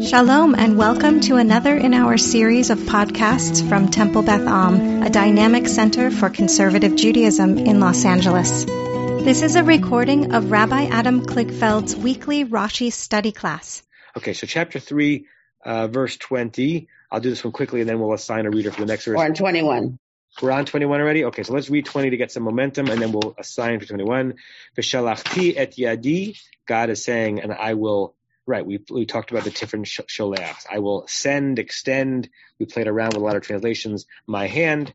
Shalom 0.00 0.54
and 0.54 0.78
welcome 0.78 1.20
to 1.22 1.36
another 1.36 1.76
in 1.76 1.92
our 1.92 2.16
series 2.18 2.70
of 2.70 2.78
podcasts 2.78 3.68
from 3.68 3.88
Temple 3.88 4.22
Beth 4.22 4.46
Am, 4.46 5.02
a 5.02 5.10
dynamic 5.10 5.66
center 5.66 6.12
for 6.12 6.30
conservative 6.30 6.94
Judaism 6.94 7.58
in 7.58 7.80
Los 7.80 8.04
Angeles. 8.04 8.64
This 8.64 9.42
is 9.42 9.56
a 9.56 9.64
recording 9.64 10.34
of 10.34 10.52
Rabbi 10.52 10.84
Adam 10.84 11.26
Kligfeld's 11.26 11.96
weekly 11.96 12.44
Rashi 12.44 12.92
study 12.92 13.32
class. 13.32 13.82
Okay, 14.16 14.34
so 14.34 14.46
chapter 14.46 14.78
3, 14.78 15.26
uh, 15.64 15.88
verse 15.88 16.16
20. 16.16 16.86
I'll 17.10 17.20
do 17.20 17.30
this 17.30 17.42
one 17.42 17.52
quickly 17.52 17.80
and 17.80 17.90
then 17.90 17.98
we'll 17.98 18.12
assign 18.12 18.46
a 18.46 18.50
reader 18.50 18.70
for 18.70 18.80
the 18.80 18.86
next 18.86 19.04
verse. 19.04 19.18
Or 19.18 19.24
on 19.24 19.34
21. 19.34 19.98
We're 20.40 20.52
on 20.52 20.64
21 20.64 21.00
already? 21.00 21.24
Okay, 21.24 21.42
so 21.42 21.52
let's 21.52 21.70
read 21.70 21.86
20 21.86 22.10
to 22.10 22.16
get 22.16 22.30
some 22.30 22.44
momentum 22.44 22.88
and 22.88 23.02
then 23.02 23.10
we'll 23.10 23.34
assign 23.36 23.80
for 23.80 23.86
21. 23.86 24.34
V'shalachti 24.76 25.54
et 25.56 25.72
yadi. 25.76 26.38
God 26.66 26.90
is 26.90 27.02
saying, 27.02 27.40
and 27.40 27.52
I 27.52 27.74
will 27.74 28.14
Right, 28.48 28.64
we 28.64 28.80
we 28.88 29.04
talked 29.04 29.30
about 29.30 29.44
the 29.44 29.50
different 29.50 29.84
sholeachs. 29.84 30.64
I 30.70 30.78
will 30.78 31.04
send, 31.06 31.58
extend. 31.58 32.30
We 32.58 32.64
played 32.64 32.88
around 32.88 33.08
with 33.08 33.20
a 33.20 33.26
lot 33.26 33.36
of 33.36 33.42
translations. 33.42 34.06
My 34.26 34.46
hand, 34.46 34.94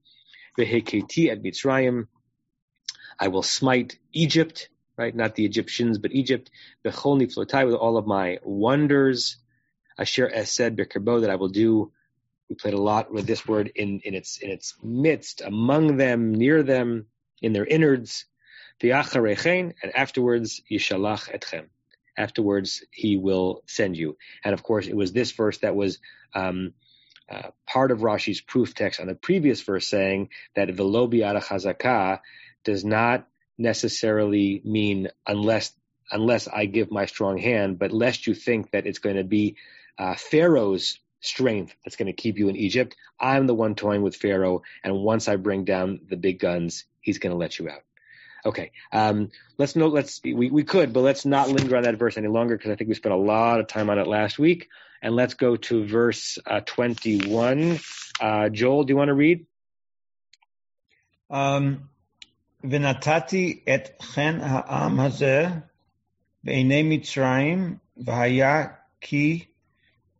veheketi 0.57 1.29
at 1.29 1.43
Mitzrayim. 1.43 2.07
I 3.19 3.27
will 3.27 3.43
smite 3.43 3.99
Egypt, 4.11 4.69
right? 4.97 5.15
Not 5.15 5.35
the 5.35 5.45
Egyptians, 5.45 5.99
but 5.99 6.13
Egypt. 6.13 6.49
Bechol 6.83 7.21
niflotai 7.21 7.67
with 7.67 7.75
all 7.75 7.97
of 7.97 8.07
my 8.07 8.39
wonders. 8.41 9.37
Asher 9.99 10.27
esed 10.27 10.75
bekerbo 10.75 11.21
that 11.21 11.29
I 11.29 11.35
will 11.35 11.49
do. 11.49 11.91
We 12.49 12.55
played 12.55 12.73
a 12.73 12.81
lot 12.81 13.13
with 13.13 13.27
this 13.27 13.47
word 13.47 13.71
in 13.75 13.99
in 14.03 14.15
its 14.15 14.39
in 14.39 14.49
its 14.49 14.73
midst, 14.81 15.41
among 15.41 15.97
them, 15.97 16.33
near 16.33 16.63
them, 16.63 17.05
in 17.39 17.53
their 17.53 17.67
innards. 17.67 18.25
V'acharechein, 18.81 19.75
and 19.83 19.95
afterwards 19.95 20.63
yishalach 20.71 21.31
etchem 21.31 21.67
afterwards 22.17 22.83
he 22.91 23.17
will 23.17 23.63
send 23.67 23.97
you. 23.97 24.17
And 24.43 24.53
of 24.53 24.63
course, 24.63 24.87
it 24.87 24.95
was 24.95 25.11
this 25.11 25.31
verse 25.31 25.59
that 25.59 25.75
was 25.75 25.99
um, 26.33 26.73
uh, 27.29 27.49
part 27.67 27.91
of 27.91 27.99
Rashi's 27.99 28.41
proof 28.41 28.75
text 28.75 28.99
on 28.99 29.07
the 29.07 29.15
previous 29.15 29.61
verse 29.61 29.87
saying 29.87 30.29
that 30.55 30.69
velobi 30.69 31.21
chazaka 31.21 32.19
does 32.63 32.83
not 32.83 33.27
necessarily 33.57 34.61
mean 34.63 35.09
unless 35.27 35.73
unless 36.11 36.47
I 36.47 36.65
give 36.65 36.91
my 36.91 37.05
strong 37.05 37.37
hand, 37.37 37.79
but 37.79 37.91
lest 37.91 38.27
you 38.27 38.33
think 38.33 38.71
that 38.71 38.85
it's 38.85 38.99
going 38.99 39.15
to 39.15 39.23
be 39.23 39.55
uh, 39.97 40.15
Pharaoh's 40.15 40.99
strength 41.21 41.73
that's 41.83 41.95
going 41.95 42.07
to 42.07 42.13
keep 42.13 42.37
you 42.37 42.49
in 42.49 42.55
Egypt. 42.55 42.95
I'm 43.19 43.47
the 43.47 43.55
one 43.55 43.73
toying 43.73 44.01
with 44.01 44.15
Pharaoh, 44.15 44.61
and 44.83 44.99
once 44.99 45.27
I 45.27 45.37
bring 45.37 45.63
down 45.63 46.01
the 46.07 46.17
big 46.17 46.39
guns, 46.39 46.85
he's 47.01 47.19
going 47.19 47.31
to 47.31 47.37
let 47.37 47.57
you 47.57 47.69
out. 47.69 47.83
Okay. 48.44 48.70
Um, 48.92 49.30
let's 49.58 49.74
know. 49.76 49.88
Let's 49.88 50.20
we 50.22 50.50
we 50.50 50.64
could, 50.64 50.92
but 50.92 51.00
let's 51.00 51.24
not 51.24 51.48
linger 51.48 51.76
on 51.76 51.82
that 51.82 51.96
verse 51.96 52.16
any 52.16 52.28
longer 52.28 52.56
because 52.56 52.70
I 52.70 52.76
think 52.76 52.88
we 52.88 52.94
spent 52.94 53.14
a 53.14 53.18
lot 53.18 53.60
of 53.60 53.66
time 53.66 53.90
on 53.90 53.98
it 53.98 54.06
last 54.06 54.38
week. 54.38 54.68
And 55.02 55.14
let's 55.14 55.34
go 55.34 55.56
to 55.56 55.86
verse 55.86 56.38
uh, 56.44 56.60
21. 56.60 57.78
Uh, 58.20 58.48
Joel, 58.48 58.84
do 58.84 58.92
you 58.92 58.96
want 58.96 59.08
to 59.08 59.14
read? 59.14 59.46
Um, 61.30 61.88
ונתתי 62.64 63.60
את 63.74 64.02
חן 64.02 64.38
העם 64.40 65.00
הזה 65.00 65.46
בעיני 66.44 66.82
מצרים, 66.82 67.76
והיה 67.96 68.66
כי 69.00 69.44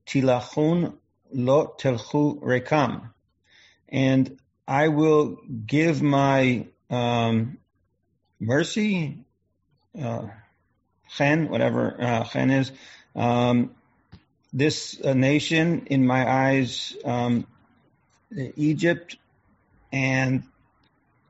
תילחון 0.04 0.84
לא 1.32 1.74
תלכו 1.78 2.40
ריקם. 2.46 2.98
And 3.92 4.38
I 4.68 4.88
will 4.88 5.36
give 5.66 6.02
my 6.02 6.66
um, 6.90 7.58
mercy, 8.43 9.17
uh, 9.99 10.27
chen, 11.15 11.49
whatever 11.49 11.95
uh, 11.99 12.23
chen 12.25 12.49
is, 12.49 12.71
um, 13.15 13.71
this 14.51 14.99
uh, 15.03 15.13
nation, 15.13 15.87
in 15.87 16.05
my 16.05 16.29
eyes, 16.29 16.95
um, 17.05 17.47
Egypt, 18.55 19.17
and 19.91 20.43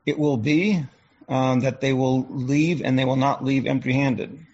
it 0.05 0.17
will 0.17 0.38
be 0.38 0.83
um, 1.30 1.61
that 1.61 1.82
they 1.82 1.93
will 1.93 2.26
leave 2.30 2.82
and 2.82 2.98
they 2.98 3.05
will 3.05 3.16
not 3.16 3.43
leave 3.43 3.66
empty 3.66 3.93
handed. 3.93 4.45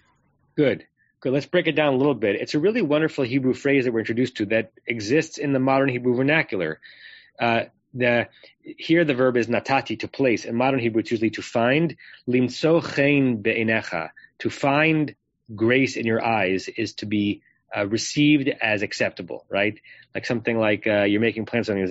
Good. 0.56 0.86
Good. 1.20 1.32
Let's 1.32 1.46
break 1.46 1.66
it 1.66 1.72
down 1.72 1.94
a 1.94 1.96
little 1.96 2.14
bit. 2.14 2.36
It's 2.36 2.54
a 2.54 2.58
really 2.58 2.82
wonderful 2.82 3.24
Hebrew 3.24 3.54
phrase 3.54 3.84
that 3.84 3.92
we're 3.92 4.00
introduced 4.00 4.38
to 4.38 4.46
that 4.46 4.72
exists 4.86 5.38
in 5.38 5.52
the 5.52 5.58
modern 5.58 5.88
Hebrew 5.88 6.14
vernacular. 6.14 6.80
Uh, 7.38 7.64
the 7.94 8.28
here 8.62 9.04
the 9.04 9.14
verb 9.14 9.36
is 9.36 9.48
natati 9.48 9.98
to 10.00 10.08
place. 10.08 10.44
In 10.44 10.54
modern 10.54 10.80
Hebrew, 10.80 11.00
it's 11.00 11.10
usually 11.10 11.30
to 11.30 11.42
find. 11.42 11.96
Limso 12.28 12.80
chen 12.94 13.42
be'enecha. 13.42 14.10
To 14.40 14.50
find 14.50 15.14
grace 15.54 15.96
in 15.96 16.06
your 16.06 16.24
eyes 16.24 16.68
is 16.68 16.94
to 16.94 17.06
be 17.06 17.42
uh, 17.76 17.86
received 17.86 18.48
as 18.48 18.82
acceptable, 18.82 19.44
right? 19.48 19.78
Like 20.14 20.26
something 20.26 20.58
like 20.58 20.86
uh, 20.86 21.02
you're 21.02 21.20
making 21.20 21.46
plans 21.46 21.68
something. 21.68 21.86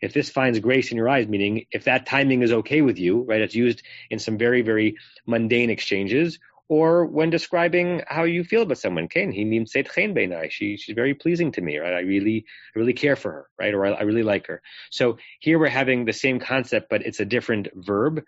If 0.00 0.12
this 0.14 0.30
finds 0.30 0.58
grace 0.60 0.90
in 0.90 0.96
your 0.96 1.08
eyes, 1.08 1.28
meaning 1.28 1.66
if 1.70 1.84
that 1.84 2.06
timing 2.06 2.42
is 2.42 2.52
okay 2.52 2.80
with 2.80 2.98
you, 2.98 3.22
right? 3.22 3.40
It's 3.40 3.54
used 3.54 3.82
in 4.10 4.18
some 4.18 4.38
very, 4.38 4.62
very 4.62 4.96
mundane 5.26 5.70
exchanges 5.70 6.38
or 6.68 7.04
when 7.04 7.30
describing 7.30 8.02
how 8.06 8.24
you 8.24 8.44
feel 8.44 8.62
about 8.62 8.78
someone. 8.78 9.08
He 9.12 9.44
means. 9.44 9.72
She 9.72 10.76
she's 10.76 10.94
very 10.94 11.14
pleasing 11.14 11.52
to 11.52 11.60
me, 11.60 11.78
right? 11.78 11.92
I 11.92 12.00
really 12.00 12.46
I 12.74 12.78
really 12.78 12.92
care 12.92 13.16
for 13.16 13.32
her, 13.32 13.46
right? 13.58 13.74
Or 13.74 13.84
I, 13.84 13.90
I 13.90 14.02
really 14.02 14.22
like 14.22 14.46
her. 14.46 14.62
So 14.90 15.18
here 15.40 15.58
we're 15.58 15.68
having 15.68 16.04
the 16.04 16.12
same 16.12 16.40
concept, 16.40 16.88
but 16.88 17.04
it's 17.04 17.20
a 17.20 17.24
different 17.24 17.68
verb. 17.74 18.22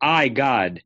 I, 0.00 0.28
God, 0.28 0.82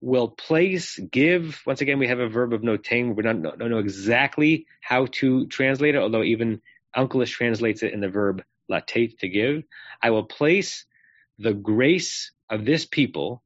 will 0.00 0.28
place, 0.28 0.98
give. 0.98 1.62
Once 1.66 1.80
again, 1.80 1.98
we 1.98 2.08
have 2.08 2.20
a 2.20 2.28
verb 2.28 2.52
of 2.52 2.62
notain. 2.62 3.14
We 3.16 3.22
don't 3.22 3.42
don't 3.42 3.58
know 3.70 3.78
exactly 3.78 4.66
how 4.80 5.06
to 5.12 5.46
translate 5.46 5.94
it, 5.94 5.98
although 5.98 6.22
even 6.22 6.60
Onkelos 6.96 7.30
translates 7.30 7.82
it 7.82 7.92
in 7.92 8.00
the 8.00 8.08
verb 8.08 8.42
latate 8.70 9.18
to 9.18 9.28
give. 9.28 9.62
I 10.02 10.10
will 10.10 10.24
place 10.24 10.84
the 11.38 11.54
grace 11.54 12.32
of 12.48 12.64
this 12.64 12.84
people 12.84 13.42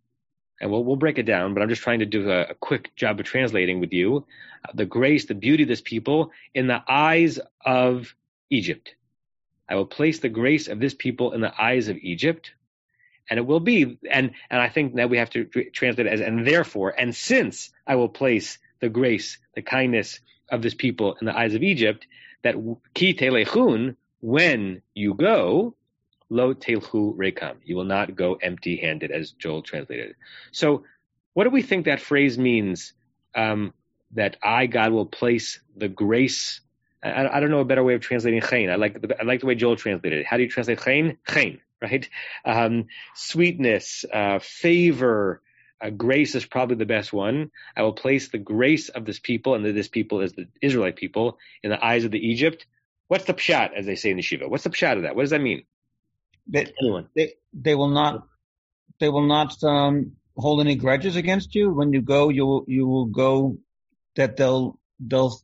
and 0.61 0.71
we'll, 0.71 0.85
we'll 0.85 0.97
break 0.97 1.19
it 1.19 1.25
down, 1.25 1.55
but 1.55 1.63
I'm 1.63 1.69
just 1.69 1.83
trying 1.83 2.01
to 2.01 2.07
do 2.07 2.31
a, 2.31 2.43
a 2.43 2.55
quick 2.55 2.95
job 2.97 3.21
of 3.21 3.27
translating 3.27 3.81
with 3.81 3.93
you 3.93 4.25
uh, 4.67 4.73
the 4.75 4.87
grace, 4.87 5.27
the 5.27 5.35
beauty 5.35 5.65
of 5.65 5.69
this 5.69 5.81
people 5.81 6.31
in 6.55 6.67
the 6.67 6.83
eyes 6.89 7.39
of 7.65 8.15
Egypt. 8.51 8.95
I 9.69 9.75
will 9.77 9.87
place 9.87 10.21
the 10.21 10.29
grace 10.29 10.69
of 10.69 10.79
this 10.79 10.95
people 10.95 11.33
in 11.33 11.41
the 11.41 11.53
eyes 11.61 11.89
of 11.89 11.97
Egypt, 11.97 12.53
and 13.29 13.39
it 13.39 13.47
will 13.47 13.61
be, 13.61 13.99
and 14.11 14.33
and 14.51 14.61
I 14.61 14.69
think 14.69 14.95
now 14.95 15.07
we 15.07 15.19
have 15.19 15.31
to 15.31 15.45
translate 15.45 16.07
it 16.07 16.13
as, 16.13 16.21
and 16.21 16.47
therefore, 16.47 16.91
and 16.97 17.15
since 17.15 17.71
I 17.87 17.97
will 17.97 18.11
place 18.11 18.59
the 18.81 18.91
grace, 18.91 19.39
the 19.55 19.63
kindness 19.63 20.21
of 20.51 20.61
this 20.61 20.75
people 20.75 21.17
in 21.21 21.27
the 21.27 21.37
eyes 21.37 21.55
of 21.55 21.63
Egypt, 21.63 22.07
that 22.43 22.57
ki 22.93 23.15
telechun, 23.15 23.97
when 24.21 24.83
you 24.95 25.15
go, 25.15 25.75
lo 26.35 26.55
telchu 26.55 27.17
rekam. 27.17 27.57
You 27.65 27.77
will 27.77 27.85
not 27.85 28.15
go 28.15 28.35
empty 28.35 28.77
handed, 28.77 29.11
as 29.11 29.31
Joel 29.33 29.63
translated. 29.63 30.17
So, 30.53 30.85
what 31.33 31.45
do 31.45 31.51
we 31.51 31.63
think 31.63 31.87
that 31.87 32.01
phrase 32.01 32.37
means? 32.39 32.93
Um, 33.35 33.73
that 34.15 34.37
I, 34.43 34.67
God, 34.67 34.93
will 34.93 35.07
place 35.07 35.61
the 35.77 35.89
grace. 35.89 36.61
I, 37.03 37.27
I, 37.27 37.41
don't 37.41 37.51
know 37.51 37.61
a 37.61 37.65
better 37.65 37.83
way 37.83 37.95
of 37.95 38.01
translating 38.01 38.41
chen. 38.41 38.71
I 38.71 38.77
like 38.77 39.01
the, 39.01 39.21
I 39.21 39.25
like 39.25 39.41
the 39.41 39.47
way 39.47 39.55
Joel 39.55 39.77
translated 39.77 40.21
it. 40.21 40.27
How 40.27 40.37
do 40.37 40.45
you 40.45 40.49
translate 40.49 40.81
chen? 40.81 41.19
Chen, 41.27 41.61
right? 41.83 42.09
Um, 42.45 42.87
sweetness, 43.15 44.05
uh, 44.13 44.39
favor, 44.41 45.43
uh, 45.81 45.91
grace 45.91 46.35
is 46.35 46.47
probably 46.47 46.77
the 46.77 46.87
best 46.87 47.13
one. 47.13 47.51
I 47.77 47.83
will 47.83 47.93
place 47.93 48.29
the 48.29 48.39
grace 48.39 48.89
of 48.89 49.05
this 49.05 49.19
people, 49.19 49.55
and 49.55 49.65
that 49.65 49.75
this 49.75 49.89
people 49.89 50.21
is 50.21 50.33
the 50.33 50.47
Israelite 50.63 50.97
people, 50.97 51.39
in 51.63 51.71
the 51.71 51.85
eyes 51.85 52.05
of 52.05 52.11
the 52.11 52.27
Egypt. 52.27 52.67
What's 53.09 53.25
the 53.25 53.35
pshat, 53.35 53.75
as 53.75 53.85
they 53.85 53.97
say 53.97 54.11
in 54.11 54.17
the 54.17 54.23
yeshiva? 54.23 54.49
What's 54.49 54.65
the 54.65 54.71
pshat 54.71 54.97
of 54.97 55.03
that? 55.03 55.17
What 55.17 55.23
does 55.23 55.31
that 55.31 55.43
mean? 55.43 55.65
They, 56.47 56.67
Anyone. 56.81 57.09
They 57.15 57.35
they 57.53 57.75
will 57.75 57.89
not 57.89 58.27
they 58.99 59.09
will 59.09 59.27
not 59.27 59.63
um, 59.65 60.13
hold 60.37 60.61
any 60.61 60.77
grudges 60.77 61.17
against 61.17 61.55
you. 61.55 61.71
When 61.71 61.93
you 61.93 62.03
go, 62.03 62.29
you 62.29 62.47
will 62.47 62.65
you 62.69 62.87
will 62.87 63.07
go 63.07 63.59
that 64.17 64.37
they'll 64.37 64.79
they'll 65.01 65.41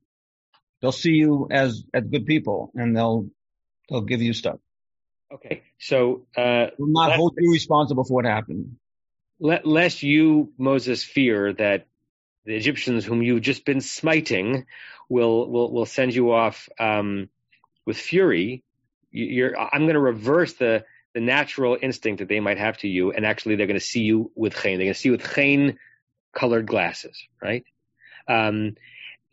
they'll 0.80 0.92
see 0.92 1.12
you 1.12 1.48
as 1.50 1.84
as 1.94 2.04
good 2.04 2.26
people 2.26 2.72
and 2.74 2.96
they'll 2.96 3.28
they'll 3.88 4.02
give 4.02 4.22
you 4.22 4.32
stuff. 4.32 4.58
Okay, 5.32 5.62
so 5.78 6.26
uh, 6.36 6.66
will 6.78 6.88
not 6.88 7.12
hold 7.12 7.34
you 7.38 7.52
responsible 7.52 8.04
for 8.04 8.14
what 8.14 8.24
happened. 8.24 8.76
Let, 9.38 9.64
lest 9.64 10.02
you 10.02 10.52
Moses 10.58 11.02
fear 11.04 11.52
that 11.54 11.86
the 12.44 12.56
Egyptians 12.56 13.04
whom 13.04 13.22
you've 13.22 13.42
just 13.42 13.64
been 13.64 13.80
smiting 13.80 14.66
will 15.08 15.48
will 15.48 15.72
will 15.72 15.86
send 15.86 16.14
you 16.14 16.32
off 16.32 16.68
um, 16.78 17.28
with 17.86 17.96
fury 17.96 18.64
you're 19.10 19.58
I'm 19.58 19.82
going 19.82 19.94
to 19.94 20.00
reverse 20.00 20.54
the 20.54 20.84
the 21.14 21.20
natural 21.20 21.76
instinct 21.80 22.20
that 22.20 22.28
they 22.28 22.40
might 22.40 22.58
have 22.58 22.78
to 22.78 22.88
you, 22.88 23.12
and 23.12 23.26
actually 23.26 23.56
they're 23.56 23.66
going 23.66 23.78
to 23.78 23.84
see 23.84 24.02
you 24.02 24.30
with 24.34 24.54
chen. 24.54 24.78
They're 24.78 24.86
going 24.86 24.94
to 24.94 25.00
see 25.00 25.08
you 25.08 25.12
with 25.12 25.34
chen 25.34 25.78
colored 26.34 26.66
glasses, 26.66 27.16
right? 27.42 27.64
Um, 28.28 28.76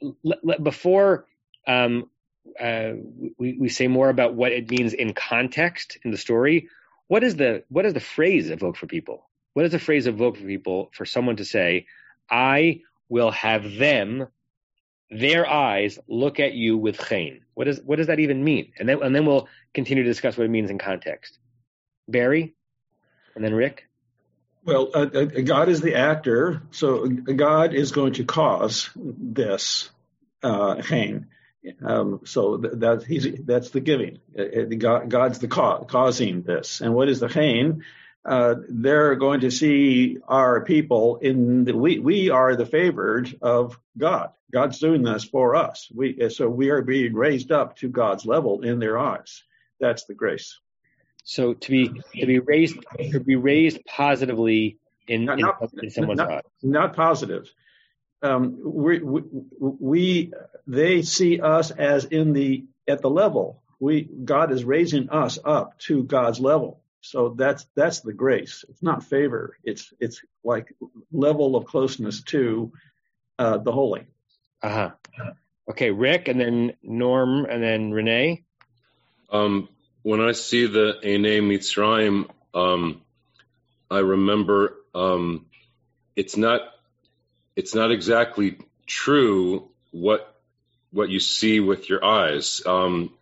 l- 0.03 0.15
l- 0.25 0.59
before 0.63 1.25
um, 1.68 2.09
uh, 2.59 2.94
we, 3.38 3.57
we 3.59 3.69
say 3.69 3.88
more 3.88 4.09
about 4.09 4.33
what 4.35 4.51
it 4.51 4.69
means 4.69 4.94
in 4.94 5.13
context 5.13 5.97
in 6.03 6.12
the 6.12 6.18
story, 6.18 6.69
what 7.07 7.24
is 7.24 7.35
the 7.35 7.63
what 7.69 7.85
is 7.85 7.94
the 7.94 8.00
phrase 8.00 8.50
evoke 8.50 8.77
for 8.77 8.88
people? 8.88 9.29
What 9.53 9.65
is 9.65 9.71
the 9.71 9.79
phrase 9.79 10.07
evoke 10.07 10.38
for 10.38 10.45
people 10.45 10.89
for 10.94 11.06
someone 11.06 11.38
to 11.38 11.45
say, 11.45 11.88
"I 12.29 12.81
will 13.09 13.31
have 13.31 13.75
them 13.75 14.27
their 15.09 15.50
eyes 15.50 16.00
look 16.07 16.39
at 16.39 16.54
you 16.54 16.77
with 16.77 17.00
chen. 17.00 17.42
What 17.54 17.65
does 17.65 17.81
what 17.81 17.98
does 17.98 18.07
that 18.07 18.19
even 18.19 18.44
mean? 18.44 18.74
And 18.77 18.88
then 18.88 19.01
and 19.01 19.15
then 19.15 19.25
we'll 19.25 19.48
continue 19.74 20.04
to 20.04 20.09
discuss 20.09 20.38
what 20.38 20.45
it 20.45 20.50
means 20.50 20.69
in 20.69 20.77
context. 20.77 21.39
Barry, 22.07 22.56
and 23.36 23.44
then 23.44 23.54
Rick. 23.54 23.88
Well, 24.63 24.89
uh, 24.94 25.07
uh, 25.13 25.25
God 25.25 25.69
is 25.69 25.80
the 25.80 25.95
actor, 25.95 26.62
so 26.71 27.07
God 27.07 27.74
is 27.74 27.94
going 27.94 28.13
to 28.13 28.25
cause 28.25 28.89
this 28.95 29.89
uh, 30.44 30.81
chen. 30.81 31.27
Um, 31.83 32.21
so 32.24 32.57
that 32.57 33.03
he's 33.03 33.27
that's 33.45 33.71
the 33.71 33.81
giving. 33.81 34.19
Uh, 34.38 34.42
uh, 34.44 34.65
God, 34.77 35.10
God's 35.10 35.39
the 35.39 35.48
ca- 35.48 35.83
causing 35.83 36.44
this. 36.44 36.81
And 36.81 36.94
what 36.94 37.10
is 37.10 37.19
the 37.19 37.27
chen? 37.27 37.83
Uh, 38.27 38.56
they're 38.68 39.15
going 39.15 39.39
to 39.39 39.51
see 39.51 40.18
our 40.27 40.65
people 40.65 41.15
in 41.18 41.63
the, 41.63 41.75
we 41.75 41.97
we 42.00 42.29
are 42.29 42.57
the 42.57 42.65
favored 42.65 43.33
of 43.41 43.79
God. 43.97 44.31
God's 44.51 44.79
doing 44.79 45.01
this 45.01 45.24
for 45.24 45.56
us. 45.56 45.89
We 45.95 46.29
so 46.29 46.50
we 46.50 46.69
are 46.69 46.81
being 46.81 47.13
raised 47.13 47.53
up 47.53 47.77
to 47.77 47.88
God's 47.88 48.25
level 48.25 48.62
in 48.62 48.79
their 48.79 49.00
eyes. 49.00 49.44
That's 49.79 50.03
the 50.06 50.13
grace. 50.13 50.59
So 51.24 51.53
to 51.53 51.71
be 51.71 52.01
to 52.19 52.25
be 52.25 52.39
raised 52.39 52.77
to 53.12 53.19
be 53.21 53.38
raised 53.38 53.79
positively 53.85 54.77
in, 55.07 55.24
not, 55.24 55.39
in, 55.39 55.45
not, 55.45 55.69
in 55.81 55.89
someone's 55.89 56.18
not, 56.18 56.31
eyes. 56.31 56.41
Not 56.62 56.95
positive. 56.97 57.50
Um, 58.21 58.59
we, 58.62 59.00
we, 59.00 59.21
we 59.59 60.33
they 60.65 61.01
see 61.01 61.39
us 61.39 61.71
as 61.71 62.03
in 62.03 62.33
the 62.33 62.65
at 62.89 63.01
the 63.01 63.09
level. 63.09 63.63
We 63.79 64.01
God 64.03 64.51
is 64.51 64.65
raising 64.65 65.09
us 65.12 65.39
up 65.45 65.79
to 65.79 66.03
God's 66.03 66.41
level. 66.41 66.81
So 67.02 67.30
that's 67.38 67.66
that's 67.76 68.02
the 68.02 68.14
grace. 68.14 68.66
It's 68.68 68.84
not 68.84 69.04
favor. 69.04 69.58
It's 69.64 69.94
it's 70.00 70.22
like 70.44 70.74
level 71.12 71.56
of 71.56 71.66
closeness 71.66 72.24
to 72.24 72.72
uh, 73.40 73.58
the 73.60 73.72
holy. 73.72 74.08
Uh 74.62 74.70
huh. 74.70 74.92
Okay, 75.70 75.92
Rick, 75.92 76.28
and 76.28 76.40
then 76.40 76.74
Norm, 76.82 77.46
and 77.46 77.62
then 77.62 77.92
Renee. 77.92 78.44
Um, 79.30 79.68
when 80.04 80.22
I 80.22 80.32
see 80.32 80.68
the 80.68 81.00
Ene 81.06 81.44
Mitzrayim, 81.44 82.30
um, 82.54 83.02
I 83.92 84.00
remember 84.00 84.76
um, 84.96 85.46
it's 86.16 86.38
not 86.38 86.62
it's 87.56 87.76
not 87.76 87.92
exactly 87.92 88.58
true 88.86 89.70
what 89.92 90.34
what 90.92 91.10
you 91.10 91.20
see 91.20 91.60
with 91.60 91.90
your 91.90 92.04
eyes. 92.04 92.62
Um, 92.66 93.14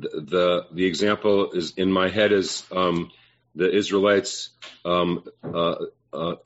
the, 0.00 0.66
the 0.72 0.86
example 0.86 1.52
is 1.52 1.72
in 1.76 1.90
my 1.90 2.08
head 2.08 2.32
is 2.32 2.64
um, 2.72 3.10
the 3.54 3.70
Israelites 3.70 4.50
um, 4.84 5.24
uh, 5.42 5.76
uh, 6.12 6.36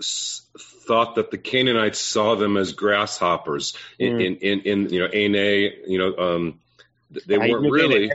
thought 0.86 1.16
that 1.16 1.30
the 1.30 1.38
Canaanites 1.38 1.98
saw 1.98 2.34
them 2.34 2.56
as 2.56 2.72
grasshoppers 2.72 3.76
in, 3.98 4.14
mm. 4.14 4.26
in, 4.26 4.36
in, 4.36 4.60
in, 4.60 4.88
you 4.90 5.00
know 5.00 5.08
Ene, 5.12 5.72
you 5.86 5.98
know 5.98 6.16
um, 6.16 6.60
they 7.26 7.38
weren't 7.38 7.70
really 7.70 8.10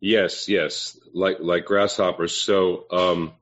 yes 0.00 0.48
yes 0.48 0.98
like 1.14 1.38
like 1.40 1.64
grasshoppers. 1.64 2.36
So 2.36 2.84
um, 2.90 3.32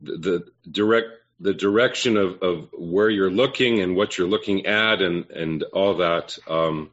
the, 0.00 0.16
the 0.16 0.46
direct 0.70 1.08
the 1.40 1.52
direction 1.52 2.16
of, 2.16 2.40
of 2.42 2.68
where 2.72 3.10
you're 3.10 3.30
looking 3.30 3.80
and 3.80 3.96
what 3.96 4.16
you're 4.16 4.28
looking 4.28 4.66
at 4.66 5.02
and 5.02 5.30
and 5.30 5.62
all 5.64 5.96
that 5.98 6.38
um, 6.48 6.90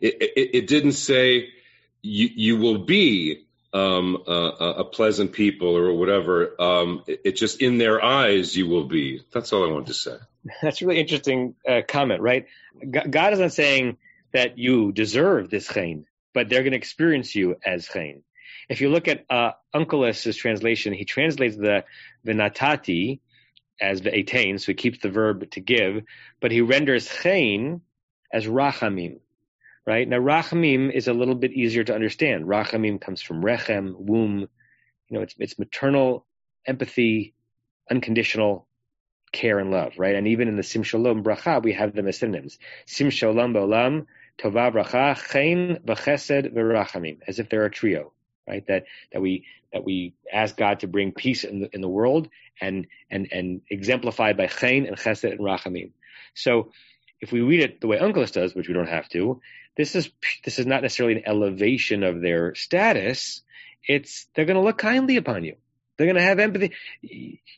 it, 0.00 0.14
it, 0.20 0.50
it 0.54 0.66
didn't 0.66 0.92
say 0.92 1.48
you, 2.06 2.30
you 2.34 2.56
will 2.58 2.78
be 2.78 3.46
um, 3.72 4.22
a 4.26 4.84
pleasant 4.84 5.32
people 5.32 5.76
or 5.76 5.92
whatever. 5.92 6.60
Um, 6.60 7.02
it, 7.06 7.36
just 7.36 7.60
in 7.60 7.78
their 7.78 8.02
eyes 8.02 8.56
you 8.56 8.68
will 8.68 8.84
be. 8.84 9.22
That's 9.32 9.52
all 9.52 9.68
I 9.68 9.72
wanted 9.72 9.88
to 9.88 9.94
say. 9.94 10.16
That's 10.62 10.80
a 10.80 10.86
really 10.86 11.00
interesting 11.00 11.56
uh, 11.68 11.82
comment, 11.86 12.22
right? 12.22 12.46
God 12.88 13.32
isn't 13.34 13.50
saying 13.50 13.98
that 14.32 14.58
you 14.58 14.92
deserve 14.92 15.50
this 15.50 15.66
chen, 15.68 16.06
but 16.32 16.48
they're 16.48 16.62
going 16.62 16.72
to 16.72 16.78
experience 16.78 17.34
you 17.34 17.56
as 17.64 17.86
chen. 17.86 18.22
If 18.68 18.80
you 18.80 18.88
look 18.88 19.08
at 19.08 19.24
uh, 19.30 19.52
Onkelos' 19.74 20.36
translation, 20.36 20.92
he 20.92 21.04
translates 21.04 21.56
the 21.56 21.84
natati 22.26 23.20
as 23.80 24.00
the 24.00 24.10
etain, 24.10 24.58
so 24.58 24.66
he 24.66 24.74
keeps 24.74 24.98
the 24.98 25.10
verb 25.10 25.50
to 25.50 25.60
give, 25.60 26.02
but 26.40 26.50
he 26.50 26.62
renders 26.62 27.08
chen 27.08 27.82
as 28.32 28.46
rachamim 28.46 29.20
right? 29.86 30.08
Now, 30.08 30.18
rachamim 30.18 30.92
is 30.92 31.08
a 31.08 31.14
little 31.14 31.34
bit 31.34 31.52
easier 31.52 31.84
to 31.84 31.94
understand. 31.94 32.46
Rachamim 32.46 33.00
comes 33.00 33.22
from 33.22 33.42
rechem, 33.42 33.94
womb. 33.96 34.40
You 35.08 35.16
know, 35.16 35.20
it's 35.20 35.34
it's 35.38 35.58
maternal 35.58 36.26
empathy, 36.66 37.34
unconditional 37.90 38.66
care 39.32 39.58
and 39.58 39.70
love, 39.70 39.92
right? 39.98 40.14
And 40.14 40.28
even 40.28 40.48
in 40.48 40.56
the 40.56 40.62
sim 40.62 40.82
shalom 40.82 41.22
bracha, 41.22 41.62
we 41.62 41.72
have 41.74 41.94
them 41.94 42.08
as 42.08 42.18
synonyms. 42.18 42.58
Sim 42.86 43.10
shalom 43.10 43.54
ba'olam, 43.54 44.06
tova 44.38 44.72
bracha, 44.72 45.16
chen 45.30 45.78
v'chesed 45.84 46.52
v'rachamim, 46.52 47.18
as 47.26 47.38
if 47.38 47.48
they're 47.48 47.64
a 47.66 47.70
trio, 47.70 48.12
right? 48.48 48.66
That 48.66 48.84
that 49.12 49.22
we 49.22 49.44
that 49.72 49.84
we 49.84 50.14
ask 50.32 50.56
God 50.56 50.80
to 50.80 50.88
bring 50.88 51.12
peace 51.12 51.44
in 51.44 51.60
the 51.60 51.68
in 51.72 51.80
the 51.80 51.88
world 51.88 52.28
and 52.60 52.88
and 53.10 53.28
and 53.30 53.60
exemplified 53.70 54.36
by 54.36 54.48
chen 54.48 54.86
and 54.86 54.96
chesed 54.96 55.30
and 55.30 55.40
rachamim. 55.40 55.92
So 56.34 56.72
if 57.20 57.32
we 57.32 57.40
read 57.40 57.60
it 57.60 57.80
the 57.80 57.86
way 57.86 57.98
Onkelos 57.98 58.32
does, 58.32 58.54
which 58.54 58.68
we 58.68 58.74
don't 58.74 58.88
have 58.88 59.08
to, 59.10 59.40
this 59.76 59.94
is 59.94 60.10
this 60.44 60.58
is 60.58 60.66
not 60.66 60.82
necessarily 60.82 61.16
an 61.16 61.26
elevation 61.26 62.02
of 62.02 62.20
their 62.20 62.54
status. 62.54 63.42
It's 63.86 64.26
they're 64.34 64.46
going 64.46 64.56
to 64.56 64.62
look 64.62 64.78
kindly 64.78 65.16
upon 65.16 65.44
you. 65.44 65.56
They're 65.96 66.06
going 66.06 66.16
to 66.16 66.22
have 66.22 66.38
empathy. 66.38 66.72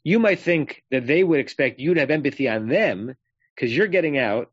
You 0.05 0.19
might 0.19 0.41
think 0.41 0.83
that 0.91 1.07
they 1.07 1.25
would 1.25 1.41
expect 1.41 1.81
you 1.81 1.95
to 1.95 2.01
have 2.01 2.11
empathy 2.11 2.49
on 2.49 2.69
them 2.69 3.15
because 3.55 3.75
you're 3.75 3.89
getting 3.89 4.19
out, 4.19 4.51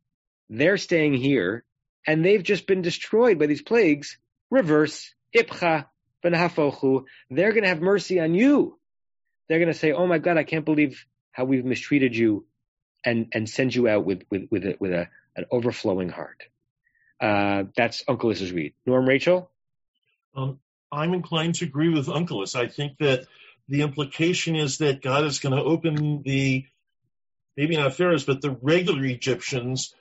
they're 0.49 0.77
staying 0.77 1.13
here, 1.13 1.63
and 2.07 2.25
they've 2.25 2.41
just 2.41 2.65
been 2.65 2.81
destroyed 2.81 3.37
by 3.37 3.45
these 3.45 3.61
plagues. 3.61 4.17
Reverse 4.49 5.13
ipcha 5.35 5.85
v'nahafochu. 6.23 7.03
They're 7.29 7.51
going 7.51 7.63
to 7.63 7.69
have 7.69 7.81
mercy 7.81 8.19
on 8.19 8.33
you. 8.33 8.79
They're 9.47 9.59
going 9.59 9.71
to 9.71 9.77
say, 9.77 9.91
"Oh 9.91 10.07
my 10.07 10.17
God, 10.17 10.37
I 10.37 10.43
can't 10.43 10.65
believe 10.65 11.05
how 11.31 11.45
we've 11.45 11.65
mistreated 11.65 12.15
you," 12.15 12.45
and 13.03 13.27
and 13.33 13.49
send 13.49 13.75
you 13.75 13.87
out 13.87 14.05
with 14.05 14.23
with 14.31 14.47
with 14.49 14.65
a, 14.65 14.75
with 14.79 14.91
a, 14.91 15.09
an 15.35 15.45
overflowing 15.51 16.09
heart. 16.09 16.43
Uh, 17.19 17.63
that's 17.75 18.03
Onkelos' 18.03 18.53
read. 18.53 18.73
Norm 18.85 19.07
Rachel? 19.07 19.49
Um, 20.35 20.59
I'm 20.91 21.13
inclined 21.13 21.55
to 21.55 21.65
agree 21.65 21.89
with 21.89 22.09
Uncle 22.09 22.39
Onkelos. 22.39 22.55
I 22.55 22.67
think 22.67 22.97
that 22.99 23.27
the 23.67 23.81
implication 23.81 24.55
is 24.55 24.79
that 24.79 25.01
God 25.01 25.25
is 25.25 25.39
going 25.39 25.55
to 25.55 25.63
open 25.63 26.21
the, 26.23 26.65
maybe 27.57 27.77
not 27.77 27.95
Pharaoh's, 27.95 28.23
but 28.23 28.41
the 28.41 28.57
regular 28.61 29.03
Egyptians' 29.05 29.95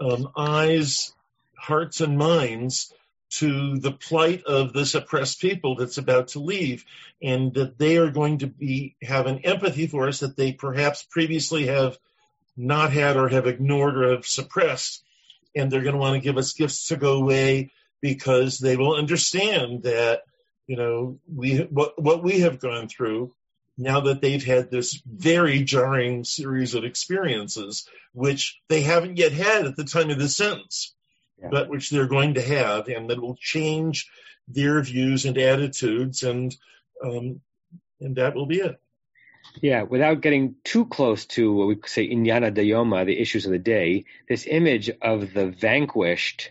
um, 0.00 0.30
eyes, 0.36 1.12
hearts, 1.56 2.00
and 2.00 2.18
minds 2.18 2.92
to 3.30 3.78
the 3.78 3.92
plight 3.92 4.44
of 4.44 4.72
this 4.72 4.94
oppressed 4.94 5.40
people 5.40 5.76
that's 5.76 5.98
about 5.98 6.28
to 6.28 6.40
leave, 6.40 6.84
and 7.22 7.54
that 7.54 7.78
they 7.78 7.96
are 7.96 8.10
going 8.10 8.38
to 8.38 8.46
be 8.46 8.96
have 9.02 9.26
an 9.26 9.40
empathy 9.40 9.86
for 9.86 10.08
us 10.08 10.20
that 10.20 10.36
they 10.36 10.52
perhaps 10.52 11.02
previously 11.02 11.66
have 11.66 11.98
not 12.56 12.92
had 12.92 13.16
or 13.16 13.28
have 13.28 13.46
ignored 13.46 13.96
or 13.96 14.14
have 14.14 14.26
suppressed 14.26 15.02
and 15.54 15.70
they're 15.70 15.82
going 15.82 15.94
to 15.94 16.00
want 16.00 16.14
to 16.14 16.20
give 16.20 16.36
us 16.36 16.52
gifts 16.52 16.88
to 16.88 16.96
go 16.96 17.14
away 17.14 17.72
because 18.00 18.58
they 18.58 18.76
will 18.76 18.96
understand 18.96 19.84
that 19.84 20.22
you 20.66 20.76
know 20.76 21.18
we 21.32 21.58
what 21.58 22.00
what 22.00 22.22
we 22.22 22.40
have 22.40 22.60
gone 22.60 22.88
through 22.88 23.34
now 23.76 24.00
that 24.00 24.20
they've 24.20 24.44
had 24.44 24.70
this 24.70 25.00
very 25.06 25.62
jarring 25.62 26.24
series 26.24 26.74
of 26.74 26.84
experiences 26.84 27.88
which 28.12 28.60
they 28.68 28.82
haven't 28.82 29.16
yet 29.16 29.32
had 29.32 29.66
at 29.66 29.76
the 29.76 29.84
time 29.84 30.10
of 30.10 30.18
the 30.18 30.28
sentence 30.28 30.94
yeah. 31.40 31.48
but 31.50 31.68
which 31.68 31.90
they're 31.90 32.06
going 32.06 32.34
to 32.34 32.42
have 32.42 32.88
and 32.88 33.10
that 33.10 33.20
will 33.20 33.36
change 33.36 34.08
their 34.48 34.82
views 34.82 35.24
and 35.24 35.38
attitudes 35.38 36.22
and 36.22 36.54
um, 37.02 37.40
and 38.00 38.16
that 38.16 38.34
will 38.34 38.46
be 38.46 38.60
it 38.60 38.80
yeah, 39.60 39.82
without 39.82 40.20
getting 40.20 40.56
too 40.64 40.86
close 40.86 41.26
to 41.26 41.52
what 41.52 41.68
we 41.68 41.76
could 41.76 41.90
say 41.90 42.08
Inyana 42.08 42.54
Dayoma, 42.54 43.06
the 43.06 43.18
issues 43.18 43.46
of 43.46 43.52
the 43.52 43.58
day, 43.58 44.04
this 44.28 44.46
image 44.46 44.90
of 45.00 45.32
the 45.32 45.46
vanquished 45.46 46.50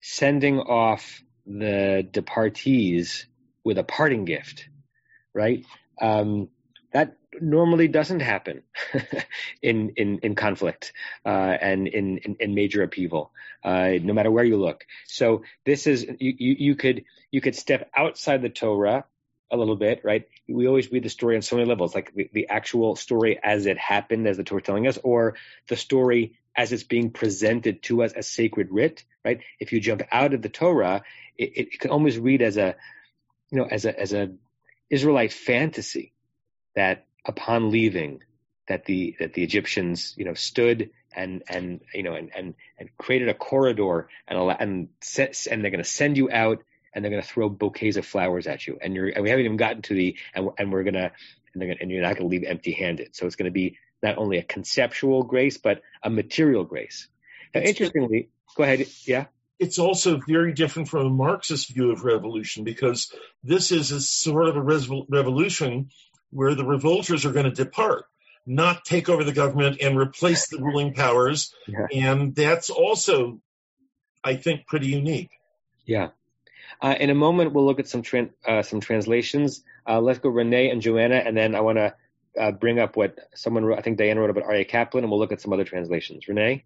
sending 0.00 0.60
off 0.60 1.22
the 1.46 2.06
departees 2.10 3.26
with 3.64 3.78
a 3.78 3.84
parting 3.84 4.24
gift, 4.24 4.68
right? 5.34 5.64
Um, 6.00 6.48
that 6.92 7.16
normally 7.40 7.88
doesn't 7.88 8.20
happen 8.20 8.62
in, 9.62 9.92
in, 9.96 10.18
in 10.22 10.34
conflict 10.34 10.92
uh, 11.24 11.28
and 11.28 11.86
in, 11.88 12.18
in, 12.18 12.36
in, 12.40 12.54
major 12.54 12.82
upheaval, 12.82 13.32
uh, 13.64 13.92
no 14.02 14.12
matter 14.12 14.30
where 14.30 14.44
you 14.44 14.56
look. 14.56 14.84
So 15.06 15.42
this 15.64 15.86
is 15.86 16.06
you, 16.18 16.34
you, 16.38 16.56
you 16.58 16.74
could 16.76 17.04
you 17.30 17.40
could 17.40 17.54
step 17.54 17.90
outside 17.94 18.42
the 18.42 18.48
Torah 18.48 19.04
a 19.50 19.56
little 19.56 19.76
bit, 19.76 20.00
right? 20.04 20.26
We 20.48 20.66
always 20.66 20.90
read 20.90 21.02
the 21.02 21.10
story 21.10 21.36
on 21.36 21.42
so 21.42 21.56
many 21.56 21.68
levels, 21.68 21.94
like 21.94 22.14
the, 22.14 22.30
the 22.32 22.48
actual 22.48 22.96
story 22.96 23.38
as 23.42 23.66
it 23.66 23.78
happened, 23.78 24.26
as 24.26 24.38
the 24.38 24.44
Torah 24.44 24.62
telling 24.62 24.86
us, 24.86 24.98
or 25.02 25.34
the 25.68 25.76
story 25.76 26.38
as 26.56 26.72
it's 26.72 26.82
being 26.82 27.10
presented 27.10 27.82
to 27.84 28.02
us 28.02 28.12
as 28.12 28.26
sacred 28.26 28.68
writ, 28.70 29.04
right? 29.24 29.40
If 29.60 29.72
you 29.72 29.80
jump 29.80 30.02
out 30.10 30.34
of 30.34 30.42
the 30.42 30.48
Torah, 30.48 31.02
it, 31.36 31.52
it 31.56 31.80
can 31.80 31.90
almost 31.90 32.18
read 32.18 32.42
as 32.42 32.56
a, 32.56 32.74
you 33.50 33.58
know, 33.58 33.66
as 33.70 33.84
a 33.84 33.98
as 33.98 34.12
a 34.12 34.32
Israelite 34.90 35.32
fantasy 35.32 36.12
that 36.74 37.06
upon 37.24 37.70
leaving, 37.70 38.22
that 38.68 38.86
the 38.86 39.16
that 39.20 39.34
the 39.34 39.42
Egyptians, 39.42 40.14
you 40.16 40.24
know, 40.24 40.34
stood 40.34 40.90
and 41.14 41.42
and 41.48 41.80
you 41.92 42.02
know 42.02 42.14
and 42.14 42.30
and, 42.34 42.54
and 42.78 42.88
created 42.98 43.28
a 43.28 43.34
corridor 43.34 44.08
and 44.26 44.38
and 44.38 44.88
and 45.50 45.64
they're 45.64 45.70
going 45.70 45.82
to 45.82 45.84
send 45.84 46.16
you 46.16 46.30
out 46.30 46.62
and 46.98 47.04
they're 47.04 47.12
going 47.12 47.22
to 47.22 47.28
throw 47.28 47.48
bouquets 47.48 47.96
of 47.96 48.04
flowers 48.04 48.48
at 48.48 48.66
you 48.66 48.76
and 48.82 48.92
you're 48.92 49.08
and 49.08 49.22
we 49.22 49.30
haven't 49.30 49.44
even 49.44 49.56
gotten 49.56 49.82
to 49.82 49.94
the 49.94 50.16
and, 50.34 50.50
and 50.58 50.72
we're 50.72 50.82
going 50.82 50.94
to 50.94 51.12
and, 51.54 51.62
gonna, 51.62 51.76
and 51.80 51.90
you're 51.92 52.02
not 52.02 52.16
going 52.16 52.28
to 52.28 52.28
leave 52.28 52.42
empty-handed. 52.44 53.14
So 53.14 53.26
it's 53.26 53.36
going 53.36 53.46
to 53.46 53.52
be 53.52 53.78
not 54.02 54.18
only 54.18 54.38
a 54.38 54.42
conceptual 54.42 55.22
grace 55.22 55.58
but 55.58 55.80
a 56.02 56.10
material 56.10 56.64
grace. 56.64 57.06
Now, 57.54 57.60
interestingly, 57.60 58.30
go 58.56 58.64
ahead. 58.64 58.86
Yeah 59.06 59.26
it's 59.60 59.78
also 59.78 60.20
very 60.28 60.52
different 60.52 60.88
from 60.88 61.06
a 61.06 61.10
Marxist 61.10 61.70
view 61.70 61.90
of 61.90 62.04
revolution 62.04 62.62
because 62.62 63.12
this 63.42 63.72
is 63.72 63.90
a 63.90 64.00
sort 64.00 64.46
of 64.46 64.56
a 64.56 64.62
revolution 64.62 65.90
where 66.30 66.54
the 66.54 66.64
revolters 66.64 67.26
are 67.26 67.32
going 67.32 67.46
to 67.46 67.50
depart 67.50 68.04
not 68.48 68.84
take 68.84 69.10
over 69.10 69.24
the 69.24 69.32
government 69.32 69.78
and 69.82 69.98
replace 69.98 70.48
the 70.48 70.58
ruling 70.58 70.94
powers. 70.94 71.54
Yeah. 71.66 71.86
And 71.94 72.34
that's 72.34 72.70
also, 72.70 73.40
I 74.24 74.36
think, 74.36 74.66
pretty 74.66 74.88
unique. 74.88 75.30
Yeah. 75.84 76.08
Uh, 76.80 76.94
in 76.98 77.10
a 77.10 77.14
moment, 77.14 77.52
we'll 77.52 77.66
look 77.66 77.80
at 77.80 77.88
some 77.88 78.02
uh, 78.46 78.62
some 78.62 78.80
translations. 78.80 79.64
Uh, 79.86 80.00
let's 80.00 80.18
go 80.18 80.28
Renee 80.28 80.70
and 80.70 80.80
Joanna, 80.80 81.16
and 81.16 81.36
then 81.36 81.54
I 81.54 81.60
want 81.60 81.78
to 81.78 81.94
uh, 82.38 82.52
bring 82.52 82.78
up 82.78 82.96
what 82.96 83.18
someone 83.34 83.64
wrote. 83.64 83.78
I 83.78 83.82
think 83.82 83.98
Diana 83.98 84.20
wrote 84.20 84.30
about 84.30 84.44
Aryeh 84.44 84.68
Kaplan, 84.68 85.04
and 85.04 85.10
we'll 85.10 85.20
look 85.20 85.32
at 85.32 85.40
some 85.40 85.52
other 85.52 85.64
translations. 85.64 86.28
Renee. 86.28 86.64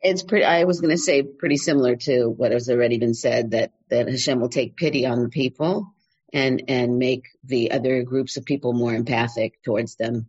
It's 0.00 0.22
pretty. 0.22 0.44
I 0.44 0.64
was 0.64 0.80
going 0.80 0.90
to 0.90 0.98
say 0.98 1.22
pretty 1.22 1.56
similar 1.56 1.96
to 1.96 2.26
what 2.26 2.50
has 2.50 2.68
already 2.68 2.98
been 2.98 3.14
said 3.14 3.52
that 3.52 3.72
that 3.88 4.08
Hashem 4.08 4.40
will 4.40 4.48
take 4.48 4.76
pity 4.76 5.06
on 5.06 5.22
the 5.22 5.28
people 5.28 5.94
and 6.32 6.64
and 6.68 6.98
make 6.98 7.28
the 7.44 7.70
other 7.70 8.02
groups 8.02 8.36
of 8.36 8.44
people 8.44 8.72
more 8.72 8.92
empathic 8.92 9.62
towards 9.62 9.94
them. 9.96 10.28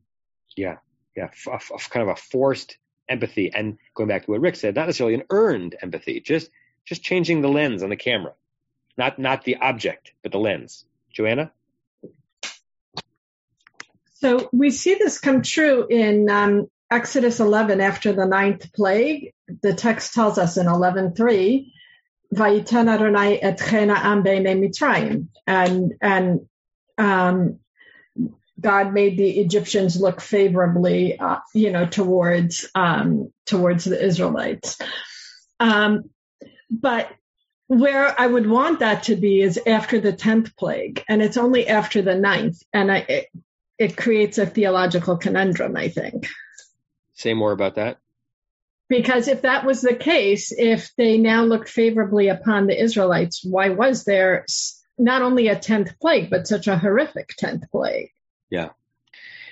Yeah, 0.56 0.78
yeah, 1.16 1.30
f- 1.48 1.72
f- 1.74 1.90
kind 1.90 2.08
of 2.08 2.16
a 2.16 2.20
forced 2.20 2.78
empathy, 3.10 3.52
and 3.54 3.78
going 3.96 4.10
back 4.10 4.26
to 4.26 4.32
what 4.32 4.42
Rick 4.42 4.58
said, 4.58 4.76
not 4.76 4.86
necessarily 4.86 5.16
an 5.16 5.24
earned 5.30 5.76
empathy, 5.82 6.20
just 6.20 6.52
just 6.86 7.02
changing 7.02 7.42
the 7.42 7.48
lens 7.48 7.82
on 7.82 7.90
the 7.90 7.96
camera, 7.96 8.34
not 8.98 9.20
not 9.20 9.44
the 9.44 9.58
object, 9.58 10.12
but 10.22 10.32
the 10.32 10.40
lens. 10.40 10.86
Joanna. 11.12 11.52
So 14.16 14.50
we 14.52 14.72
see 14.72 14.96
this 14.96 15.20
come 15.20 15.42
true 15.42 15.86
in 15.88 16.30
um, 16.30 16.68
Exodus 16.90 17.40
11 17.40 17.82
after 17.82 18.14
the 18.14 18.26
ninth 18.26 18.72
plague. 18.74 19.34
The 19.62 19.74
text 19.74 20.14
tells 20.14 20.38
us 20.38 20.58
in 20.58 20.68
11:3, 20.68 21.72
"Vayiten 22.34 22.88
Adonai 22.88 23.38
et 23.40 23.62
am 23.74 24.24
Mitzrayim," 24.24 25.28
and 25.46 25.94
and 26.02 26.48
um, 26.98 27.60
God 28.60 28.94
made 28.94 29.18
the 29.18 29.40
Egyptians 29.42 30.00
look 30.00 30.22
favorably, 30.22 31.20
uh, 31.20 31.40
you 31.54 31.72
know, 31.72 31.86
towards 31.86 32.70
um, 32.74 33.32
towards 33.46 33.84
the 33.84 34.02
Israelites. 34.02 34.80
Um, 35.60 36.10
but 36.70 37.10
where 37.68 38.20
I 38.20 38.28
would 38.28 38.50
want 38.50 38.80
that 38.80 39.04
to 39.04 39.16
be 39.16 39.42
is 39.42 39.60
after 39.66 40.00
the 40.00 40.14
tenth 40.14 40.56
plague, 40.56 41.04
and 41.08 41.22
it's 41.22 41.38
only 41.38 41.68
after 41.68 42.02
the 42.02 42.16
ninth, 42.16 42.62
and 42.74 42.92
I, 42.92 42.98
it, 42.98 43.28
it 43.78 43.98
creates 43.98 44.38
a 44.38 44.46
theological 44.46 45.18
conundrum. 45.18 45.76
I 45.76 45.90
think. 45.90 46.28
Say 47.14 47.34
more 47.34 47.52
about 47.52 47.76
that. 47.76 48.00
Because 48.90 49.28
if 49.28 49.44
that 49.44 49.66
was 49.66 49.82
the 49.82 49.96
case, 49.96 50.52
if 50.52 50.92
they 50.98 51.18
now 51.18 51.44
looked 51.44 51.70
favorably 51.70 52.28
upon 52.28 52.68
the 52.68 52.80
Israelites, 52.80 53.44
why 53.44 53.70
was 53.70 54.04
there 54.04 54.46
not 54.98 55.22
only 55.22 55.48
a 55.48 55.58
tenth 55.58 56.00
plague, 56.00 56.30
but 56.30 56.48
such 56.48 56.68
a 56.68 56.78
horrific 56.78 57.30
tenth 57.30 57.64
plague? 57.72 58.12
Yeah. 58.50 58.70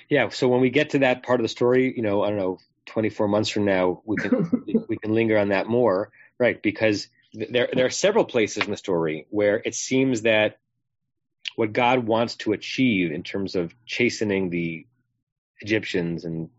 Yeah. 0.10 0.30
So 0.30 0.48
when 0.48 0.62
we 0.62 0.70
get 0.70 0.92
to 0.92 1.00
that 1.00 1.24
part 1.24 1.40
of 1.40 1.44
the 1.44 1.50
story, 1.50 1.94
you 1.96 2.04
know, 2.04 2.22
I 2.22 2.30
don't 2.30 2.38
know, 2.38 2.60
24 2.88 3.28
months 3.28 3.50
from 3.50 3.66
now, 3.66 4.02
we 4.06 4.18
can 4.18 4.64
we 4.90 4.98
can 4.98 5.14
linger 5.14 5.38
on 5.38 5.50
that 5.50 5.68
more, 5.68 6.12
right? 6.38 6.62
Because 6.62 7.08
there 7.34 7.70
there 7.74 7.86
are 7.86 7.92
several 7.92 8.26
places 8.26 8.66
in 8.66 8.72
the 8.72 8.78
story 8.78 9.28
where 9.30 9.62
it 9.64 9.76
seems 9.76 10.24
that 10.24 10.58
what 11.56 11.74
God 11.74 12.06
wants 12.06 12.36
to 12.38 12.54
achieve 12.54 13.12
in 13.12 13.24
terms 13.24 13.56
of 13.56 13.74
chastening 13.86 14.50
the 14.50 14.86
Egyptians 15.62 16.26
and 16.26 16.50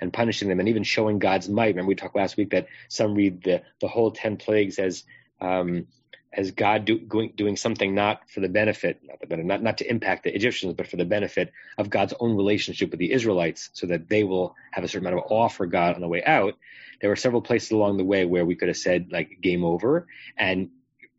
and 0.00 0.12
punishing 0.12 0.48
them 0.48 0.58
and 0.58 0.68
even 0.68 0.82
showing 0.82 1.18
God's 1.18 1.48
might. 1.48 1.68
Remember 1.68 1.88
we 1.88 1.94
talked 1.94 2.16
last 2.16 2.36
week 2.36 2.50
that 2.50 2.66
some 2.88 3.14
read 3.14 3.42
the 3.42 3.62
the 3.80 3.88
whole 3.88 4.10
ten 4.10 4.36
plagues 4.36 4.78
as 4.78 5.04
um, 5.40 5.86
as 6.32 6.50
God 6.50 6.84
do, 6.84 6.98
going, 6.98 7.32
doing 7.36 7.56
something 7.56 7.94
not 7.94 8.30
for 8.30 8.40
the 8.40 8.48
benefit, 8.48 9.00
not 9.02 9.20
the 9.20 9.26
benefit, 9.26 9.46
not, 9.46 9.62
not 9.62 9.78
to 9.78 9.90
impact 9.90 10.24
the 10.24 10.34
Egyptians, 10.34 10.74
but 10.74 10.86
for 10.86 10.96
the 10.96 11.04
benefit 11.04 11.52
of 11.76 11.90
God's 11.90 12.14
own 12.20 12.36
relationship 12.36 12.90
with 12.90 13.00
the 13.00 13.12
Israelites, 13.12 13.70
so 13.74 13.86
that 13.86 14.08
they 14.08 14.24
will 14.24 14.54
have 14.70 14.84
a 14.84 14.88
certain 14.88 15.06
amount 15.06 15.24
of 15.24 15.30
awe 15.30 15.48
for 15.48 15.66
God 15.66 15.94
on 15.94 16.00
the 16.00 16.08
way 16.08 16.22
out. 16.24 16.54
There 17.00 17.10
were 17.10 17.16
several 17.16 17.42
places 17.42 17.72
along 17.72 17.98
the 17.98 18.04
way 18.04 18.24
where 18.24 18.46
we 18.46 18.54
could 18.54 18.68
have 18.68 18.76
said 18.76 19.08
like 19.10 19.40
game 19.42 19.64
over, 19.64 20.06
and 20.36 20.70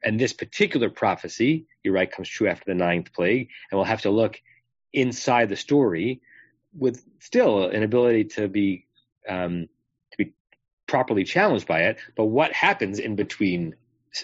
and 0.03 0.19
this 0.19 0.33
particular 0.33 0.89
prophecy, 0.89 1.65
you're 1.83 1.93
right, 1.93 2.11
comes 2.11 2.27
true 2.27 2.47
after 2.47 2.65
the 2.67 2.75
ninth 2.75 3.13
plague, 3.13 3.49
and 3.69 3.77
we'll 3.77 3.85
have 3.85 4.01
to 4.01 4.09
look 4.09 4.41
inside 4.91 5.49
the 5.49 5.55
story 5.55 6.21
with 6.77 7.03
still 7.19 7.69
an 7.69 7.83
ability 7.83 8.25
to 8.25 8.47
be 8.47 8.85
um, 9.29 9.67
to 10.11 10.17
be 10.17 10.33
properly 10.87 11.23
challenged 11.23 11.67
by 11.67 11.83
it. 11.83 11.97
But 12.15 12.25
what 12.25 12.51
happens 12.51 12.99
in 12.99 13.15
between 13.15 13.75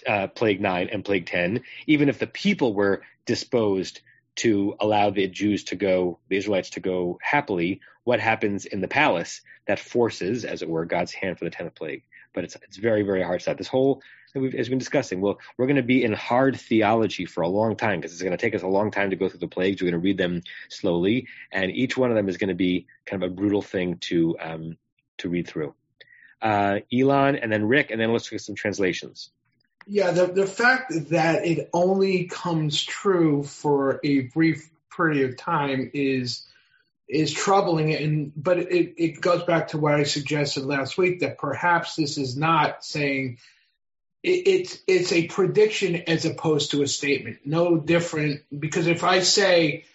uh, 0.07 0.27
Plague 0.27 0.61
9 0.61 0.89
and 0.91 1.05
Plague 1.05 1.25
10, 1.25 1.61
even 1.87 2.09
if 2.09 2.19
the 2.19 2.27
people 2.27 2.73
were 2.73 3.01
disposed 3.25 4.01
to 4.35 4.75
allow 4.79 5.09
the 5.09 5.27
Jews 5.27 5.65
to 5.65 5.75
go, 5.75 6.19
the 6.29 6.37
Israelites 6.37 6.71
to 6.71 6.79
go 6.79 7.19
happily, 7.21 7.81
what 8.03 8.19
happens 8.19 8.65
in 8.65 8.81
the 8.81 8.87
palace 8.87 9.41
that 9.67 9.79
forces, 9.79 10.45
as 10.45 10.61
it 10.61 10.69
were, 10.69 10.85
God's 10.85 11.11
hand 11.11 11.37
for 11.37 11.45
the 11.45 11.51
tenth 11.51 11.75
plague? 11.75 12.03
But 12.33 12.43
it's 12.43 12.55
it's 12.63 12.77
very 12.77 13.01
very 13.01 13.23
hard 13.23 13.41
stuff. 13.41 13.57
This 13.57 13.67
whole 13.67 14.01
as 14.35 14.41
we've 14.41 14.69
been 14.69 14.77
discussing, 14.77 15.21
well, 15.21 15.39
we're 15.57 15.65
going 15.65 15.75
to 15.75 15.83
be 15.83 16.03
in 16.03 16.13
hard 16.13 16.59
theology 16.59 17.25
for 17.25 17.41
a 17.41 17.47
long 17.47 17.75
time 17.75 17.99
because 17.99 18.13
it's 18.13 18.21
going 18.21 18.31
to 18.31 18.37
take 18.37 18.53
us 18.53 18.61
a 18.61 18.67
long 18.67 18.91
time 18.91 19.09
to 19.09 19.15
go 19.15 19.27
through 19.27 19.39
the 19.39 19.47
plagues. 19.47 19.81
We're 19.81 19.89
going 19.89 20.01
to 20.01 20.05
read 20.05 20.17
them 20.17 20.43
slowly, 20.69 21.27
and 21.51 21.71
each 21.71 21.97
one 21.97 22.11
of 22.11 22.15
them 22.15 22.29
is 22.29 22.37
going 22.37 22.49
to 22.49 22.55
be 22.55 22.85
kind 23.05 23.23
of 23.23 23.31
a 23.31 23.33
brutal 23.33 23.61
thing 23.61 23.97
to 24.01 24.37
um, 24.39 24.77
to 25.17 25.29
read 25.29 25.47
through. 25.47 25.73
Uh, 26.41 26.79
Elon, 26.93 27.35
and 27.35 27.51
then 27.51 27.67
Rick, 27.67 27.91
and 27.91 27.99
then 27.99 28.13
let's 28.13 28.31
look 28.31 28.39
at 28.39 28.41
some 28.41 28.55
translations. 28.55 29.31
Yeah, 29.91 30.11
the, 30.11 30.27
the 30.27 30.45
fact 30.45 30.93
that 31.09 31.47
it 31.47 31.67
only 31.73 32.25
comes 32.25 32.83
true 32.83 33.41
for 33.41 33.99
a 34.03 34.21
brief 34.21 34.69
period 34.95 35.31
of 35.31 35.37
time 35.37 35.89
is 35.95 36.45
is 37.07 37.33
troubling 37.33 37.95
and 37.95 38.31
but 38.35 38.59
it, 38.59 38.93
it 39.01 39.19
goes 39.19 39.43
back 39.45 39.69
to 39.69 39.79
what 39.79 39.95
I 39.95 40.03
suggested 40.03 40.63
last 40.63 40.95
week 40.95 41.21
that 41.21 41.39
perhaps 41.39 41.95
this 41.95 42.19
is 42.19 42.37
not 42.37 42.85
saying 42.85 43.39
it, 44.21 44.47
it's 44.47 44.77
it's 44.85 45.11
a 45.11 45.25
prediction 45.25 46.03
as 46.05 46.23
opposed 46.23 46.69
to 46.71 46.83
a 46.83 46.87
statement. 46.87 47.39
No 47.45 47.77
different 47.77 48.41
because 48.57 48.85
if 48.85 49.03
I 49.03 49.21
say, 49.21 49.85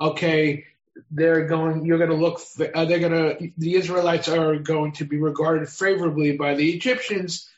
okay, 0.00 0.64
they're 1.10 1.46
going, 1.46 1.84
you're 1.84 1.98
going 1.98 2.08
to 2.08 2.16
look, 2.16 2.40
they're 2.56 2.72
going 2.72 3.12
to, 3.12 3.52
the 3.58 3.74
Israelites 3.74 4.28
are 4.28 4.56
going 4.56 4.92
to 4.92 5.04
be 5.04 5.18
regarded 5.18 5.68
favorably 5.68 6.38
by 6.38 6.54
the 6.54 6.72
Egyptians 6.72 7.50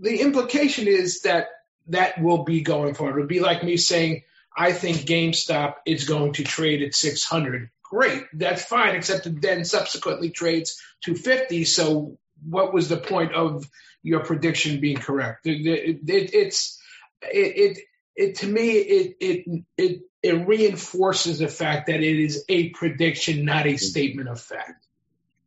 the 0.00 0.20
implication 0.20 0.88
is 0.88 1.22
that 1.22 1.48
that 1.88 2.20
will 2.20 2.44
be 2.44 2.62
going 2.62 2.94
forward. 2.94 3.16
It 3.16 3.20
would 3.20 3.28
be 3.28 3.40
like 3.40 3.62
me 3.62 3.76
saying, 3.76 4.22
I 4.56 4.72
think 4.72 4.98
GameStop 4.98 5.74
is 5.86 6.04
going 6.04 6.34
to 6.34 6.44
trade 6.44 6.82
at 6.82 6.94
600. 6.94 7.70
Great, 7.82 8.24
that's 8.32 8.64
fine, 8.64 8.94
except 8.94 9.26
it 9.26 9.40
then 9.42 9.64
subsequently 9.64 10.30
trades 10.30 10.80
to 11.04 11.14
50. 11.14 11.64
So 11.64 12.18
what 12.48 12.72
was 12.72 12.88
the 12.88 12.96
point 12.96 13.34
of 13.34 13.68
your 14.02 14.20
prediction 14.20 14.80
being 14.80 14.96
correct? 14.96 15.46
It, 15.46 15.66
it, 15.66 15.98
it, 16.08 16.34
it's 16.34 16.80
it, 17.22 17.78
it 18.16 18.36
to 18.36 18.46
me 18.46 18.70
it 18.70 19.16
it 19.20 19.64
it 19.76 20.00
it 20.22 20.46
reinforces 20.46 21.38
the 21.38 21.48
fact 21.48 21.86
that 21.86 22.00
it 22.00 22.18
is 22.18 22.44
a 22.48 22.70
prediction, 22.70 23.44
not 23.44 23.66
a 23.66 23.70
mm-hmm. 23.70 23.76
statement 23.76 24.28
of 24.28 24.40
fact. 24.40 24.86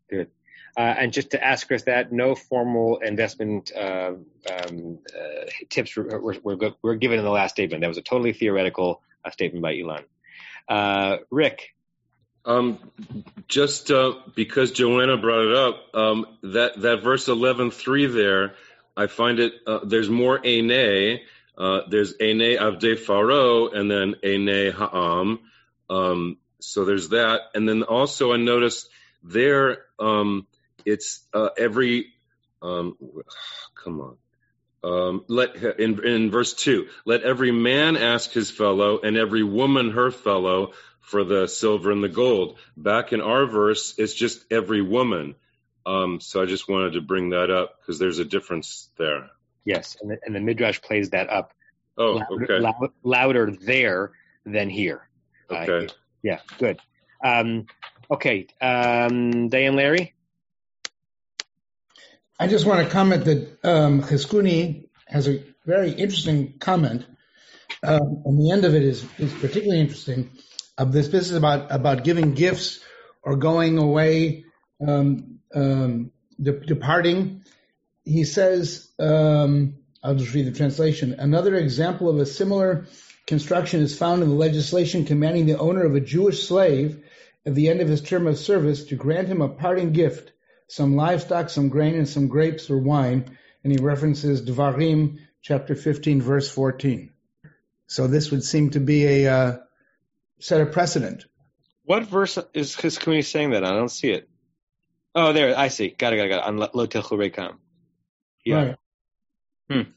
Good. 0.09 0.29
Uh, 0.75 0.81
and 0.81 1.13
just 1.13 1.31
to 1.31 1.43
ask 1.43 1.67
Chris 1.67 1.83
that, 1.83 2.11
no 2.11 2.33
formal 2.33 2.97
investment 2.97 3.71
uh, 3.75 4.13
um, 4.51 4.97
uh, 5.15 5.45
tips 5.69 5.95
were, 5.95 6.19
were, 6.19 6.57
were, 6.81 6.95
given 6.95 7.19
in 7.19 7.25
the 7.25 7.31
last 7.31 7.51
statement. 7.51 7.81
That 7.81 7.87
was 7.87 7.99
a 7.99 8.01
totally 8.01 8.33
theoretical 8.33 9.03
uh, 9.23 9.29
statement 9.29 9.61
by 9.61 9.77
Elon. 9.77 10.03
Uh, 10.67 11.17
Rick. 11.29 11.75
Um, 12.45 12.79
just 13.47 13.91
uh, 13.91 14.15
because 14.35 14.71
Joanna 14.71 15.17
brought 15.17 15.45
it 15.45 15.55
up, 15.55 15.95
um, 15.95 16.25
that, 16.41 16.81
that 16.81 17.03
verse 17.03 17.27
11.3 17.27 18.13
there, 18.13 18.55
I 18.97 19.07
find 19.07 19.39
it, 19.39 19.53
there's 19.85 20.09
more 20.09 20.43
ene, 20.43 21.19
there's 21.89 22.19
ene 22.19 22.57
avde 22.57 22.99
faro, 22.99 23.69
and 23.69 23.89
then 23.89 24.15
ene 24.25 24.71
ha'am. 24.71 25.39
Um, 25.89 26.37
so 26.59 26.83
there's 26.83 27.09
that. 27.09 27.41
And 27.53 27.69
then 27.69 27.83
also 27.83 28.33
I 28.33 28.37
noticed 28.37 28.89
there, 29.23 29.85
um, 29.99 30.47
it's 30.85 31.21
uh, 31.33 31.49
every 31.57 32.07
um, 32.61 32.97
come 33.83 33.99
on. 34.01 34.17
Um, 34.83 35.23
let 35.29 35.55
in, 35.55 36.05
in 36.05 36.31
verse 36.31 36.53
two, 36.53 36.87
let 37.05 37.23
every 37.23 37.51
man 37.51 37.95
ask 37.95 38.31
his 38.31 38.51
fellow, 38.51 38.99
and 39.01 39.15
every 39.15 39.43
woman 39.43 39.91
her 39.91 40.11
fellow 40.11 40.73
for 40.99 41.23
the 41.23 41.47
silver 41.47 41.91
and 41.91 42.03
the 42.03 42.09
gold. 42.09 42.57
Back 42.75 43.13
in 43.13 43.21
our 43.21 43.45
verse, 43.45 43.93
it's 43.97 44.13
just 44.13 44.43
every 44.51 44.81
woman. 44.81 45.35
Um, 45.85 46.19
so 46.19 46.41
I 46.41 46.45
just 46.45 46.69
wanted 46.69 46.93
to 46.93 47.01
bring 47.01 47.29
that 47.31 47.49
up 47.49 47.79
because 47.79 47.99
there's 47.99 48.19
a 48.19 48.25
difference 48.25 48.89
there. 48.97 49.29
Yes, 49.65 49.97
and 50.01 50.11
the, 50.11 50.17
and 50.25 50.35
the 50.35 50.39
midrash 50.39 50.81
plays 50.81 51.11
that 51.11 51.29
up. 51.29 51.53
Oh, 51.97 52.13
louder, 52.13 52.43
okay. 52.43 52.59
loud, 52.59 52.91
louder 53.03 53.51
there 53.51 54.11
than 54.45 54.69
here. 54.69 55.07
Okay. 55.49 55.85
Uh, 55.85 55.89
yeah, 56.21 56.39
good. 56.57 56.79
Um, 57.23 57.67
okay, 58.09 58.47
um, 58.61 59.49
Diane 59.49 59.75
Larry. 59.75 60.13
I 62.39 62.47
just 62.47 62.65
want 62.65 62.83
to 62.85 62.91
comment 62.91 63.25
that 63.25 63.57
um, 63.63 64.01
has 64.01 65.27
a 65.27 65.43
very 65.65 65.91
interesting 65.91 66.57
comment, 66.59 67.05
um, 67.83 68.23
and 68.25 68.39
the 68.39 68.51
end 68.51 68.65
of 68.65 68.73
it 68.73 68.83
is, 68.83 69.05
is 69.19 69.31
particularly 69.33 69.79
interesting. 69.79 70.31
Of 70.77 70.91
this, 70.91 71.09
this 71.09 71.29
is 71.29 71.35
about 71.35 71.71
about 71.71 72.03
giving 72.03 72.33
gifts 72.33 72.79
or 73.21 73.35
going 73.35 73.77
away, 73.77 74.45
um, 74.85 75.39
um, 75.53 76.11
de- 76.41 76.59
departing. 76.59 77.43
He 78.03 78.23
says, 78.25 78.91
um, 78.99 79.75
I'll 80.03 80.15
just 80.15 80.33
read 80.33 80.47
the 80.47 80.57
translation. 80.57 81.13
Another 81.19 81.55
example 81.55 82.09
of 82.09 82.17
a 82.17 82.25
similar 82.25 82.87
construction 83.25 83.81
is 83.81 83.97
found 83.97 84.23
in 84.23 84.29
the 84.29 84.35
legislation 84.35 85.05
commanding 85.05 85.45
the 85.45 85.59
owner 85.59 85.83
of 85.83 85.95
a 85.95 86.01
Jewish 86.01 86.45
slave 86.47 87.01
at 87.45 87.55
the 87.55 87.69
end 87.69 87.79
of 87.79 87.87
his 87.87 88.01
term 88.01 88.27
of 88.27 88.37
service 88.37 88.85
to 88.85 88.95
grant 88.95 89.29
him 89.29 89.41
a 89.41 89.47
parting 89.47 89.93
gift, 89.93 90.32
some 90.73 90.95
livestock, 90.95 91.51
some 91.51 91.69
grain, 91.69 91.93
and 91.93 92.09
some 92.09 92.27
grapes 92.27 92.71
or 92.71 92.79
wine. 92.79 93.37
And 93.63 93.71
he 93.71 93.77
references 93.77 94.41
Devarim 94.41 95.19
chapter 95.43 95.75
15, 95.75 96.19
verse 96.19 96.49
14. 96.49 97.13
So 97.85 98.07
this 98.07 98.31
would 98.31 98.43
seem 98.43 98.71
to 98.71 98.79
be 98.79 99.05
a 99.05 99.31
uh, 99.31 99.57
set 100.39 100.61
a 100.61 100.65
precedent. 100.65 101.25
What 101.85 102.07
verse 102.07 102.39
is 102.55 102.75
Chizkuni 102.75 103.23
saying 103.23 103.51
that? 103.51 103.63
on? 103.63 103.71
I 103.71 103.77
don't 103.77 103.89
see 103.89 104.09
it. 104.09 104.27
Oh, 105.13 105.31
there, 105.31 105.55
I 105.55 105.67
see. 105.67 105.89
Got 105.89 106.13
it, 106.13 106.17
got 106.17 106.25
it, 106.25 106.29
got 106.29 106.39
it. 106.39 106.47
On 106.47 106.57
Lo 106.57 106.87
Tilchu 106.87 107.19
Rekam. 107.19 107.57
Yeah. 108.43 108.55
Right. 108.55 108.75
Hmm. 109.69 109.91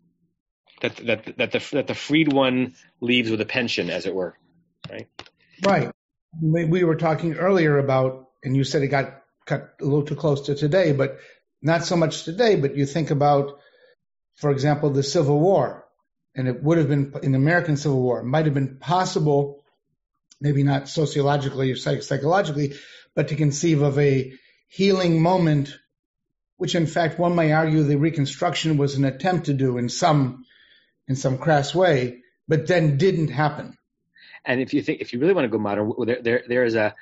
That, 0.83 0.97
that, 0.97 1.37
that, 1.39 1.53
the, 1.53 1.69
that 1.73 1.87
the 1.87 1.95
freed 1.95 2.31
one 2.31 2.75
leaves 3.01 3.31
with 3.31 3.41
a 3.41 3.47
pension, 3.47 3.89
as 3.89 4.05
it 4.05 4.15
were. 4.15 4.37
Right? 4.91 5.09
Right. 5.65 5.91
We, 6.43 6.67
we 6.67 6.85
were 6.85 6.97
talking 6.97 7.35
earlier 7.35 7.79
about, 7.79 8.29
and 8.45 8.55
you 8.55 8.63
said 8.63 8.83
it 8.83 8.89
got 8.89 9.23
cut 9.47 9.75
a 9.81 9.85
little 9.85 10.05
too 10.05 10.17
close 10.17 10.43
to 10.47 10.55
today, 10.55 10.93
but 10.93 11.19
not 11.63 11.85
so 11.85 11.97
much 11.97 12.25
today, 12.25 12.57
but 12.57 12.77
you 12.77 12.87
think 12.87 13.11
about, 13.11 13.59
for 14.35 14.51
example, 14.51 14.91
the 14.91 15.03
Civil 15.03 15.41
War, 15.41 15.85
and 16.35 16.49
it 16.49 16.63
would 16.63 16.79
have 16.79 16.89
been 16.89 17.15
in 17.23 17.33
the 17.33 17.39
American 17.39 17.77
Civil 17.77 18.03
War, 18.03 18.21
it 18.21 18.25
might 18.25 18.45
have 18.45 18.55
been 18.55 18.79
possible, 18.79 19.65
maybe 20.41 20.63
not 20.63 20.89
sociologically 20.89 21.73
or 21.73 21.77
psych- 21.77 22.03
psychologically, 22.03 22.75
but 23.15 23.29
to 23.29 23.37
conceive 23.37 23.83
of 23.83 23.99
a 23.99 24.33
healing 24.69 25.23
moment, 25.23 25.75
which 26.59 26.75
in 26.75 26.87
fact 26.87 27.19
one 27.19 27.35
may 27.35 27.53
argue 27.53 27.83
the 27.83 27.97
Reconstruction 27.97 28.77
was 28.77 28.97
an 28.97 29.05
attempt 29.05 29.47
to 29.47 29.55
do 29.55 29.79
in 29.79 29.89
some 29.89 30.45
in 31.09 31.17
some 31.17 31.39
crass 31.39 31.75
way, 31.75 32.23
but 32.49 32.67
then 32.67 32.97
didn't 32.97 33.29
happen. 33.29 33.77
And 34.45 34.61
if 34.61 34.75
you 34.75 34.83
think, 34.83 35.01
if 35.01 35.13
you 35.13 35.19
really 35.19 35.35
want 35.35 35.45
to 35.45 35.49
go 35.49 35.59
modern, 35.59 35.93
there, 36.05 36.23
there, 36.23 36.43
there 36.49 36.65
is 36.65 36.75
a, 36.75 36.95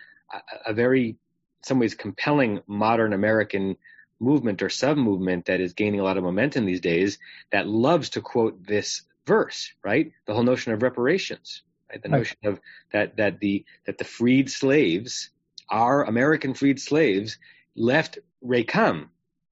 a, 0.67 0.73
very, 0.73 1.17
some 1.65 1.79
ways, 1.79 1.95
compelling 1.95 2.61
modern 2.67 3.13
American 3.13 3.77
movement 4.21 4.63
or 4.63 4.71
sub 4.71 4.97
movement 4.97 5.47
that 5.47 5.61
is 5.61 5.73
gaining 5.73 6.01
a 6.01 6.05
lot 6.05 6.17
of 6.17 6.25
momentum 6.25 6.65
these 6.65 6.81
days 6.81 7.19
that 7.53 7.67
loves 7.67 8.11
to 8.11 8.21
quote 8.21 8.67
this 8.67 9.03
verse, 9.27 9.73
right? 9.83 10.13
The 10.27 10.35
whole 10.35 10.43
notion 10.43 10.73
of 10.73 10.83
reparations, 10.83 11.63
right? 11.91 12.03
The 12.03 12.09
notion 12.09 12.37
of 12.45 12.61
that, 12.93 13.17
that 13.17 13.41
the, 13.41 13.65
that 13.87 13.99
the 13.99 14.05
freed 14.05 14.51
slaves, 14.51 15.31
our 15.69 16.05
American 16.05 16.55
freed 16.55 16.81
slaves 16.81 17.39
left 17.75 18.19
Rekam. 18.45 19.09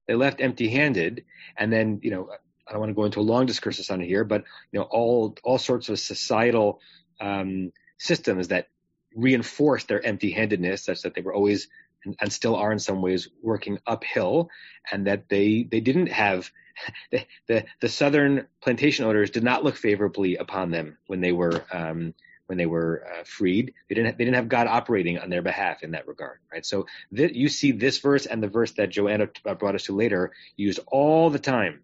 They 0.07 0.15
left 0.15 0.41
empty 0.41 0.69
handed. 0.69 1.25
And 1.57 1.73
then, 1.73 2.01
you 2.03 2.11
know, 2.11 2.31
I 2.67 2.73
don't 2.73 2.81
want 2.81 2.91
to 2.91 2.95
go 2.95 3.05
into 3.05 3.21
a 3.21 3.23
long 3.23 3.47
discursus 3.47 3.91
on 3.91 4.01
it 4.01 4.07
here, 4.07 4.25
but 4.25 4.45
you 4.71 4.79
know, 4.79 4.87
all 4.91 5.37
all 5.43 5.59
sorts 5.59 5.89
of 5.89 5.99
societal 5.99 6.81
um, 7.21 7.73
systems 7.99 8.49
that 8.49 8.69
reinforced 9.15 9.89
their 9.89 10.05
empty-handedness, 10.05 10.85
such 10.85 11.03
that 11.03 11.15
they 11.15 11.21
were 11.21 11.35
always 11.35 11.69
and, 12.05 12.17
and 12.21 12.33
still 12.33 12.57
are 12.57 12.73
in 12.73 12.79
some 12.79 13.03
ways 13.03 13.29
working 13.43 13.79
uphill, 13.87 14.51
and 14.91 15.07
that 15.07 15.29
they 15.29 15.67
they 15.71 15.81
didn't 15.81 16.09
have 16.09 16.51
the 17.11 17.25
the, 17.49 17.65
the 17.81 17.89
southern 17.89 18.47
plantation 18.63 19.05
owners 19.05 19.31
did 19.31 19.45
not 19.45 19.65
look 19.65 19.77
favorably 19.77 20.37
upon 20.37 20.71
them 20.71 20.99
when 21.07 21.21
they 21.21 21.33
were 21.33 21.65
um, 21.73 22.15
when 22.47 22.59
they 22.59 22.67
were 22.67 23.05
uh, 23.07 23.25
freed. 23.25 23.73
They 23.89 23.95
didn't 23.95 24.19
they 24.19 24.25
didn't 24.25 24.37
have 24.37 24.49
God 24.49 24.67
operating 24.67 25.19
on 25.19 25.31
their 25.31 25.43
behalf 25.43 25.83
in 25.83 25.93
that 25.93 26.07
regard, 26.07 26.39
right? 26.53 26.65
So 26.65 26.87
th- 27.15 27.35
you 27.35 27.49
see 27.49 27.73
this 27.73 27.99
verse 27.99 28.27
and 28.27 28.43
the 28.43 28.49
verse 28.49 28.73
that 28.73 28.91
Joanna 28.91 29.29
uh, 29.47 29.55
brought 29.55 29.75
us 29.75 29.85
to 29.85 29.97
later 29.97 30.33
used 30.57 30.81
all 30.89 31.31
the 31.31 31.39
time. 31.39 31.81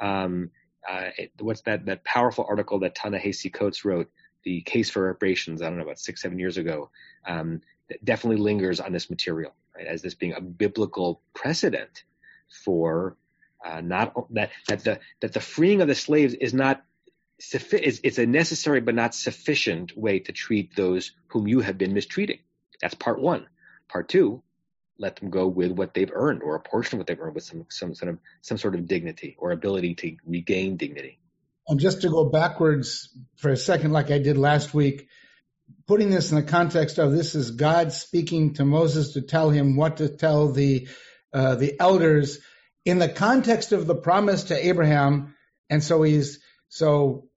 Um, 0.00 0.50
uh, 0.88 1.10
it, 1.16 1.32
what's 1.40 1.62
that 1.62 1.86
that 1.86 2.04
powerful 2.04 2.46
article 2.48 2.80
that 2.80 2.94
Ta-Nehisi 2.94 3.52
Coates 3.52 3.84
wrote, 3.84 4.10
the 4.44 4.60
case 4.62 4.90
for 4.90 5.06
reparations? 5.06 5.62
I 5.62 5.66
don't 5.68 5.76
know 5.76 5.84
about 5.84 5.98
six 5.98 6.22
seven 6.22 6.38
years 6.38 6.56
ago. 6.56 6.90
Um, 7.26 7.60
definitely 8.04 8.40
lingers 8.42 8.80
on 8.80 8.92
this 8.92 9.10
material, 9.10 9.54
right? 9.76 9.86
As 9.86 10.02
this 10.02 10.14
being 10.14 10.34
a 10.34 10.40
biblical 10.40 11.22
precedent 11.34 12.04
for 12.64 13.16
uh, 13.64 13.80
not 13.80 14.14
that 14.34 14.50
that 14.68 14.84
the 14.84 15.00
that 15.20 15.32
the 15.32 15.40
freeing 15.40 15.80
of 15.80 15.88
the 15.88 15.94
slaves 15.94 16.34
is 16.34 16.52
not 16.52 16.82
suffi- 17.40 17.80
is 17.80 18.00
it's 18.02 18.18
a 18.18 18.26
necessary 18.26 18.80
but 18.80 18.94
not 18.94 19.14
sufficient 19.14 19.96
way 19.96 20.18
to 20.20 20.32
treat 20.32 20.74
those 20.76 21.12
whom 21.28 21.46
you 21.46 21.60
have 21.60 21.78
been 21.78 21.94
mistreating. 21.94 22.40
That's 22.80 22.94
part 22.94 23.20
one. 23.20 23.46
Part 23.88 24.08
two, 24.08 24.42
let 24.98 25.16
them 25.16 25.30
go 25.30 25.46
with 25.46 25.72
what 25.72 25.94
they've 25.94 26.10
earned 26.12 26.42
or 26.42 26.54
a 26.56 26.60
portion 26.60 26.96
of 26.96 27.00
what 27.00 27.06
they've 27.06 27.20
earned 27.20 27.34
with 27.34 27.44
some 27.44 27.66
some 27.68 27.94
sort 27.94 28.12
of 28.12 28.18
some 28.40 28.58
sort 28.58 28.74
of 28.74 28.86
dignity 28.86 29.36
or 29.38 29.52
ability 29.52 29.94
to 29.96 30.16
regain 30.26 30.76
dignity. 30.76 31.18
And 31.68 31.78
just 31.78 32.02
to 32.02 32.08
go 32.08 32.28
backwards 32.28 33.08
for 33.36 33.50
a 33.50 33.56
second, 33.56 33.92
like 33.92 34.10
I 34.10 34.18
did 34.18 34.36
last 34.36 34.74
week, 34.74 35.08
putting 35.86 36.10
this 36.10 36.30
in 36.30 36.36
the 36.36 36.42
context 36.42 36.98
of 36.98 37.12
this 37.12 37.34
is 37.34 37.50
God 37.52 37.92
speaking 37.92 38.54
to 38.54 38.64
Moses 38.64 39.14
to 39.14 39.22
tell 39.22 39.50
him 39.50 39.76
what 39.76 39.98
to 39.98 40.08
tell 40.08 40.52
the 40.52 40.88
uh, 41.32 41.54
the 41.54 41.78
elders 41.80 42.38
in 42.84 42.98
the 42.98 43.08
context 43.08 43.72
of 43.72 43.86
the 43.86 43.94
promise 43.94 44.44
to 44.44 44.66
Abraham, 44.66 45.34
and 45.70 45.82
so 45.82 46.02
he's 46.02 46.40
so 46.68 47.28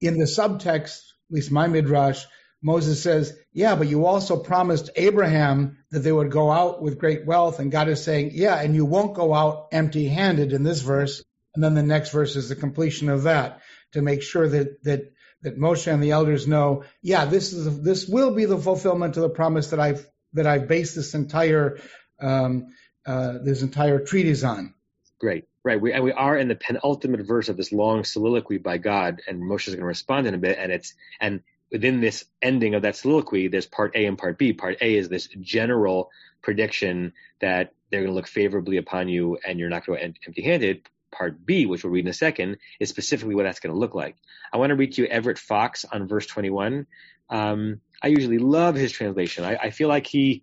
in 0.00 0.18
the 0.18 0.24
subtext, 0.24 0.98
at 0.98 1.30
least 1.30 1.50
my 1.50 1.66
midrash, 1.66 2.24
Moses 2.62 3.02
says, 3.02 3.36
"Yeah, 3.52 3.76
but 3.76 3.88
you 3.88 4.06
also 4.06 4.38
promised 4.38 4.90
Abraham 4.96 5.78
that 5.90 6.00
they 6.00 6.12
would 6.12 6.30
go 6.30 6.50
out 6.50 6.82
with 6.82 6.98
great 6.98 7.26
wealth," 7.26 7.58
and 7.58 7.70
God 7.70 7.88
is 7.88 8.02
saying, 8.02 8.30
"Yeah, 8.32 8.56
and 8.56 8.74
you 8.74 8.84
won't 8.84 9.14
go 9.14 9.34
out 9.34 9.68
empty-handed." 9.72 10.52
In 10.52 10.62
this 10.62 10.80
verse, 10.80 11.22
and 11.54 11.62
then 11.62 11.74
the 11.74 11.82
next 11.82 12.10
verse 12.10 12.36
is 12.36 12.48
the 12.48 12.56
completion 12.56 13.08
of 13.08 13.24
that 13.24 13.60
to 13.92 14.02
make 14.02 14.22
sure 14.22 14.48
that 14.48 14.82
that 14.84 15.12
that 15.44 15.58
Moshe 15.58 15.92
and 15.92 16.02
the 16.02 16.10
elders 16.10 16.48
know, 16.48 16.84
yeah, 17.02 17.26
this 17.26 17.52
is 17.52 17.82
this 17.82 18.08
will 18.08 18.34
be 18.34 18.46
the 18.46 18.58
fulfillment 18.58 19.16
of 19.16 19.22
the 19.22 19.28
promise 19.28 19.68
that 19.70 19.78
I've 19.78 20.06
that 20.32 20.46
I've 20.46 20.66
based 20.66 20.96
this 20.96 21.14
entire 21.14 21.78
um, 22.18 22.74
uh, 23.06 23.34
this 23.42 23.62
entire 23.62 24.00
treatise 24.00 24.42
on. 24.42 24.74
Great, 25.20 25.44
right? 25.62 25.80
We 25.80 25.92
and 25.92 26.02
we 26.02 26.12
are 26.12 26.36
in 26.36 26.48
the 26.48 26.56
penultimate 26.56 27.26
verse 27.26 27.48
of 27.48 27.56
this 27.56 27.72
long 27.72 28.04
soliloquy 28.04 28.58
by 28.58 28.78
God, 28.78 29.20
and 29.28 29.42
Moshe 29.42 29.68
is 29.68 29.74
going 29.74 29.80
to 29.80 29.86
respond 29.86 30.26
in 30.26 30.34
a 30.34 30.38
bit, 30.38 30.58
and 30.58 30.72
it's 30.72 30.94
and 31.20 31.42
within 31.70 32.00
this 32.00 32.24
ending 32.40 32.74
of 32.74 32.82
that 32.82 32.96
soliloquy, 32.96 33.48
there's 33.48 33.66
part 33.66 33.94
A 33.94 34.06
and 34.06 34.16
part 34.16 34.38
B. 34.38 34.52
Part 34.52 34.78
A 34.80 34.96
is 34.96 35.08
this 35.08 35.28
general 35.40 36.10
prediction 36.42 37.12
that 37.40 37.72
they're 37.90 38.00
going 38.00 38.12
to 38.12 38.14
look 38.14 38.28
favorably 38.28 38.78
upon 38.78 39.08
you, 39.08 39.38
and 39.46 39.58
you're 39.58 39.68
not 39.68 39.84
going 39.84 39.98
to 39.98 40.06
go 40.06 40.14
empty-handed. 40.26 40.88
Part 41.14 41.46
B, 41.46 41.66
which 41.66 41.84
we'll 41.84 41.92
read 41.92 42.04
in 42.04 42.10
a 42.10 42.14
second, 42.14 42.58
is 42.80 42.88
specifically 42.88 43.34
what 43.34 43.44
that's 43.44 43.60
going 43.60 43.72
to 43.72 43.78
look 43.78 43.94
like. 43.94 44.16
I 44.52 44.58
want 44.58 44.70
to 44.70 44.76
read 44.76 44.92
to 44.92 45.02
you 45.02 45.08
Everett 45.08 45.38
Fox 45.38 45.84
on 45.84 46.08
verse 46.08 46.26
21. 46.26 46.86
Um, 47.30 47.80
I 48.02 48.08
usually 48.08 48.38
love 48.38 48.74
his 48.74 48.92
translation. 48.92 49.44
I, 49.44 49.56
I 49.56 49.70
feel 49.70 49.88
like 49.88 50.06
he, 50.06 50.42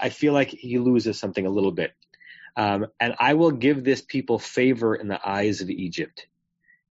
I 0.00 0.10
feel 0.10 0.32
like 0.32 0.50
he 0.50 0.78
loses 0.78 1.18
something 1.18 1.46
a 1.46 1.50
little 1.50 1.72
bit. 1.72 1.92
Um, 2.56 2.86
and 3.00 3.14
I 3.18 3.34
will 3.34 3.52
give 3.52 3.82
this 3.82 4.02
people 4.02 4.38
favor 4.38 4.94
in 4.94 5.08
the 5.08 5.20
eyes 5.26 5.60
of 5.62 5.70
Egypt. 5.70 6.26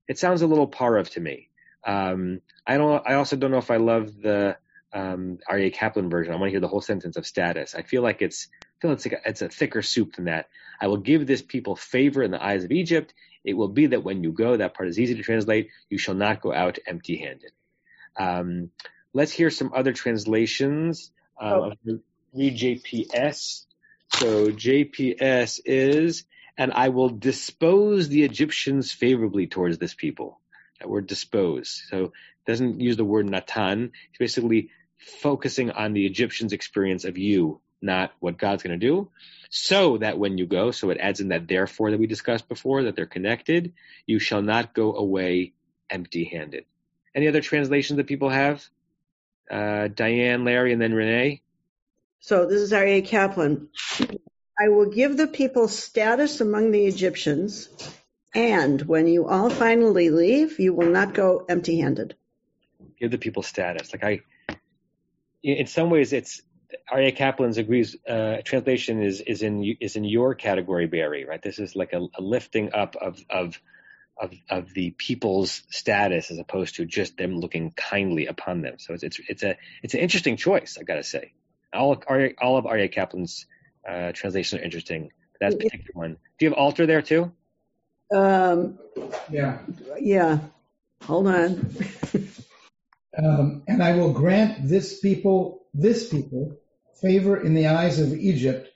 It 0.09 0.19
sounds 0.19 0.43
a 0.43 0.47
little 0.47 0.67
pareve 0.67 1.11
to 1.11 1.21
me. 1.21 1.51
Um, 1.87 2.41
I 2.67 2.79
don't. 2.79 3.07
I 3.07 3.15
also 3.15 3.37
don't 3.37 3.51
know 3.51 3.59
if 3.59 3.71
I 3.71 3.77
love 3.77 4.21
the 4.21 4.57
um, 4.93 5.39
Aryeh 5.49 5.73
Kaplan 5.73 6.11
version. 6.11 6.33
I 6.33 6.37
want 6.37 6.49
to 6.49 6.53
hear 6.53 6.61
the 6.61 6.69
whole 6.69 6.81
sentence 6.81 7.17
of 7.17 7.27
status. 7.27 7.75
I 7.75 7.83
feel 7.83 8.03
like 8.03 8.23
it's 8.23 8.49
I 8.63 8.77
feel 8.81 8.93
it's 8.93 9.07
like 9.07 9.21
a, 9.25 9.29
it's 9.29 9.43
a 9.43 9.49
thicker 9.49 9.83
soup 9.83 10.17
than 10.17 10.25
that. 10.27 10.49
I 10.81 10.89
will 10.89 10.97
give 10.97 11.27
this 11.27 11.43
people 11.43 11.77
favor 11.77 12.23
in 12.23 12.31
the 12.31 12.43
eyes 12.43 12.65
of 12.65 12.73
Egypt. 12.73 13.15
It 13.45 13.55
will 13.55 13.69
be 13.69 13.87
that 13.87 14.03
when 14.03 14.23
you 14.23 14.33
go, 14.33 14.57
that 14.57 14.75
part 14.75 14.89
is 14.89 14.99
easy 14.99 15.15
to 15.15 15.23
translate. 15.23 15.71
You 15.89 15.99
shall 15.99 16.15
not 16.15 16.41
go 16.41 16.53
out 16.53 16.79
empty-handed. 16.87 17.53
Um, 18.17 18.71
let's 19.13 19.33
hear 19.33 19.51
some 19.51 19.73
other 19.75 19.93
translations. 19.93 21.11
Um, 21.41 21.75
Read 22.33 22.57
JPS. 22.57 23.65
So 24.13 24.51
JPS 24.51 25.61
is, 25.65 26.25
and 26.57 26.73
I 26.73 26.89
will 26.91 27.09
dispose 27.09 28.09
the 28.09 28.25
Egyptians 28.25 28.93
favorably 28.93 29.47
towards 29.47 29.79
this 29.79 29.95
people. 29.95 30.41
That 30.81 30.89
word 30.89 31.07
dispose. 31.07 31.83
So 31.89 32.05
it 32.05 32.13
doesn't 32.47 32.81
use 32.81 32.97
the 32.97 33.05
word 33.05 33.27
natan. 33.27 33.93
It's 34.11 34.19
basically 34.19 34.71
focusing 35.01 35.71
on 35.71 35.93
the 35.93 36.07
Egyptians' 36.07 36.53
experience 36.53 37.05
of 37.05 37.19
you 37.19 37.61
not 37.83 38.13
what 38.21 38.39
God's 38.39 38.63
going 38.63 38.79
to 38.79 38.87
do. 38.87 39.11
So 39.51 39.99
that 39.99 40.19
when 40.19 40.39
you 40.39 40.47
go, 40.47 40.71
so 40.71 40.91
it 40.91 40.99
adds 40.99 41.21
in 41.21 41.29
that 41.29 41.49
therefore 41.49 41.91
that 41.91 41.99
we 41.99 42.07
discussed 42.07 42.49
before, 42.49 42.85
that 42.85 42.97
they're 42.97 43.07
connected, 43.07 43.73
you 44.07 44.19
shall 44.19 44.43
not 44.43 44.75
go 44.75 44.95
away 44.95 45.53
empty 45.89 46.25
handed. 46.25 46.65
Any 47.15 47.27
other 47.27 47.41
translations 47.41 47.97
that 47.97 48.07
people 48.07 48.29
have? 48.29 48.65
Uh, 49.51 49.89
Diane, 49.89 50.45
Larry, 50.45 50.73
and 50.73 50.81
then 50.81 50.95
Renee? 50.95 51.43
So 52.21 52.47
this 52.47 52.61
is 52.61 52.73
Aryeh 52.73 53.07
Kaplan. 53.07 53.69
I 54.59 54.69
will 54.69 54.91
give 54.91 55.17
the 55.17 55.27
people 55.27 55.67
status 55.67 56.41
among 56.41 56.71
the 56.71 56.87
Egyptians, 56.87 57.69
and 58.35 58.81
when 58.83 59.09
you 59.09 59.27
all 59.27 59.51
finally 59.51 60.11
leave, 60.11 60.61
you 60.61 60.75
will 60.75 60.91
not 60.91 61.15
go 61.15 61.45
empty 61.49 61.81
handed. 61.81 62.15
Give 63.01 63.11
the 63.11 63.19
people 63.19 63.43
status. 63.43 63.93
Like 63.93 64.05
I, 64.05 64.21
in 65.43 65.67
some 65.67 65.91
ways, 65.91 66.13
it's 66.13 66.43
Aryeh 66.93 67.17
Kaplan's 67.17 67.59
agrees. 67.59 67.97
Uh, 68.07 68.39
translation 68.45 69.03
is 69.03 69.21
is 69.21 69.43
in 69.43 69.77
is 69.81 69.97
in 69.97 70.05
your 70.05 70.35
category, 70.35 70.87
Barry. 70.87 71.25
Right. 71.25 71.43
This 71.43 71.59
is 71.59 71.75
like 71.75 71.93
a, 71.93 72.01
a 72.19 72.23
lifting 72.23 72.73
up 72.73 72.97
of 72.97 73.19
of 73.29 73.61
of 74.21 74.33
of 74.49 74.73
the 74.75 74.91
people's 74.91 75.63
status 75.71 76.31
as 76.31 76.39
opposed 76.39 76.77
to 76.77 76.85
just 76.85 77.17
them 77.17 77.39
looking 77.39 77.73
kindly 77.73 78.27
upon 78.27 78.63
them. 78.63 78.79
So 78.79 78.95
it's 78.95 79.03
it's 79.03 79.21
it's 79.29 79.43
a 79.43 79.57
it's 79.83 79.95
an 79.95 80.01
interesting 80.01 80.37
choice. 80.37 80.77
I 80.79 80.85
got 80.85 80.97
to 80.97 81.05
say, 81.05 81.33
all 81.73 81.93
of 81.93 82.01
Aryeh 82.01 82.35
all 82.41 82.57
of 82.57 82.65
Aryeh 82.67 82.93
Kaplan's 82.93 83.47
uh, 83.89 84.13
translations 84.13 84.61
are 84.61 84.65
interesting. 84.65 85.11
That 85.41 85.53
particular 85.59 85.93
one. 85.95 86.17
Do 86.39 86.45
you 86.45 86.51
have 86.51 86.59
Alter 86.59 86.87
there 86.87 87.01
too? 87.01 87.33
Um, 88.15 88.79
Yeah. 89.31 89.59
yeah. 89.99 90.39
Hold 91.05 91.29
on. 91.29 91.75
Um, 93.17 93.63
and 93.67 93.83
I 93.83 93.95
will 93.95 94.13
grant 94.13 94.69
this 94.69 95.01
people, 95.01 95.67
this 95.75 96.09
people, 96.09 96.57
favor 97.01 97.41
in 97.41 97.55
the 97.55 97.69
eyes 97.69 97.99
of 97.99 98.13
Egypt. 98.13 98.69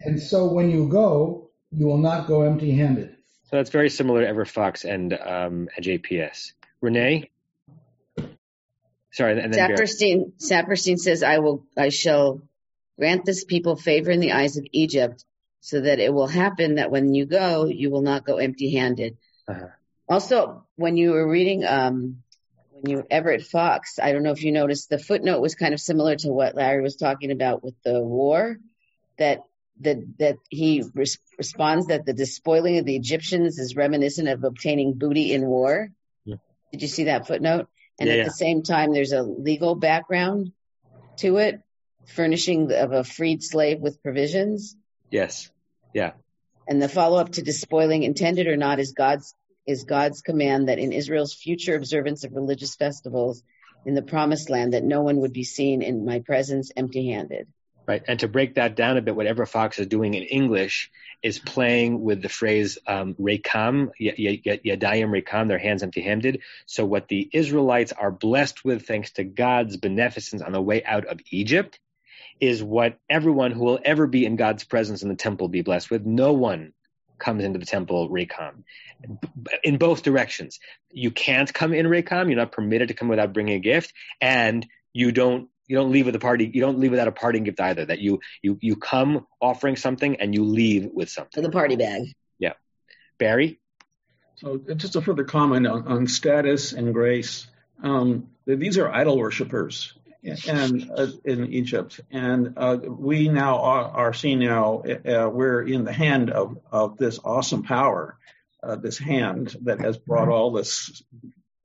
And 0.00 0.20
so 0.20 0.52
when 0.52 0.70
you 0.70 0.88
go, 0.88 1.50
you 1.70 1.86
will 1.86 1.98
not 1.98 2.26
go 2.26 2.42
empty 2.42 2.72
handed. 2.72 3.16
So 3.44 3.56
that's 3.56 3.70
very 3.70 3.90
similar 3.90 4.20
to 4.22 4.28
Everett 4.28 4.48
Fox 4.48 4.84
and 4.84 5.12
um, 5.12 5.68
and 5.76 5.84
JPS. 5.84 6.52
Renee. 6.80 7.30
Sorry, 9.12 9.40
and 9.40 9.54
then 9.54 9.68
Barry. 9.68 9.76
Saperstein, 9.76 10.32
Saperstein 10.38 10.98
says, 10.98 11.22
I 11.22 11.38
will, 11.38 11.64
I 11.78 11.88
shall 11.88 12.42
grant 12.98 13.24
this 13.24 13.44
people 13.44 13.76
favor 13.76 14.10
in 14.10 14.20
the 14.20 14.32
eyes 14.32 14.56
of 14.56 14.66
Egypt 14.72 15.24
so 15.60 15.80
that 15.80 16.00
it 16.00 16.12
will 16.12 16.26
happen 16.26 16.74
that 16.74 16.90
when 16.90 17.14
you 17.14 17.24
go, 17.24 17.64
you 17.66 17.90
will 17.90 18.02
not 18.02 18.26
go 18.26 18.38
empty 18.38 18.74
handed. 18.74 19.16
Uh-huh. 19.48 19.68
Also, 20.08 20.66
when 20.76 20.96
you 20.96 21.12
were 21.12 21.26
reading, 21.26 21.64
um, 21.64 21.92
when 21.92 22.23
you 22.86 23.04
Everett 23.10 23.42
Fox, 23.42 23.98
I 24.02 24.12
don't 24.12 24.22
know 24.22 24.32
if 24.32 24.42
you 24.42 24.52
noticed 24.52 24.88
the 24.88 24.98
footnote 24.98 25.40
was 25.40 25.54
kind 25.54 25.74
of 25.74 25.80
similar 25.80 26.16
to 26.16 26.28
what 26.28 26.54
Larry 26.54 26.82
was 26.82 26.96
talking 26.96 27.30
about 27.30 27.62
with 27.62 27.74
the 27.84 28.00
war, 28.00 28.58
that 29.18 29.40
that 29.80 29.98
that 30.18 30.36
he 30.48 30.82
res- 30.94 31.18
responds 31.38 31.86
that 31.86 32.06
the 32.06 32.12
despoiling 32.12 32.78
of 32.78 32.84
the 32.84 32.96
Egyptians 32.96 33.58
is 33.58 33.76
reminiscent 33.76 34.28
of 34.28 34.44
obtaining 34.44 34.94
booty 34.94 35.32
in 35.32 35.46
war. 35.46 35.88
Yeah. 36.24 36.36
Did 36.72 36.82
you 36.82 36.88
see 36.88 37.04
that 37.04 37.26
footnote? 37.26 37.68
And 37.98 38.08
Yeah, 38.08 38.14
at 38.14 38.18
yeah. 38.18 38.24
the 38.24 38.30
same 38.30 38.62
time, 38.62 38.92
there's 38.92 39.12
a 39.12 39.22
legal 39.22 39.74
background 39.74 40.52
to 41.18 41.36
it, 41.38 41.60
furnishing 42.06 42.72
of 42.72 42.92
a 42.92 43.04
freed 43.04 43.42
slave 43.42 43.80
with 43.80 44.02
provisions. 44.02 44.76
Yes. 45.10 45.50
Yeah. 45.92 46.12
And 46.66 46.80
the 46.80 46.88
follow 46.88 47.18
up 47.18 47.32
to 47.32 47.42
despoiling, 47.42 48.02
intended 48.02 48.46
or 48.46 48.56
not, 48.56 48.80
is 48.80 48.92
God's 48.92 49.34
is 49.66 49.84
God's 49.84 50.22
command 50.22 50.68
that 50.68 50.78
in 50.78 50.92
Israel's 50.92 51.34
future 51.34 51.74
observance 51.74 52.24
of 52.24 52.34
religious 52.34 52.74
festivals 52.76 53.42
in 53.86 53.94
the 53.94 54.02
promised 54.02 54.50
land 54.50 54.72
that 54.72 54.84
no 54.84 55.02
one 55.02 55.18
would 55.18 55.32
be 55.32 55.44
seen 55.44 55.82
in 55.82 56.04
my 56.04 56.20
presence 56.20 56.70
empty 56.76 57.10
handed. 57.10 57.46
Right. 57.86 58.02
And 58.08 58.18
to 58.20 58.28
break 58.28 58.54
that 58.54 58.76
down 58.76 58.96
a 58.96 59.02
bit, 59.02 59.14
whatever 59.14 59.44
Fox 59.44 59.78
is 59.78 59.86
doing 59.86 60.14
in 60.14 60.22
English 60.22 60.90
is 61.22 61.38
playing 61.38 62.02
with 62.02 62.22
the 62.22 62.30
phrase 62.30 62.78
um, 62.86 63.14
rekam, 63.14 63.90
yadayim 64.00 65.22
rekam, 65.22 65.48
their 65.48 65.58
hands 65.58 65.82
empty 65.82 66.00
handed. 66.00 66.40
So 66.64 66.86
what 66.86 67.08
the 67.08 67.28
Israelites 67.30 67.92
are 67.92 68.10
blessed 68.10 68.64
with, 68.64 68.86
thanks 68.86 69.12
to 69.12 69.24
God's 69.24 69.76
beneficence 69.76 70.40
on 70.40 70.52
the 70.52 70.62
way 70.62 70.82
out 70.82 71.04
of 71.04 71.20
Egypt, 71.30 71.78
is 72.40 72.62
what 72.62 72.98
everyone 73.10 73.50
who 73.50 73.64
will 73.64 73.80
ever 73.84 74.06
be 74.06 74.24
in 74.24 74.36
God's 74.36 74.64
presence 74.64 75.02
in 75.02 75.10
the 75.10 75.14
temple 75.14 75.48
be 75.48 75.60
blessed 75.60 75.90
with. 75.90 76.06
No 76.06 76.32
one 76.32 76.72
comes 77.24 77.42
into 77.44 77.58
the 77.58 77.66
temple 77.66 78.08
rekam. 78.10 78.62
In 79.62 79.78
both 79.78 80.02
directions. 80.02 80.60
You 80.90 81.10
can't 81.10 81.52
come 81.52 81.72
in 81.74 81.86
rekam. 81.86 82.28
You're 82.28 82.36
not 82.44 82.52
permitted 82.52 82.88
to 82.88 82.94
come 82.94 83.08
without 83.08 83.32
bringing 83.32 83.54
a 83.54 83.60
gift. 83.60 83.92
And 84.20 84.66
you 84.92 85.10
don't 85.10 85.48
you 85.66 85.76
don't 85.76 85.90
leave 85.90 86.06
with 86.06 86.14
a 86.14 86.18
party 86.20 86.50
you 86.52 86.60
don't 86.60 86.78
leave 86.78 86.90
without 86.90 87.08
a 87.08 87.12
parting 87.12 87.42
gift 87.44 87.58
either 87.60 87.84
that 87.86 87.98
you 87.98 88.20
you 88.42 88.58
you 88.60 88.76
come 88.76 89.26
offering 89.40 89.76
something 89.76 90.16
and 90.20 90.34
you 90.34 90.44
leave 90.44 90.88
with 90.92 91.08
something 91.08 91.42
For 91.42 91.48
the 91.48 91.50
party 91.50 91.76
bag. 91.76 92.02
yeah 92.38 92.52
barry 93.18 93.60
So 94.36 94.58
just 94.76 94.94
a 94.96 95.00
further 95.00 95.24
comment 95.24 95.66
on, 95.66 95.86
on 95.88 96.06
status 96.06 96.72
and 96.72 96.92
grace. 96.92 97.46
Um, 97.82 98.28
these 98.46 98.76
are 98.78 98.90
idol 98.90 99.16
worshippers 99.18 99.94
and 100.24 100.90
uh, 100.96 101.06
in 101.24 101.52
Egypt, 101.52 102.00
and 102.10 102.54
uh, 102.56 102.78
we 102.82 103.28
now 103.28 103.60
are, 103.60 103.84
are 103.84 104.14
seeing 104.14 104.40
now 104.40 104.82
uh, 104.82 105.28
we're 105.28 105.62
in 105.62 105.84
the 105.84 105.92
hand 105.92 106.30
of, 106.30 106.58
of 106.72 106.96
this 106.96 107.18
awesome 107.24 107.62
power, 107.62 108.16
uh, 108.62 108.76
this 108.76 108.98
hand 108.98 109.56
that 109.62 109.80
has 109.80 109.98
brought 109.98 110.28
all 110.28 110.52
this 110.52 111.02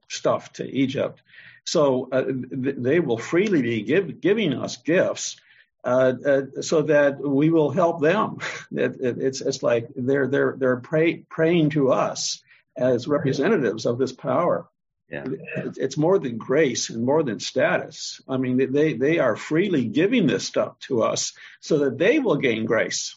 stuff 0.09 0.51
to 0.53 0.65
Egypt. 0.69 1.21
So 1.65 2.09
uh, 2.11 2.23
th- 2.23 2.75
they 2.77 2.99
will 2.99 3.17
freely 3.17 3.61
be 3.61 3.81
give, 3.83 4.21
giving 4.21 4.53
us 4.53 4.77
gifts. 4.77 5.37
Uh, 5.81 6.41
so 6.59 6.81
that 6.81 7.21
we 7.21 7.49
will 7.49 7.71
help 7.71 8.01
them. 8.01 8.39
It, 8.71 8.97
it, 8.99 9.17
it's 9.17 9.41
it's 9.41 9.63
like 9.63 9.87
they're 9.95 10.27
they're 10.27 10.55
they're 10.59 10.81
pray, 10.81 11.23
praying 11.27 11.71
to 11.71 11.91
us 11.91 12.43
as 12.77 13.07
representatives 13.07 13.85
of 13.85 13.97
this 13.97 14.11
power. 14.11 14.69
Yeah. 15.11 15.25
It's 15.77 15.97
more 15.97 16.19
than 16.19 16.37
grace 16.37 16.89
and 16.91 17.03
more 17.03 17.23
than 17.23 17.39
status. 17.39 18.21
I 18.29 18.37
mean, 18.37 18.71
they, 18.71 18.93
they 18.93 19.17
are 19.19 19.35
freely 19.35 19.85
giving 19.85 20.27
this 20.27 20.45
stuff 20.45 20.77
to 20.81 21.01
us 21.01 21.33
so 21.61 21.79
that 21.79 21.97
they 21.97 22.19
will 22.19 22.37
gain 22.37 22.65
grace. 22.65 23.15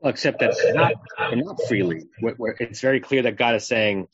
well, 0.00 0.10
except 0.10 0.40
that 0.40 0.54
not 0.74 0.92
not 1.36 1.60
freely 1.68 2.04
where, 2.20 2.34
where 2.34 2.56
it's 2.60 2.80
very 2.80 3.00
clear 3.00 3.22
that 3.22 3.36
god 3.36 3.56
is 3.56 3.66
saying 3.66 4.06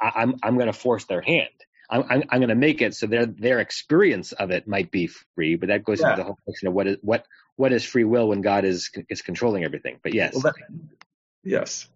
I, 0.00 0.12
i'm 0.22 0.36
i'm 0.42 0.54
going 0.56 0.66
to 0.66 0.72
force 0.72 1.04
their 1.04 1.20
hand 1.20 1.50
i'm 1.90 2.02
i'm, 2.08 2.22
I'm 2.30 2.40
going 2.40 2.48
to 2.48 2.54
make 2.68 2.80
it 2.82 2.94
so 2.94 3.06
their 3.06 3.26
their 3.26 3.60
experience 3.60 4.32
of 4.32 4.50
it 4.50 4.66
might 4.66 4.90
be 4.90 5.08
free 5.34 5.56
but 5.56 5.68
that 5.68 5.84
goes 5.84 6.00
Yeah. 6.00 6.10
into 6.10 6.20
the 6.22 6.24
whole 6.24 6.38
question 6.44 6.68
of 6.68 6.74
what 6.74 6.86
is 6.86 6.96
what 7.02 7.26
what 7.56 7.72
is 7.72 7.84
free 7.84 8.04
will 8.04 8.28
when 8.28 8.40
god 8.40 8.64
is 8.64 8.90
is 9.10 9.20
controlling 9.22 9.62
everything 9.62 10.00
but 10.02 10.14
yes 10.14 10.32
Well, 10.34 10.42
that, 10.42 10.54
yes. 11.44 11.86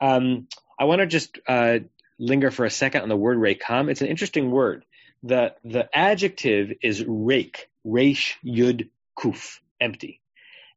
Um, 0.00 0.46
I 0.78 0.84
want 0.84 1.00
to 1.00 1.06
just 1.06 1.38
uh, 1.48 1.80
linger 2.18 2.50
for 2.50 2.64
a 2.64 2.70
second 2.70 3.02
on 3.02 3.08
the 3.08 3.16
word 3.16 3.38
rekam. 3.38 3.90
It's 3.90 4.00
an 4.00 4.08
interesting 4.08 4.50
word. 4.50 4.84
The 5.22 5.54
the 5.64 5.88
adjective 5.96 6.72
is 6.82 7.04
rake, 7.06 7.68
reish 7.86 8.34
yud 8.44 8.88
kuf, 9.16 9.58
empty. 9.80 10.20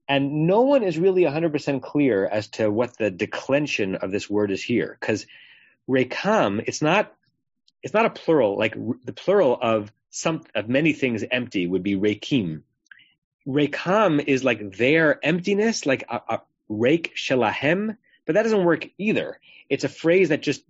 And 0.08 0.48
no 0.48 0.62
one 0.62 0.84
is 0.84 0.98
really 0.98 1.22
100% 1.22 1.82
clear 1.82 2.26
as 2.26 2.50
to 2.50 2.70
what 2.70 2.98
the 2.98 3.12
declension 3.12 3.96
of 3.96 4.12
this 4.12 4.30
word 4.30 4.52
is 4.52 4.62
here, 4.62 4.98
because 5.00 5.26
rekam, 5.90 6.64
it's 6.68 6.82
not 6.82 7.14
it's 7.84 7.94
not 7.94 8.06
a 8.06 8.10
plural. 8.10 8.58
Like 8.58 8.76
the 9.06 9.14
plural 9.14 9.58
of 9.60 9.92
some 10.10 10.44
of 10.54 10.70
many 10.70 10.94
things 10.94 11.24
empty 11.30 11.68
would 11.68 11.84
be 11.84 11.96
rekim. 11.96 12.64
Rekam 13.48 14.24
is 14.26 14.44
like 14.44 14.76
their 14.78 15.24
emptiness, 15.26 15.86
like 15.86 16.04
a, 16.10 16.22
a 16.30 16.42
rake 16.70 17.14
shalahem, 17.16 17.98
but 18.26 18.34
that 18.34 18.44
doesn't 18.44 18.64
work 18.64 18.88
either. 18.98 19.40
It's 19.70 19.84
a 19.84 19.90
phrase 19.90 20.30
that 20.30 20.44
just 20.44 20.64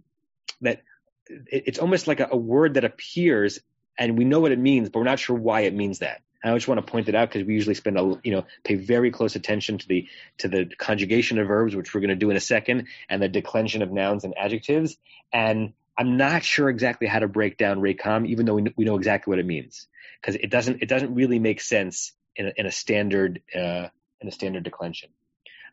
that 0.62 0.82
it- 1.28 1.64
it's 1.68 1.80
almost 1.80 2.08
like 2.08 2.20
a, 2.20 2.30
a 2.32 2.38
word 2.38 2.76
that 2.76 2.86
appears 2.86 3.60
and 3.98 4.18
we 4.18 4.26
know 4.26 4.40
what 4.40 4.52
it 4.52 4.60
means, 4.60 4.90
but 4.90 5.00
we're 5.00 5.06
not 5.06 5.20
sure 5.20 5.36
why 5.36 5.62
it 5.62 5.74
means 5.74 6.00
that. 6.00 6.22
And 6.44 6.52
I 6.52 6.56
just 6.56 6.68
want 6.68 6.84
to 6.84 6.92
point 6.92 7.08
it 7.08 7.16
out 7.16 7.30
because 7.30 7.46
we 7.46 7.54
usually 7.54 7.76
spend 7.76 8.00
a 8.00 8.20
you 8.24 8.32
know 8.32 8.46
pay 8.64 8.76
very 8.76 9.12
close 9.12 9.36
attention 9.36 9.78
to 9.78 9.88
the 9.88 10.08
to 10.40 10.48
the 10.48 10.66
conjugation 10.78 11.38
of 11.38 11.48
verbs, 11.48 11.76
which 11.76 11.94
we're 11.94 12.02
going 12.02 12.10
to 12.10 12.16
do 12.16 12.32
in 12.32 12.38
a 12.38 12.42
second, 12.42 12.88
and 13.10 13.22
the 13.22 13.28
declension 13.30 13.82
of 13.84 13.92
nouns 13.92 14.24
and 14.24 14.34
adjectives. 14.38 14.98
And 15.32 15.74
I'm 15.98 16.18
not 16.18 16.44
sure 16.44 16.68
exactly 16.70 17.06
how 17.08 17.20
to 17.20 17.28
break 17.28 17.58
down 17.58 17.80
rekam, 17.80 18.28
even 18.28 18.46
though 18.48 18.56
we, 18.56 18.74
we 18.76 18.86
know 18.86 18.96
exactly 18.96 19.32
what 19.32 19.40
it 19.40 19.46
means, 19.46 19.88
because 20.20 20.36
it 20.36 20.50
doesn't 20.50 20.82
it 20.82 20.90
doesn't 20.90 21.14
really 21.14 21.38
make 21.38 21.62
sense 21.62 22.14
in 22.36 22.48
a, 22.48 22.54
in 22.56 22.66
a 22.66 22.72
standard 22.72 23.42
uh, 23.56 23.90
in 24.20 24.28
a 24.28 24.32
standard 24.32 24.64
declension. 24.64 25.10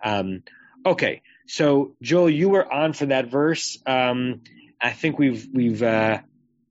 Um, 0.04 0.42
okay, 0.84 1.22
so 1.46 1.96
Joel, 2.02 2.28
you 2.28 2.50
were 2.50 2.70
on 2.70 2.92
for 2.92 3.06
that 3.06 3.30
verse. 3.30 3.78
Um, 3.86 4.42
I 4.81 4.91
think 4.91 5.17
we've 5.19 5.47
we've 5.53 5.81
uh, 5.81 6.19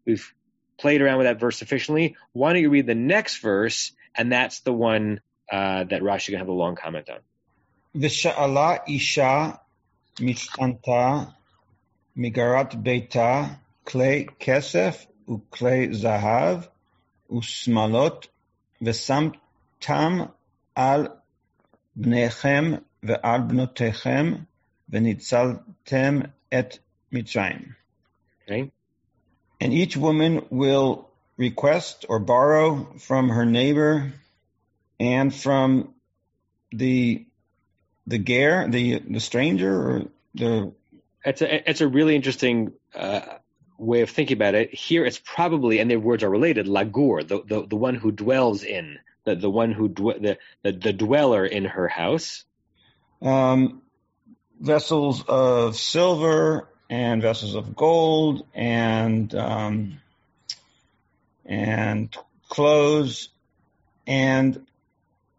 we've 0.06 0.32
played 0.78 1.00
around 1.02 1.18
with 1.18 1.26
that 1.26 1.40
verse 1.40 1.58
sufficiently. 1.58 2.16
Why 2.32 2.52
don't 2.52 2.62
you 2.62 2.70
read 2.70 2.86
the 2.86 2.94
next 2.94 3.38
verse, 3.38 3.92
and 4.14 4.32
that's 4.32 4.60
the 4.60 4.72
one 4.72 5.20
uh, 5.50 5.84
that 5.84 6.02
Rashi 6.02 6.30
gonna 6.30 6.38
have 6.38 6.48
a 6.48 6.52
long 6.52 6.76
comment 6.76 7.08
on. 7.10 7.20
ושאלה 7.94 8.76
אישה 8.86 9.50
משתנתה 10.20 11.24
מגרת 12.16 12.74
ביתה 12.74 13.44
כלי 13.84 14.26
כסף 14.40 15.06
וכלי 15.28 15.94
זהב 15.94 16.58
ושמלות 17.38 18.26
ושמתם 18.82 20.18
על 20.74 21.08
בניכם 21.96 22.72
ועל 23.02 23.40
בנותיכם 23.40 24.34
וניצלתם 24.88 26.18
את 26.58 26.76
מצרים. 27.12 27.72
Okay. 28.49 28.71
And 29.59 29.73
each 29.73 29.97
woman 29.97 30.45
will 30.49 31.09
request 31.35 32.05
or 32.07 32.19
borrow 32.19 32.93
from 32.99 33.29
her 33.29 33.45
neighbor 33.45 34.13
and 34.99 35.33
from 35.33 35.93
the 36.71 37.25
the 38.05 38.17
ger, 38.17 38.67
the 38.69 38.99
the 38.99 39.19
stranger, 39.19 39.73
or 39.73 40.03
the. 40.33 40.73
It's 41.25 41.41
a 41.41 41.69
it's 41.69 41.81
a 41.81 41.87
really 41.87 42.15
interesting 42.15 42.71
uh, 42.95 43.21
way 43.77 44.01
of 44.01 44.09
thinking 44.09 44.37
about 44.37 44.55
it. 44.55 44.73
Here, 44.73 45.05
it's 45.05 45.19
probably, 45.23 45.79
and 45.79 45.91
their 45.91 45.99
words 45.99 46.23
are 46.23 46.29
related. 46.29 46.67
Lagur, 46.67 47.27
the 47.27 47.43
the, 47.45 47.67
the 47.67 47.75
one 47.75 47.95
who 47.95 48.11
dwells 48.11 48.63
in, 48.63 48.99
the 49.25 49.35
the 49.35 49.49
one 49.49 49.71
who 49.71 49.89
dw- 49.89 50.21
the, 50.21 50.37
the 50.63 50.71
the 50.71 50.93
dweller 50.93 51.45
in 51.45 51.65
her 51.65 51.87
house. 51.87 52.45
Um, 53.21 53.81
vessels 54.59 55.23
of 55.27 55.75
silver 55.75 56.69
and 56.89 57.21
vessels 57.21 57.55
of 57.55 57.75
gold 57.75 58.45
and 58.53 59.33
um, 59.35 59.99
and 61.45 62.15
clothes, 62.49 63.29
and 64.05 64.65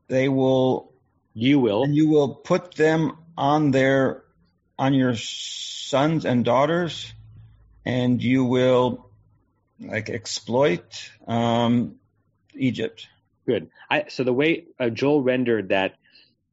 they 0.08 0.28
will 0.28 0.92
You 1.34 1.58
will. 1.58 1.82
and 1.82 1.94
you 1.94 2.08
will 2.08 2.34
put 2.34 2.74
them 2.74 3.16
on 3.37 3.70
their 3.70 4.24
on 4.78 4.94
your 4.94 5.14
sons 5.16 6.24
and 6.24 6.44
daughters, 6.44 7.12
and 7.84 8.22
you 8.22 8.44
will 8.44 9.08
like 9.80 10.11
exploit 10.11 11.11
um, 11.26 11.96
Egypt. 12.54 13.06
Good. 13.46 13.70
I, 13.90 14.06
so 14.08 14.24
the 14.24 14.32
way 14.32 14.66
uh, 14.78 14.90
Joel 14.90 15.22
rendered 15.22 15.70
that 15.70 15.94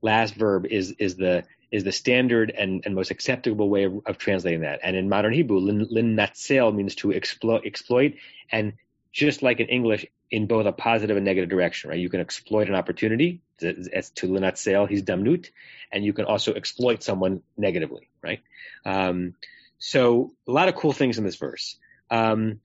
last 0.01 0.35
verb 0.35 0.65
is 0.65 0.91
is 0.91 1.15
the 1.15 1.43
is 1.75 1.83
the 1.83 1.91
standard 1.91 2.51
and, 2.57 2.83
and 2.85 2.95
most 2.95 3.11
acceptable 3.11 3.69
way 3.69 3.83
of, 3.83 3.99
of 4.05 4.17
translating 4.17 4.61
that. 4.61 4.79
And 4.81 4.95
in 4.95 5.09
modern 5.09 5.33
Hebrew, 5.33 5.59
lin, 5.59 5.85
lin 5.89 6.15
natzel 6.15 6.73
means 6.73 6.95
to 6.95 7.13
exploit, 7.13 7.65
exploit, 7.65 8.15
and 8.49 8.73
just 9.11 9.43
like 9.43 9.59
in 9.59 9.67
English, 9.67 10.05
in 10.31 10.47
both 10.47 10.65
a 10.65 10.71
positive 10.71 11.17
and 11.17 11.25
negative 11.25 11.49
direction, 11.49 11.89
right? 11.89 11.99
You 11.99 12.09
can 12.09 12.21
exploit 12.21 12.69
an 12.69 12.75
opportunity, 12.75 13.41
as 13.61 14.09
to 14.11 14.27
linatzel, 14.27 14.89
he's 14.89 15.03
damnut, 15.03 15.49
and 15.91 16.05
you 16.05 16.13
can 16.13 16.25
also 16.25 16.53
exploit 16.53 17.03
someone 17.03 17.41
negatively, 17.57 18.09
right? 18.21 18.41
Um, 18.85 19.35
so 19.77 20.31
a 20.47 20.51
lot 20.51 20.69
of 20.69 20.75
cool 20.75 20.93
things 20.93 21.17
in 21.17 21.25
this 21.25 21.35
verse. 21.35 21.77
Um, 22.09 22.61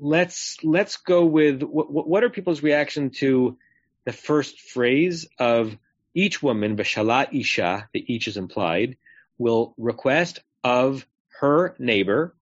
let's 0.00 0.56
let's 0.62 0.96
go 0.96 1.24
with 1.26 1.62
what 1.62 2.24
are 2.24 2.30
people's 2.30 2.62
reaction 2.62 3.10
to 3.10 3.58
the 4.04 4.12
first 4.12 4.60
phrase 4.60 5.28
of 5.38 5.76
each 6.14 6.42
woman, 6.42 6.76
Vashala 6.76 7.28
Isha, 7.32 7.88
the 7.92 8.04
each 8.12 8.28
is 8.28 8.36
implied, 8.36 8.96
will 9.38 9.74
request 9.78 10.40
of 10.62 11.06
her 11.40 11.74
neighbor 11.78 12.34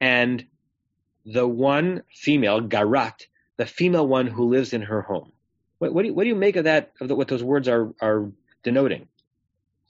and 0.00 0.46
the 1.26 1.46
one 1.46 2.02
female, 2.12 2.60
Garat, 2.60 3.26
the 3.56 3.66
female 3.66 4.06
one 4.06 4.26
who 4.26 4.48
lives 4.48 4.72
in 4.72 4.82
her 4.82 5.02
home. 5.02 5.32
What, 5.78 5.92
what, 5.92 6.02
do, 6.02 6.08
you, 6.08 6.14
what 6.14 6.24
do 6.24 6.28
you 6.28 6.34
make 6.34 6.56
of 6.56 6.64
that, 6.64 6.92
of 7.00 7.08
the, 7.08 7.14
what 7.14 7.28
those 7.28 7.42
words 7.42 7.68
are, 7.68 7.92
are 8.00 8.30
denoting? 8.62 9.08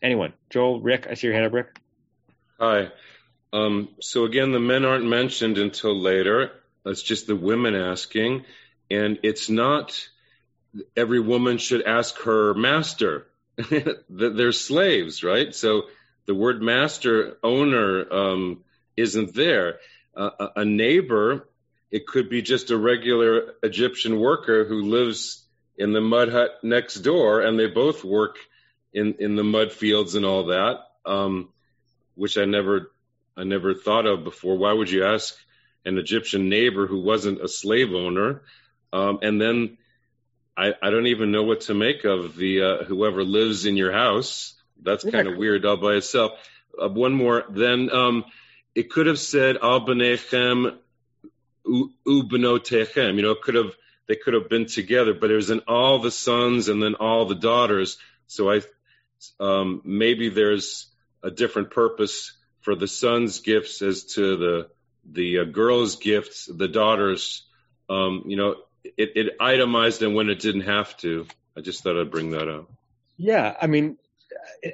Anyone? 0.02 0.32
Joel, 0.48 0.80
Rick, 0.80 1.06
I 1.10 1.14
see 1.14 1.26
your 1.26 1.34
hand 1.34 1.46
up, 1.46 1.52
Rick. 1.52 1.78
Hi. 2.58 2.88
Um, 3.52 3.88
so 4.00 4.24
again, 4.24 4.52
the 4.52 4.60
men 4.60 4.84
aren't 4.84 5.06
mentioned 5.06 5.58
until 5.58 5.98
later. 5.98 6.52
It's 6.86 7.02
just 7.02 7.26
the 7.26 7.36
women 7.36 7.74
asking. 7.74 8.44
And 8.90 9.18
it's 9.22 9.48
not 9.50 10.08
every 10.96 11.20
woman 11.20 11.58
should 11.58 11.82
ask 11.82 12.16
her 12.22 12.54
master. 12.54 13.26
They're 14.08 14.52
slaves, 14.52 15.22
right? 15.22 15.54
So 15.54 15.84
the 16.26 16.34
word 16.34 16.62
master, 16.62 17.36
owner, 17.42 18.12
um, 18.12 18.64
isn't 18.96 19.34
there. 19.34 19.78
Uh, 20.16 20.48
a 20.56 20.64
neighbor, 20.64 21.48
it 21.90 22.06
could 22.06 22.28
be 22.28 22.42
just 22.42 22.70
a 22.70 22.76
regular 22.76 23.54
Egyptian 23.62 24.18
worker 24.18 24.64
who 24.64 24.82
lives 24.82 25.44
in 25.76 25.92
the 25.92 26.00
mud 26.00 26.30
hut 26.30 26.58
next 26.62 26.96
door, 26.96 27.40
and 27.40 27.58
they 27.58 27.66
both 27.66 28.04
work 28.04 28.36
in, 28.92 29.14
in 29.18 29.36
the 29.36 29.44
mud 29.44 29.72
fields 29.72 30.14
and 30.14 30.26
all 30.26 30.46
that, 30.46 30.80
um, 31.06 31.48
which 32.14 32.36
I 32.38 32.44
never 32.44 32.92
I 33.36 33.44
never 33.44 33.74
thought 33.74 34.06
of 34.06 34.24
before. 34.24 34.58
Why 34.58 34.72
would 34.72 34.90
you 34.90 35.04
ask 35.04 35.34
an 35.86 35.96
Egyptian 35.96 36.48
neighbor 36.48 36.86
who 36.86 37.00
wasn't 37.00 37.40
a 37.40 37.48
slave 37.48 37.94
owner? 37.94 38.42
Um, 38.92 39.20
and 39.22 39.40
then 39.40 39.78
I, 40.56 40.74
I 40.82 40.90
don't 40.90 41.06
even 41.06 41.30
know 41.30 41.42
what 41.42 41.62
to 41.62 41.74
make 41.74 42.04
of 42.04 42.36
the 42.36 42.62
uh, 42.62 42.84
whoever 42.84 43.24
lives 43.24 43.66
in 43.66 43.76
your 43.76 43.92
house. 43.92 44.54
That's 44.82 45.04
kind 45.04 45.28
of 45.28 45.36
weird 45.36 45.64
all 45.64 45.76
by 45.76 45.94
itself. 45.94 46.32
Uh, 46.80 46.88
one 46.88 47.12
more. 47.12 47.44
Then 47.48 47.90
um, 47.90 48.24
it 48.74 48.90
could 48.90 49.06
have 49.06 49.18
said 49.18 49.58
al 49.62 49.86
benechem 49.86 50.76
u 51.66 51.92
benotechem. 52.06 53.16
You 53.16 53.22
know, 53.22 53.32
it 53.32 53.42
could 53.42 53.54
have 53.54 53.74
they 54.06 54.16
could 54.16 54.34
have 54.34 54.48
been 54.48 54.66
together, 54.66 55.14
but 55.14 55.30
it 55.30 55.36
was 55.36 55.50
in 55.50 55.60
all 55.68 56.00
the 56.00 56.10
sons 56.10 56.68
and 56.68 56.82
then 56.82 56.94
all 56.96 57.26
the 57.26 57.34
daughters. 57.34 57.96
So 58.26 58.50
I 58.50 58.62
um, 59.38 59.82
maybe 59.84 60.28
there's 60.30 60.86
a 61.22 61.30
different 61.30 61.70
purpose 61.70 62.32
for 62.62 62.74
the 62.74 62.88
sons' 62.88 63.40
gifts 63.40 63.82
as 63.82 64.04
to 64.14 64.36
the 64.36 64.68
the 65.10 65.38
uh, 65.40 65.44
girls' 65.44 65.96
gifts, 65.96 66.46
the 66.46 66.68
daughters. 66.68 67.44
Um, 67.88 68.24
you 68.26 68.36
know, 68.36 68.56
it, 68.84 69.12
it 69.16 69.36
itemized 69.40 70.00
them 70.00 70.14
when 70.14 70.30
it 70.30 70.40
didn't 70.40 70.62
have 70.62 70.96
to. 70.98 71.26
I 71.56 71.60
just 71.60 71.82
thought 71.82 72.00
I'd 72.00 72.10
bring 72.10 72.30
that 72.30 72.48
up. 72.48 72.70
Yeah, 73.16 73.54
I 73.60 73.66
mean, 73.66 73.98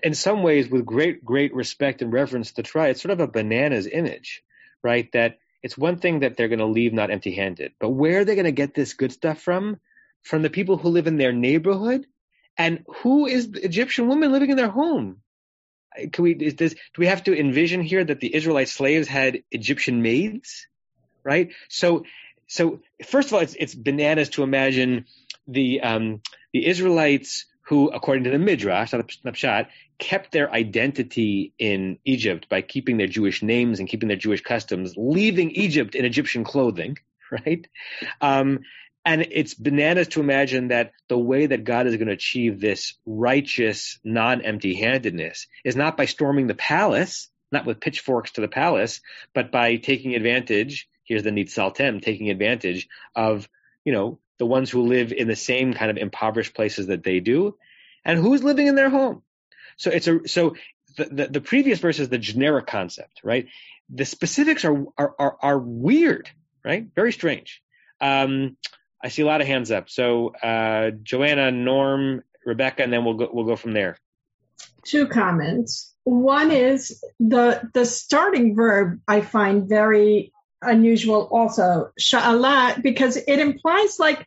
in 0.02 0.14
some 0.14 0.42
ways, 0.42 0.68
with 0.68 0.84
great, 0.84 1.24
great 1.24 1.54
respect 1.54 2.02
and 2.02 2.12
reverence 2.12 2.52
to 2.52 2.62
try, 2.62 2.88
it's 2.88 3.02
sort 3.02 3.12
of 3.12 3.20
a 3.20 3.26
bananas 3.26 3.86
image, 3.86 4.42
right? 4.82 5.10
That 5.12 5.38
it's 5.62 5.76
one 5.76 5.98
thing 5.98 6.20
that 6.20 6.36
they're 6.36 6.48
going 6.48 6.60
to 6.60 6.66
leave 6.66 6.92
not 6.92 7.10
empty 7.10 7.34
handed, 7.34 7.72
but 7.80 7.90
where 7.90 8.20
are 8.20 8.24
they 8.24 8.34
going 8.34 8.44
to 8.44 8.52
get 8.52 8.74
this 8.74 8.94
good 8.94 9.12
stuff 9.12 9.40
from? 9.40 9.80
From 10.22 10.42
the 10.42 10.50
people 10.50 10.76
who 10.76 10.88
live 10.90 11.06
in 11.06 11.16
their 11.16 11.32
neighborhood? 11.32 12.06
And 12.58 12.84
who 13.02 13.26
is 13.26 13.50
the 13.50 13.64
Egyptian 13.64 14.08
woman 14.08 14.32
living 14.32 14.50
in 14.50 14.56
their 14.56 14.70
home? 14.70 15.22
Can 16.12 16.24
we, 16.24 16.32
is 16.32 16.54
this, 16.54 16.74
do 16.74 16.98
we 16.98 17.06
have 17.06 17.24
to 17.24 17.38
envision 17.38 17.82
here 17.82 18.04
that 18.04 18.20
the 18.20 18.34
Israelite 18.34 18.68
slaves 18.68 19.08
had 19.08 19.42
Egyptian 19.50 20.02
maids? 20.02 20.66
Right? 21.22 21.50
So, 21.68 22.04
so 22.46 22.80
first 23.04 23.28
of 23.28 23.34
all, 23.34 23.40
it's, 23.40 23.54
it's 23.58 23.74
bananas 23.74 24.30
to 24.30 24.42
imagine 24.42 25.06
the, 25.46 25.80
um, 25.80 26.22
the 26.52 26.66
Israelites 26.66 27.46
who, 27.66 27.88
according 27.88 28.24
to 28.24 28.30
the 28.30 28.38
Midrash, 28.38 28.92
not 28.92 29.06
Pshat, 29.06 29.68
kept 29.98 30.30
their 30.30 30.52
identity 30.52 31.52
in 31.58 31.98
Egypt 32.04 32.48
by 32.48 32.62
keeping 32.62 32.96
their 32.96 33.08
Jewish 33.08 33.42
names 33.42 33.80
and 33.80 33.88
keeping 33.88 34.08
their 34.08 34.16
Jewish 34.16 34.42
customs, 34.42 34.94
leaving 34.96 35.50
Egypt 35.50 35.94
in 35.94 36.04
Egyptian 36.04 36.44
clothing, 36.44 36.98
right? 37.30 37.66
Um, 38.20 38.60
and 39.04 39.26
it's 39.30 39.54
bananas 39.54 40.08
to 40.08 40.20
imagine 40.20 40.68
that 40.68 40.92
the 41.08 41.18
way 41.18 41.46
that 41.46 41.64
God 41.64 41.86
is 41.86 41.96
going 41.96 42.08
to 42.08 42.14
achieve 42.14 42.60
this 42.60 42.94
righteous, 43.06 43.98
non-empty 44.04 44.74
handedness 44.74 45.46
is 45.64 45.76
not 45.76 45.96
by 45.96 46.06
storming 46.06 46.48
the 46.48 46.54
palace, 46.54 47.28
not 47.52 47.66
with 47.66 47.80
pitchforks 47.80 48.32
to 48.32 48.40
the 48.40 48.48
palace, 48.48 49.00
but 49.32 49.52
by 49.52 49.76
taking 49.76 50.16
advantage, 50.16 50.88
here's 51.06 51.22
the 51.22 51.30
Nitzaltem, 51.30 52.02
taking 52.02 52.30
advantage 52.30 52.88
of, 53.14 53.48
you 53.84 53.92
know, 53.92 54.18
the 54.38 54.46
ones 54.46 54.70
who 54.70 54.82
live 54.82 55.12
in 55.12 55.28
the 55.28 55.36
same 55.36 55.72
kind 55.72 55.90
of 55.90 55.96
impoverished 55.96 56.54
places 56.54 56.88
that 56.88 57.02
they 57.02 57.20
do, 57.20 57.56
and 58.04 58.18
who's 58.18 58.44
living 58.44 58.66
in 58.66 58.74
their 58.74 58.90
home. 58.90 59.22
So 59.76 59.90
it's 59.90 60.06
a 60.06 60.26
so 60.26 60.56
the, 60.96 61.04
the, 61.04 61.26
the 61.28 61.40
previous 61.40 61.78
verse 61.78 61.98
is 61.98 62.08
the 62.08 62.18
generic 62.18 62.66
concept, 62.66 63.20
right? 63.24 63.46
The 63.88 64.04
specifics 64.04 64.64
are 64.64 64.84
are 64.98 65.14
are, 65.18 65.36
are 65.40 65.58
weird, 65.58 66.28
right? 66.64 66.86
Very 66.94 67.12
strange. 67.12 67.62
Um, 68.00 68.56
I 69.02 69.08
see 69.08 69.22
a 69.22 69.26
lot 69.26 69.40
of 69.40 69.46
hands 69.46 69.70
up. 69.70 69.88
So 69.88 70.28
uh, 70.28 70.90
Joanna, 71.02 71.50
Norm, 71.50 72.22
Rebecca, 72.44 72.82
and 72.82 72.92
then 72.92 73.04
we'll 73.04 73.14
go 73.14 73.30
we'll 73.32 73.46
go 73.46 73.56
from 73.56 73.72
there. 73.72 73.98
Two 74.84 75.06
comments. 75.06 75.94
One 76.04 76.50
is 76.50 77.02
the 77.18 77.68
the 77.74 77.84
starting 77.84 78.54
verb 78.54 79.00
I 79.08 79.20
find 79.20 79.68
very 79.68 80.32
unusual 80.66 81.28
also 81.30 81.90
sha'ala 82.00 82.82
because 82.82 83.16
it 83.16 83.38
implies 83.38 83.98
like 83.98 84.26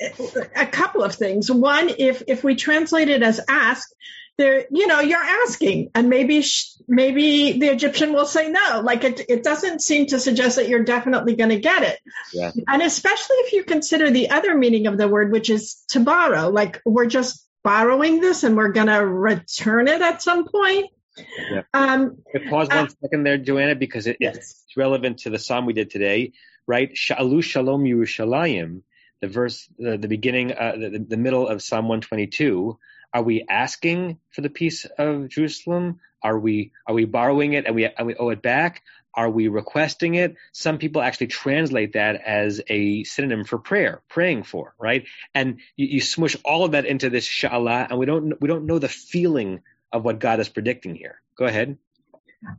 a 0.00 0.66
couple 0.66 1.02
of 1.02 1.14
things. 1.14 1.50
One, 1.50 1.90
if 1.98 2.22
if 2.26 2.42
we 2.42 2.56
translate 2.56 3.08
it 3.08 3.22
as 3.22 3.40
ask, 3.48 3.88
there, 4.36 4.66
you 4.70 4.86
know, 4.86 5.00
you're 5.00 5.22
asking, 5.22 5.90
and 5.94 6.08
maybe 6.08 6.44
maybe 6.88 7.58
the 7.58 7.68
Egyptian 7.68 8.12
will 8.12 8.26
say 8.26 8.48
no. 8.50 8.80
Like 8.82 9.04
it, 9.04 9.20
it 9.28 9.44
doesn't 9.44 9.80
seem 9.80 10.06
to 10.06 10.18
suggest 10.18 10.56
that 10.56 10.68
you're 10.68 10.84
definitely 10.84 11.36
going 11.36 11.50
to 11.50 11.60
get 11.60 11.82
it. 11.84 11.98
Yeah. 12.32 12.50
And 12.66 12.82
especially 12.82 13.36
if 13.36 13.52
you 13.52 13.64
consider 13.64 14.10
the 14.10 14.30
other 14.30 14.56
meaning 14.56 14.86
of 14.86 14.98
the 14.98 15.08
word, 15.08 15.30
which 15.30 15.50
is 15.50 15.84
to 15.90 16.00
borrow. 16.00 16.48
Like 16.48 16.80
we're 16.84 17.06
just 17.06 17.46
borrowing 17.62 18.20
this, 18.20 18.42
and 18.42 18.56
we're 18.56 18.72
going 18.72 18.88
to 18.88 19.06
return 19.06 19.86
it 19.88 20.02
at 20.02 20.22
some 20.22 20.48
point. 20.48 20.90
Yeah. 21.16 21.62
Um, 21.72 22.18
pause 22.50 22.68
one 22.68 22.86
uh, 22.86 22.88
second 23.02 23.24
there, 23.24 23.38
Joanna, 23.38 23.74
because 23.74 24.06
it, 24.06 24.16
yes. 24.20 24.36
it's 24.36 24.76
relevant 24.76 25.18
to 25.20 25.30
the 25.30 25.38
psalm 25.38 25.66
we 25.66 25.72
did 25.72 25.90
today, 25.90 26.32
right? 26.66 26.90
Sha'alu 26.94 27.42
shalom 27.42 27.84
Yerushalayim, 27.84 28.82
the 29.20 29.28
verse, 29.28 29.68
the, 29.78 29.96
the 29.96 30.08
beginning, 30.08 30.52
uh, 30.52 30.72
the, 30.76 31.04
the 31.08 31.16
middle 31.16 31.48
of 31.48 31.62
Psalm 31.62 31.86
122, 31.88 32.78
Are 33.12 33.22
we 33.22 33.44
asking 33.48 34.18
for 34.30 34.40
the 34.40 34.50
peace 34.50 34.86
of 34.98 35.28
Jerusalem? 35.28 36.00
Are 36.22 36.38
we 36.38 36.72
are 36.86 36.94
we 36.94 37.04
borrowing 37.04 37.52
it 37.52 37.66
and 37.66 37.74
we 37.74 37.84
and 37.84 38.06
we 38.06 38.14
owe 38.14 38.30
it 38.30 38.40
back? 38.40 38.82
Are 39.12 39.30
we 39.30 39.48
requesting 39.48 40.14
it? 40.14 40.36
Some 40.52 40.78
people 40.78 41.02
actually 41.02 41.28
translate 41.28 41.92
that 41.92 42.16
as 42.16 42.62
a 42.66 43.04
synonym 43.04 43.44
for 43.44 43.58
prayer, 43.58 44.02
praying 44.08 44.42
for, 44.42 44.74
right? 44.78 45.04
And 45.34 45.60
you, 45.76 45.86
you 45.86 46.00
smush 46.00 46.36
all 46.44 46.64
of 46.64 46.72
that 46.72 46.86
into 46.86 47.10
this 47.10 47.28
sha'ala, 47.28 47.90
and 47.90 47.98
we 47.98 48.06
don't 48.06 48.40
we 48.40 48.48
don't 48.48 48.66
know 48.66 48.78
the 48.78 48.88
feeling 48.88 49.60
of 49.94 50.04
what 50.04 50.18
God 50.18 50.40
is 50.40 50.48
predicting 50.48 50.94
here. 50.94 51.20
Go 51.38 51.46
ahead. 51.46 51.78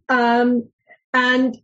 Um, 0.09 0.69
and 1.13 1.55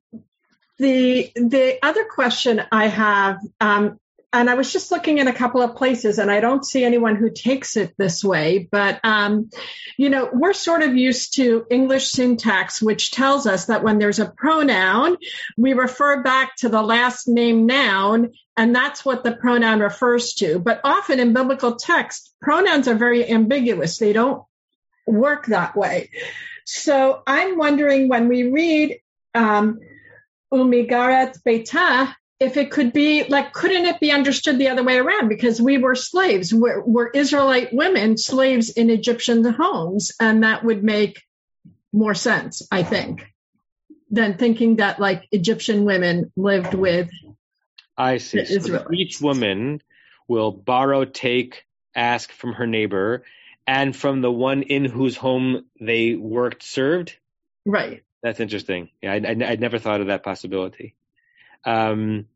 the 0.77 1.31
the 1.35 1.79
other 1.81 2.05
question 2.05 2.61
I 2.71 2.87
have 2.87 3.39
um, 3.59 3.99
and 4.33 4.49
I 4.49 4.53
was 4.53 4.71
just 4.71 4.91
looking 4.91 5.17
in 5.17 5.27
a 5.27 5.33
couple 5.33 5.61
of 5.61 5.75
places 5.75 6.17
and 6.17 6.31
I 6.31 6.39
don't 6.39 6.65
see 6.65 6.85
anyone 6.85 7.17
who 7.17 7.29
takes 7.29 7.75
it 7.75 7.93
this 7.97 8.23
way, 8.23 8.69
but, 8.71 8.99
um, 9.03 9.49
you 9.97 10.09
know, 10.09 10.29
we're 10.31 10.53
sort 10.53 10.83
of 10.83 10.95
used 10.95 11.35
to 11.35 11.65
English 11.69 12.09
syntax, 12.09 12.81
which 12.81 13.11
tells 13.11 13.45
us 13.45 13.65
that 13.65 13.83
when 13.83 13.99
there's 13.99 14.19
a 14.19 14.31
pronoun, 14.31 15.17
we 15.57 15.73
refer 15.73 16.23
back 16.23 16.55
to 16.57 16.69
the 16.69 16.81
last 16.81 17.27
name 17.27 17.65
noun 17.65 18.31
and 18.55 18.73
that's 18.73 19.03
what 19.03 19.25
the 19.25 19.35
pronoun 19.35 19.81
refers 19.81 20.33
to. 20.35 20.59
But 20.59 20.79
often 20.85 21.19
in 21.19 21.33
biblical 21.33 21.75
text, 21.75 22.33
pronouns 22.41 22.87
are 22.87 22.95
very 22.95 23.29
ambiguous. 23.29 23.97
They 23.97 24.13
don't 24.13 24.43
work 25.05 25.47
that 25.47 25.75
way. 25.75 26.09
So 26.65 27.21
I'm 27.25 27.57
wondering 27.57 28.07
when 28.07 28.27
we 28.27 28.43
read, 28.43 28.99
um, 29.33 29.79
Umigaret 30.53 31.41
Beta, 31.43 32.15
if 32.39 32.57
it 32.57 32.71
could 32.71 32.91
be 32.91 33.23
like, 33.25 33.53
couldn't 33.53 33.85
it 33.85 33.99
be 33.99 34.11
understood 34.11 34.57
the 34.57 34.69
other 34.69 34.83
way 34.83 34.97
around? 34.97 35.29
Because 35.29 35.61
we 35.61 35.77
were 35.77 35.95
slaves, 35.95 36.53
we're, 36.53 36.81
we're 36.83 37.09
Israelite 37.09 37.71
women, 37.71 38.17
slaves 38.17 38.69
in 38.69 38.89
Egyptian 38.89 39.43
homes, 39.43 40.11
and 40.19 40.43
that 40.43 40.63
would 40.63 40.83
make 40.83 41.21
more 41.93 42.15
sense, 42.15 42.67
I 42.71 42.83
think, 42.83 43.31
than 44.09 44.37
thinking 44.37 44.77
that 44.77 44.99
like 44.99 45.27
Egyptian 45.31 45.85
women 45.85 46.31
lived 46.35 46.73
with. 46.73 47.09
I 47.97 48.17
see. 48.17 48.43
So 48.45 48.87
each 48.91 49.21
woman 49.21 49.81
will 50.27 50.51
borrow, 50.51 51.05
take, 51.05 51.63
ask 51.93 52.31
from 52.31 52.53
her 52.53 52.65
neighbor, 52.65 53.23
and 53.67 53.95
from 53.95 54.21
the 54.21 54.31
one 54.31 54.63
in 54.63 54.85
whose 54.85 55.15
home 55.15 55.65
they 55.79 56.15
worked, 56.15 56.63
served. 56.63 57.15
Right. 57.65 58.03
That's 58.23 58.39
interesting. 58.39 58.89
Yeah, 59.01 59.13
I, 59.13 59.33
would 59.33 59.59
never 59.59 59.79
thought 59.79 60.01
of 60.01 60.07
that 60.07 60.23
possibility. 60.23 60.95
Um, 61.65 62.27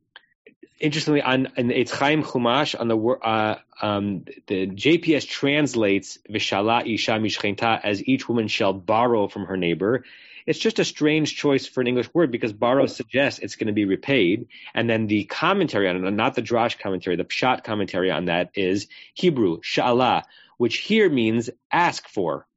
interestingly, 0.79 1.21
on 1.21 1.47
in 1.57 1.69
Eitz 1.69 1.91
Chaim 1.91 2.23
Chumash, 2.23 2.79
on 2.79 2.87
the 2.87 2.97
uh, 2.97 3.59
um, 3.81 4.25
the 4.47 4.67
JPS 4.67 5.27
translates 5.27 6.17
"Vishala 6.29 6.91
isha 6.91 7.11
mishchenta" 7.11 7.79
as 7.83 8.03
each 8.03 8.27
woman 8.27 8.47
shall 8.47 8.73
borrow 8.73 9.27
from 9.27 9.45
her 9.45 9.57
neighbor. 9.57 10.03
It's 10.45 10.59
just 10.59 10.77
a 10.77 10.85
strange 10.85 11.35
choice 11.35 11.65
for 11.65 11.81
an 11.81 11.87
English 11.87 12.13
word 12.13 12.31
because 12.31 12.53
borrow 12.53 12.85
suggests 12.85 13.39
it's 13.39 13.55
going 13.55 13.67
to 13.67 13.73
be 13.73 13.85
repaid, 13.85 14.47
and 14.75 14.87
then 14.87 15.07
the 15.07 15.23
commentary 15.23 15.89
on 15.89 16.05
it, 16.05 16.11
not 16.11 16.35
the 16.35 16.43
Drash 16.43 16.77
commentary, 16.77 17.15
the 17.15 17.25
Pshat 17.25 17.63
commentary 17.63 18.11
on 18.11 18.25
that 18.25 18.51
is 18.53 18.87
Hebrew 19.15 19.61
Sha'ala, 19.61 20.23
which 20.57 20.77
here 20.77 21.09
means 21.09 21.49
ask 21.71 22.07
for. 22.09 22.47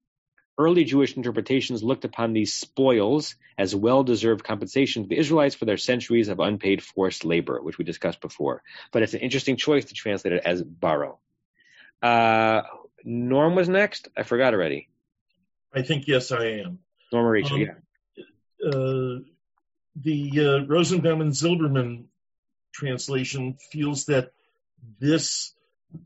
Early 0.57 0.85
Jewish 0.85 1.17
interpretations 1.17 1.85
looked 1.85 2.05
upon 2.05 2.33
these 2.33 2.53
spoils 2.53 3.37
as 3.57 3.77
well-deserved 3.77 4.43
compensation 4.43 5.05
to 5.05 5.09
the 5.09 5.19
Israelites 5.19 5.55
for 5.55 5.67
their 5.67 5.77
centuries 5.77 6.29
of 6.29 6.41
unpaid 6.41 6.83
forced 6.83 7.25
labor, 7.25 7.61
which 7.63 7.79
we 7.79 7.85
discussed 7.85 8.21
before. 8.21 8.63
But 8.91 9.03
it's 9.03 9.15
an 9.15 9.21
interesting 9.21 9.57
choice 9.57 9.87
to 9.87 9.95
translate 9.95 10.35
it 10.35 10.43
as 10.45 10.63
borrow. 10.63 11.19
Uh, 12.03 12.63
Norm 13.05 13.55
was 13.55 13.69
next. 13.69 14.09
I 14.17 14.25
forgot 14.25 14.53
already. 14.53 14.89
I 15.73 15.83
think 15.83 16.09
yes, 16.09 16.33
I 16.33 16.45
am. 16.63 16.81
Norm 17.13 17.27
Rachel, 17.27 17.57
um, 17.57 17.63
yeah. 17.63 18.69
Uh, 18.69 19.19
the 19.95 20.31
uh, 20.41 20.67
Rosenbaum 20.67 21.21
and 21.21 21.33
Silbermann 21.33 22.07
translation 22.73 23.57
feels 23.71 24.07
that 24.07 24.33
this 25.01 25.55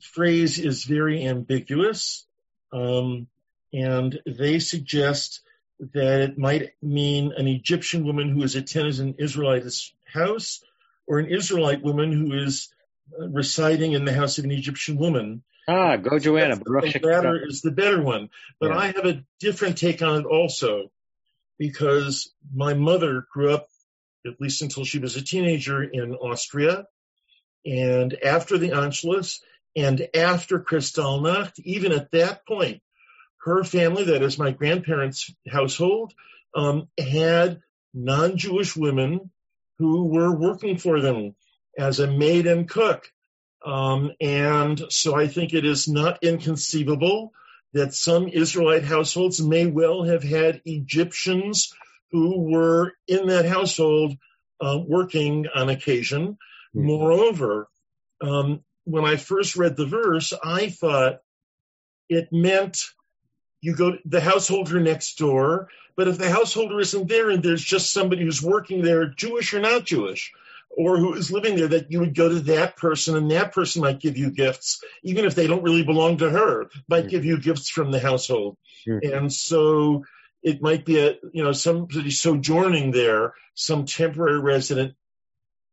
phrase 0.01 0.59
is 0.59 0.85
very 0.85 1.27
ambiguous. 1.27 2.27
Um, 2.73 3.27
and 3.73 4.19
they 4.27 4.59
suggest 4.59 5.41
that 5.95 6.21
it 6.21 6.39
might 6.39 6.71
mean 6.81 7.33
an 7.37 7.49
Egyptian 7.49 8.05
woman 8.05 8.29
who 8.29 8.43
is 8.43 8.55
attending 8.55 9.01
an 9.01 9.15
Israelite's 9.19 9.93
house 10.13 10.63
or 11.07 11.19
an 11.19 11.27
Israelite 11.27 11.83
woman 11.83 12.13
who 12.13 12.33
is 12.45 12.73
uh, 13.19 13.29
residing 13.29 13.93
in 13.93 14.05
the 14.05 14.13
house 14.13 14.39
of 14.39 14.45
an 14.45 14.53
Egyptian 14.53 14.97
woman. 14.97 15.43
Ah, 15.69 15.97
go 15.97 16.19
Joanna. 16.19 16.57
The 16.57 17.01
latter 17.03 17.47
is 17.47 17.63
the 17.63 17.71
better 17.71 18.03
one. 18.03 18.31
But 18.61 18.71
yeah. 18.71 18.79
I 18.79 18.87
have 18.87 19.07
a 19.07 19.25
different 19.41 19.79
take 19.79 20.03
on 20.03 20.21
it 20.21 20.27
also 20.27 20.91
because 21.59 22.33
my 22.53 22.75
mother 22.75 23.27
grew 23.33 23.53
up, 23.55 23.69
at 24.27 24.41
least 24.41 24.63
until 24.63 24.85
she 24.85 24.99
was 24.99 25.17
a 25.17 25.23
teenager, 25.23 25.83
in 25.83 26.15
Austria. 26.15 26.87
And 27.65 28.17
after 28.25 28.59
the 28.59 28.71
Anschluss 28.71 29.41
and 29.75 30.09
after 30.15 30.61
Kristallnacht, 30.61 31.59
even 31.61 31.93
at 31.93 32.11
that 32.13 32.47
point, 32.47 32.83
her 33.45 33.65
family, 33.65 34.05
that 34.05 34.23
is 34.23 34.39
my 34.39 34.51
grandparents' 34.51 35.35
household, 35.51 36.13
um, 36.55 36.89
had 36.99 37.61
non-Jewish 37.95 38.77
women 38.77 39.31
who 39.79 40.07
were 40.07 40.35
working 40.35 40.79
for 40.79 41.01
them 41.01 41.35
as 41.79 41.99
a 41.99 42.07
maid 42.07 42.47
and 42.47 42.69
cook. 42.69 43.11
Um, 43.65 44.13
and 44.21 44.81
so 44.91 45.15
I 45.17 45.29
think 45.29 45.53
it 45.53 45.65
is 45.65 45.89
not 45.89 46.23
inconceivable 46.23 47.33
that 47.73 47.95
some 47.95 48.29
Israelite 48.29 48.85
households 48.85 49.41
may 49.41 49.67
well 49.67 50.05
have 50.05 50.23
had 50.23 50.61
Egyptians 50.65 51.73
who 52.11 52.41
were 52.41 52.93
in 53.09 53.29
that 53.29 53.47
household 53.47 54.17
uh, 54.61 54.79
working 54.87 55.47
on 55.55 55.69
occasion. 55.69 56.37
Mm-hmm. 56.77 56.87
Moreover, 56.87 57.69
um, 58.21 58.61
when 58.85 59.05
I 59.05 59.17
first 59.17 59.57
read 59.57 59.77
the 59.77 59.87
verse, 59.87 60.33
I 60.43 60.69
thought 60.69 61.21
it 62.09 62.29
meant 62.33 62.85
you 63.61 63.75
go 63.75 63.93
to 63.93 63.99
the 64.05 64.21
householder 64.21 64.81
next 64.81 65.19
door. 65.19 65.69
But 65.97 66.09
if 66.09 66.19
the 66.19 66.31
householder 66.31 66.81
isn't 66.81 67.09
there 67.09 67.31
and 67.31 67.43
there's 67.43 67.63
just 67.63 67.93
somebody 67.93 68.23
who's 68.23 68.43
working 68.43 68.83
there, 68.83 69.07
Jewish 69.07 69.53
or 69.55 69.61
not 69.61 69.85
Jewish, 69.85 70.33
or 70.71 70.97
who 70.97 71.15
is 71.15 71.31
living 71.31 71.55
there, 71.57 71.69
that 71.69 71.93
you 71.93 72.01
would 72.01 72.15
go 72.15 72.31
to 72.31 72.41
that 72.41 72.77
person 72.77 73.15
and 73.15 73.31
that 73.31 73.53
person 73.53 73.83
might 73.83 74.01
give 74.01 74.17
you 74.17 74.31
gifts, 74.31 74.83
even 75.03 75.27
if 75.27 75.35
they 75.35 75.47
don't 75.47 75.63
really 75.63 75.85
belong 75.85 76.17
to 76.19 76.31
her, 76.31 76.71
might 76.89 77.09
give 77.09 77.27
you 77.27 77.39
gifts 77.39 77.69
from 77.69 77.91
the 77.91 78.01
household. 78.01 78.57
Mm-hmm. 78.89 79.13
And 79.13 79.33
so 79.33 80.05
it 80.43 80.63
might 80.63 80.85
be 80.85 80.99
a, 80.99 81.17
you 81.33 81.45
know, 81.45 81.53
somebody 81.53 82.11
sojourning 82.11 82.91
there, 82.91 83.35
some 83.55 83.85
temporary 83.85 84.41
resident, 84.41 84.95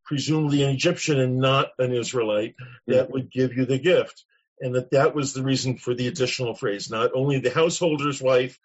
presumably 0.09 0.63
an 0.63 0.71
Egyptian 0.71 1.19
and 1.19 1.37
not 1.37 1.67
an 1.77 1.93
Israelite, 1.93 2.55
that 2.87 3.11
would 3.11 3.31
give 3.31 3.53
you 3.55 3.65
the 3.65 3.77
gift 3.77 4.25
and 4.59 4.73
that 4.73 4.89
that 4.89 5.13
was 5.13 5.33
the 5.33 5.43
reason 5.43 5.77
for 5.77 5.93
the 5.93 6.07
additional 6.07 6.55
phrase, 6.55 6.89
not 6.89 7.11
only 7.13 7.39
the 7.39 7.51
householder's 7.51 8.19
wife, 8.19 8.59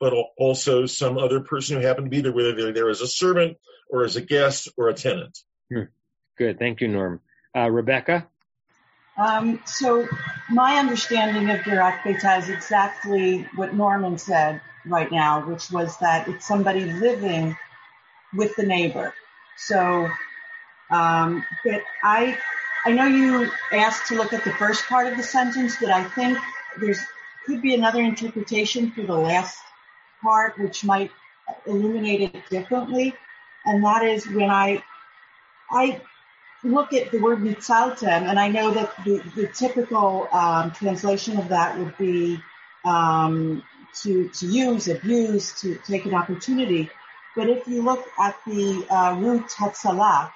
but 0.00 0.12
also 0.36 0.86
some 0.86 1.16
other 1.16 1.40
person 1.40 1.76
who 1.76 1.86
happened 1.86 2.06
to 2.06 2.10
be 2.10 2.20
there, 2.20 2.32
whether 2.32 2.54
they're 2.54 2.72
there 2.72 2.90
as 2.90 3.00
a 3.00 3.06
servant 3.06 3.58
or 3.88 4.04
as 4.04 4.16
a 4.16 4.20
guest 4.20 4.68
or 4.76 4.88
a 4.88 4.94
tenant. 4.94 5.38
Hmm. 5.72 5.82
Good. 6.36 6.58
Thank 6.58 6.80
you, 6.80 6.88
Norm. 6.88 7.20
Uh, 7.56 7.70
Rebecca? 7.70 8.26
Um, 9.16 9.60
so 9.66 10.06
my 10.50 10.78
understanding 10.78 11.48
of 11.50 11.60
Gerat 11.60 12.02
Beta 12.02 12.36
is 12.36 12.48
exactly 12.48 13.42
what 13.54 13.72
Norman 13.72 14.18
said 14.18 14.60
right 14.84 15.10
now, 15.10 15.48
which 15.48 15.70
was 15.70 15.96
that 15.98 16.26
it's 16.28 16.46
somebody 16.46 16.84
living 16.84 17.56
with 18.34 18.54
the 18.56 18.64
neighbor. 18.64 19.14
So, 19.56 20.08
um, 20.90 21.44
but 21.64 21.82
I 22.02 22.38
I 22.84 22.92
know 22.92 23.06
you 23.06 23.50
asked 23.72 24.06
to 24.08 24.14
look 24.14 24.32
at 24.32 24.44
the 24.44 24.52
first 24.52 24.86
part 24.86 25.06
of 25.06 25.16
the 25.16 25.22
sentence, 25.22 25.76
but 25.80 25.90
I 25.90 26.04
think 26.04 26.38
there's 26.80 27.00
could 27.44 27.62
be 27.62 27.74
another 27.74 28.02
interpretation 28.02 28.90
for 28.90 29.02
the 29.02 29.16
last 29.16 29.58
part, 30.22 30.58
which 30.58 30.84
might 30.84 31.10
illuminate 31.66 32.34
it 32.34 32.48
differently. 32.50 33.14
And 33.64 33.84
that 33.84 34.04
is 34.04 34.28
when 34.28 34.50
I 34.50 34.82
I 35.70 36.00
look 36.62 36.92
at 36.92 37.10
the 37.10 37.18
word 37.18 37.40
mitzaltem, 37.40 38.28
and 38.28 38.38
I 38.38 38.48
know 38.48 38.70
that 38.72 38.92
the, 39.04 39.22
the 39.34 39.46
typical 39.48 40.28
um, 40.32 40.72
translation 40.72 41.38
of 41.38 41.48
that 41.48 41.78
would 41.78 41.96
be 41.98 42.40
um, 42.84 43.62
to 44.02 44.28
to 44.28 44.46
use, 44.46 44.88
abuse, 44.88 45.60
to 45.60 45.76
take 45.86 46.06
an 46.06 46.14
opportunity. 46.14 46.90
But 47.36 47.48
if 47.48 47.66
you 47.68 47.82
look 47.82 48.04
at 48.18 48.36
the 48.46 48.86
uh, 48.90 49.16
root 49.18 49.44
tetzalah, 49.46 50.32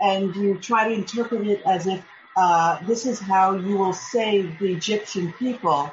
and 0.00 0.34
you 0.36 0.58
try 0.58 0.88
to 0.88 0.94
interpret 0.94 1.46
it 1.46 1.62
as 1.66 1.86
if 1.86 2.04
uh, 2.36 2.78
this 2.86 3.06
is 3.06 3.18
how 3.18 3.56
you 3.56 3.76
will 3.76 3.94
save 3.94 4.58
the 4.58 4.72
Egyptian 4.72 5.32
people, 5.34 5.90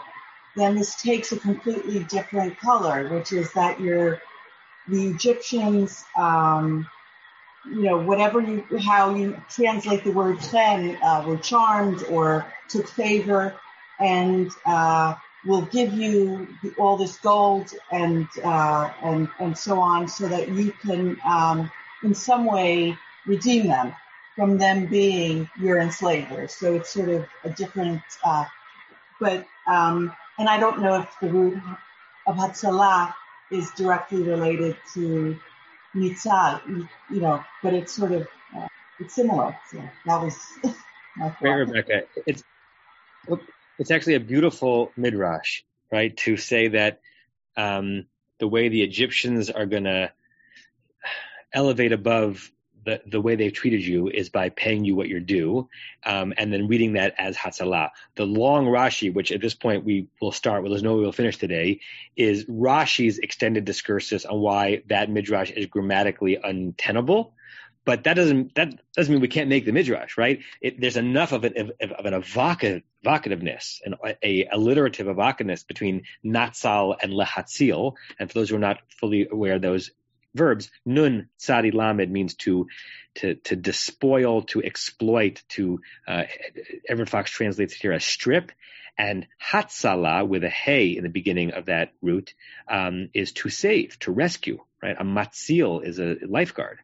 then 0.55 0.75
this 0.75 0.95
takes 1.01 1.31
a 1.31 1.39
completely 1.39 2.03
different 2.03 2.59
color, 2.59 3.07
which 3.09 3.31
is 3.31 3.51
that 3.53 3.79
you're 3.79 4.21
the 4.89 5.07
Egyptians, 5.07 6.03
um, 6.17 6.85
you 7.65 7.83
know, 7.83 7.97
whatever 7.97 8.41
you, 8.41 8.65
how 8.83 9.15
you 9.15 9.41
translate 9.49 10.03
the 10.03 10.11
word 10.11 10.37
chen, 10.51 10.97
uh, 11.01 11.23
were 11.25 11.37
charmed 11.37 12.03
or 12.09 12.45
took 12.67 12.87
favor, 12.89 13.55
and 14.01 14.51
uh, 14.65 15.15
will 15.45 15.61
give 15.61 15.93
you 15.93 16.47
all 16.77 16.97
this 16.97 17.17
gold 17.19 17.71
and 17.91 18.27
uh, 18.43 18.91
and 19.01 19.29
and 19.39 19.57
so 19.57 19.79
on, 19.79 20.09
so 20.09 20.27
that 20.27 20.49
you 20.49 20.73
can 20.73 21.17
um, 21.25 21.71
in 22.03 22.13
some 22.13 22.45
way 22.45 22.97
redeem 23.25 23.67
them 23.67 23.93
from 24.35 24.57
them 24.57 24.87
being 24.87 25.49
your 25.59 25.79
enslavers. 25.79 26.55
So 26.55 26.75
it's 26.75 26.89
sort 26.89 27.09
of 27.09 27.25
a 27.43 27.49
different, 27.49 28.01
uh, 28.23 28.45
but 29.19 29.45
um, 29.67 30.13
and 30.37 30.49
I 30.49 30.59
don't 30.59 30.81
know 30.81 31.01
if 31.01 31.09
the 31.21 31.29
root 31.29 31.57
of 32.25 32.35
Hatzalah 32.35 33.13
is 33.51 33.69
directly 33.71 34.23
related 34.23 34.75
to 34.95 35.37
Nitzal, 35.95 36.87
you 37.09 37.21
know, 37.21 37.43
but 37.61 37.73
it's 37.73 37.93
sort 37.93 38.11
of 38.11 38.27
uh, 38.57 38.67
it's 38.99 39.15
similar. 39.15 39.55
So 39.71 39.81
that 40.05 40.21
was 40.21 40.37
my 41.15 41.29
thought. 41.29 41.43
Rebecca. 41.43 42.03
It's 42.25 42.43
it's 43.79 43.91
actually 43.91 44.15
a 44.15 44.19
beautiful 44.19 44.91
midrash, 44.97 45.63
right? 45.91 46.15
To 46.17 46.37
say 46.37 46.69
that 46.69 47.01
um, 47.55 48.05
the 48.39 48.47
way 48.47 48.69
the 48.69 48.83
Egyptians 48.83 49.49
are 49.49 49.65
going 49.65 49.85
to 49.85 50.11
elevate 51.53 51.91
above 51.91 52.51
the, 52.85 53.01
the 53.05 53.21
way 53.21 53.35
they've 53.35 53.53
treated 53.53 53.85
you 53.85 54.09
is 54.09 54.29
by 54.29 54.49
paying 54.49 54.85
you 54.85 54.95
what 54.95 55.07
you're 55.07 55.19
due, 55.19 55.69
um, 56.05 56.33
and 56.37 56.51
then 56.51 56.67
reading 56.67 56.93
that 56.93 57.15
as 57.17 57.35
Hatzalah. 57.35 57.89
The 58.15 58.25
long 58.25 58.65
Rashi, 58.65 59.13
which 59.13 59.31
at 59.31 59.41
this 59.41 59.53
point 59.53 59.85
we 59.85 60.07
will 60.21 60.31
start, 60.31 60.61
well, 60.61 60.71
there's 60.71 60.83
no 60.83 60.95
way 60.95 61.01
we'll 61.01 61.11
finish 61.11 61.37
today, 61.37 61.79
is 62.15 62.45
Rashi's 62.45 63.19
extended 63.19 63.65
discursus 63.65 64.25
on 64.29 64.39
why 64.39 64.83
that 64.87 65.09
midrash 65.09 65.51
is 65.51 65.67
grammatically 65.67 66.37
untenable 66.43 67.33
but 67.85 68.05
that 68.05 68.13
doesn't 68.13 68.55
that 68.55 68.73
doesn't 68.95 69.13
mean 69.13 69.21
we 69.21 69.27
can't 69.27 69.49
make 69.49 69.65
the 69.65 69.71
midrash, 69.71 70.17
right? 70.17 70.39
It, 70.61 70.79
there's 70.79 70.97
enough 70.97 71.31
of 71.31 71.43
an 71.43 71.71
of, 71.81 71.91
of 71.91 72.05
an 72.05 72.13
evocative, 72.13 72.83
evocativeness 73.05 73.79
and 73.83 73.95
a 74.23 74.45
alliterative 74.45 75.07
evocativeness 75.07 75.67
between 75.67 76.03
natsal 76.25 76.95
and 77.01 77.11
lehatzil. 77.11 77.95
And 78.19 78.29
for 78.29 78.39
those 78.39 78.49
who 78.49 78.55
are 78.55 78.59
not 78.59 78.79
fully 78.87 79.27
aware, 79.29 79.59
those 79.59 79.91
verbs 80.35 80.69
nun 80.85 81.29
tsadi 81.39 81.73
lamed 81.73 82.11
means 82.11 82.35
to 82.35 82.67
to 83.15 83.35
to 83.35 83.55
despoil, 83.55 84.41
to 84.43 84.63
exploit, 84.63 85.43
to 85.49 85.79
uh, 86.07 86.23
Everett 86.87 87.09
Fox 87.09 87.31
translates 87.31 87.73
it 87.73 87.81
here 87.81 87.93
as 87.93 88.03
strip. 88.03 88.51
And 88.95 89.27
hatsala 89.43 90.27
with 90.27 90.43
a 90.43 90.49
hey 90.49 90.95
in 90.95 91.03
the 91.03 91.09
beginning 91.09 91.51
of 91.51 91.65
that 91.65 91.93
root 92.01 92.35
um, 92.67 93.09
is 93.13 93.31
to 93.33 93.49
save, 93.49 93.97
to 93.99 94.11
rescue. 94.11 94.59
Right, 94.81 94.95
a 94.99 95.03
matzil 95.03 95.83
is 95.83 95.99
a 95.99 96.17
lifeguard. 96.27 96.79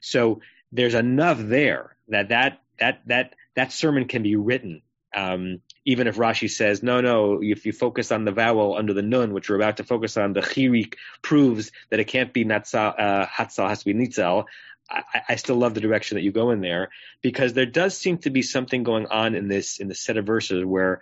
So 0.00 0.40
there's 0.72 0.94
enough 0.94 1.38
there 1.38 1.96
that 2.08 2.30
that 2.30 2.60
that 2.78 3.02
that 3.06 3.34
that 3.54 3.72
sermon 3.72 4.06
can 4.06 4.22
be 4.22 4.36
written. 4.36 4.82
Um, 5.14 5.60
even 5.84 6.06
if 6.06 6.16
Rashi 6.16 6.50
says, 6.50 6.82
no, 6.82 7.00
no, 7.00 7.40
if 7.42 7.66
you 7.66 7.72
focus 7.72 8.10
on 8.10 8.24
the 8.24 8.32
vowel 8.32 8.76
under 8.76 8.94
the 8.94 9.02
nun, 9.02 9.32
which 9.32 9.50
we're 9.50 9.56
about 9.56 9.76
to 9.78 9.84
focus 9.84 10.16
on, 10.16 10.32
the 10.32 10.40
chirik 10.40 10.94
proves 11.20 11.72
that 11.90 12.00
it 12.00 12.04
can't 12.04 12.32
be 12.32 12.44
natsal, 12.44 12.94
uh, 12.98 13.26
hatzal, 13.26 13.68
has 13.68 13.80
to 13.80 13.84
be 13.84 13.94
nitzal. 13.94 14.46
I, 14.88 15.02
I, 15.30 15.36
still 15.36 15.56
love 15.56 15.72
the 15.72 15.80
direction 15.80 16.16
that 16.16 16.22
you 16.22 16.30
go 16.30 16.50
in 16.50 16.60
there 16.60 16.90
because 17.22 17.54
there 17.54 17.66
does 17.66 17.96
seem 17.96 18.18
to 18.18 18.30
be 18.30 18.42
something 18.42 18.82
going 18.82 19.06
on 19.06 19.34
in 19.34 19.48
this 19.48 19.78
in 19.78 19.88
the 19.88 19.94
set 19.94 20.18
of 20.18 20.26
verses 20.26 20.62
where 20.62 21.00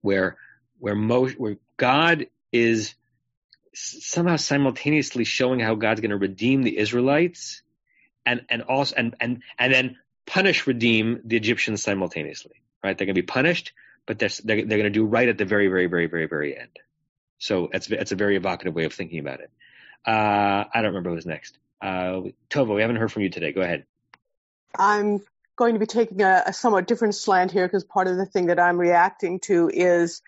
where 0.00 0.38
where 0.78 0.96
where 0.96 1.56
God 1.76 2.28
is 2.52 2.94
somehow 3.74 4.36
simultaneously 4.36 5.24
showing 5.24 5.60
how 5.60 5.74
God's 5.74 6.00
going 6.00 6.10
to 6.10 6.16
redeem 6.16 6.62
the 6.62 6.78
Israelites 6.78 7.60
and 8.24 8.46
and 8.48 8.62
also 8.62 8.94
and 8.96 9.14
and 9.20 9.42
and 9.58 9.74
then 9.74 9.96
punish, 10.24 10.66
redeem 10.66 11.20
the 11.24 11.36
Egyptians 11.36 11.82
simultaneously. 11.82 12.62
Right? 12.82 12.96
They're 12.96 13.06
going 13.06 13.14
to 13.14 13.22
be 13.22 13.26
punished, 13.26 13.72
but 14.06 14.18
they're 14.18 14.30
they're, 14.44 14.64
they're 14.64 14.78
going 14.78 14.84
to 14.84 14.90
do 14.90 15.04
right 15.04 15.28
at 15.28 15.38
the 15.38 15.44
very 15.44 15.68
very 15.68 15.86
very 15.86 16.06
very 16.06 16.26
very 16.26 16.58
end. 16.58 16.78
So 17.38 17.68
it's 17.72 17.88
it's 17.90 18.12
a 18.12 18.16
very 18.16 18.36
evocative 18.36 18.74
way 18.74 18.84
of 18.84 18.94
thinking 18.94 19.18
about 19.18 19.40
it. 19.40 19.50
Uh, 20.06 20.64
I 20.72 20.82
don't 20.82 20.86
remember 20.86 21.10
who's 21.10 21.26
next. 21.26 21.58
Uh, 21.82 22.22
Tova, 22.48 22.74
we 22.74 22.80
haven't 22.80 22.96
heard 22.96 23.12
from 23.12 23.22
you 23.22 23.30
today. 23.30 23.52
Go 23.52 23.60
ahead. 23.60 23.84
I'm 24.78 25.20
going 25.56 25.74
to 25.74 25.80
be 25.80 25.86
taking 25.86 26.22
a, 26.22 26.44
a 26.46 26.52
somewhat 26.52 26.86
different 26.86 27.14
slant 27.14 27.50
here 27.50 27.66
because 27.66 27.84
part 27.84 28.08
of 28.08 28.16
the 28.16 28.26
thing 28.26 28.46
that 28.46 28.60
I'm 28.60 28.78
reacting 28.78 29.40
to 29.40 29.70
is 29.72 30.22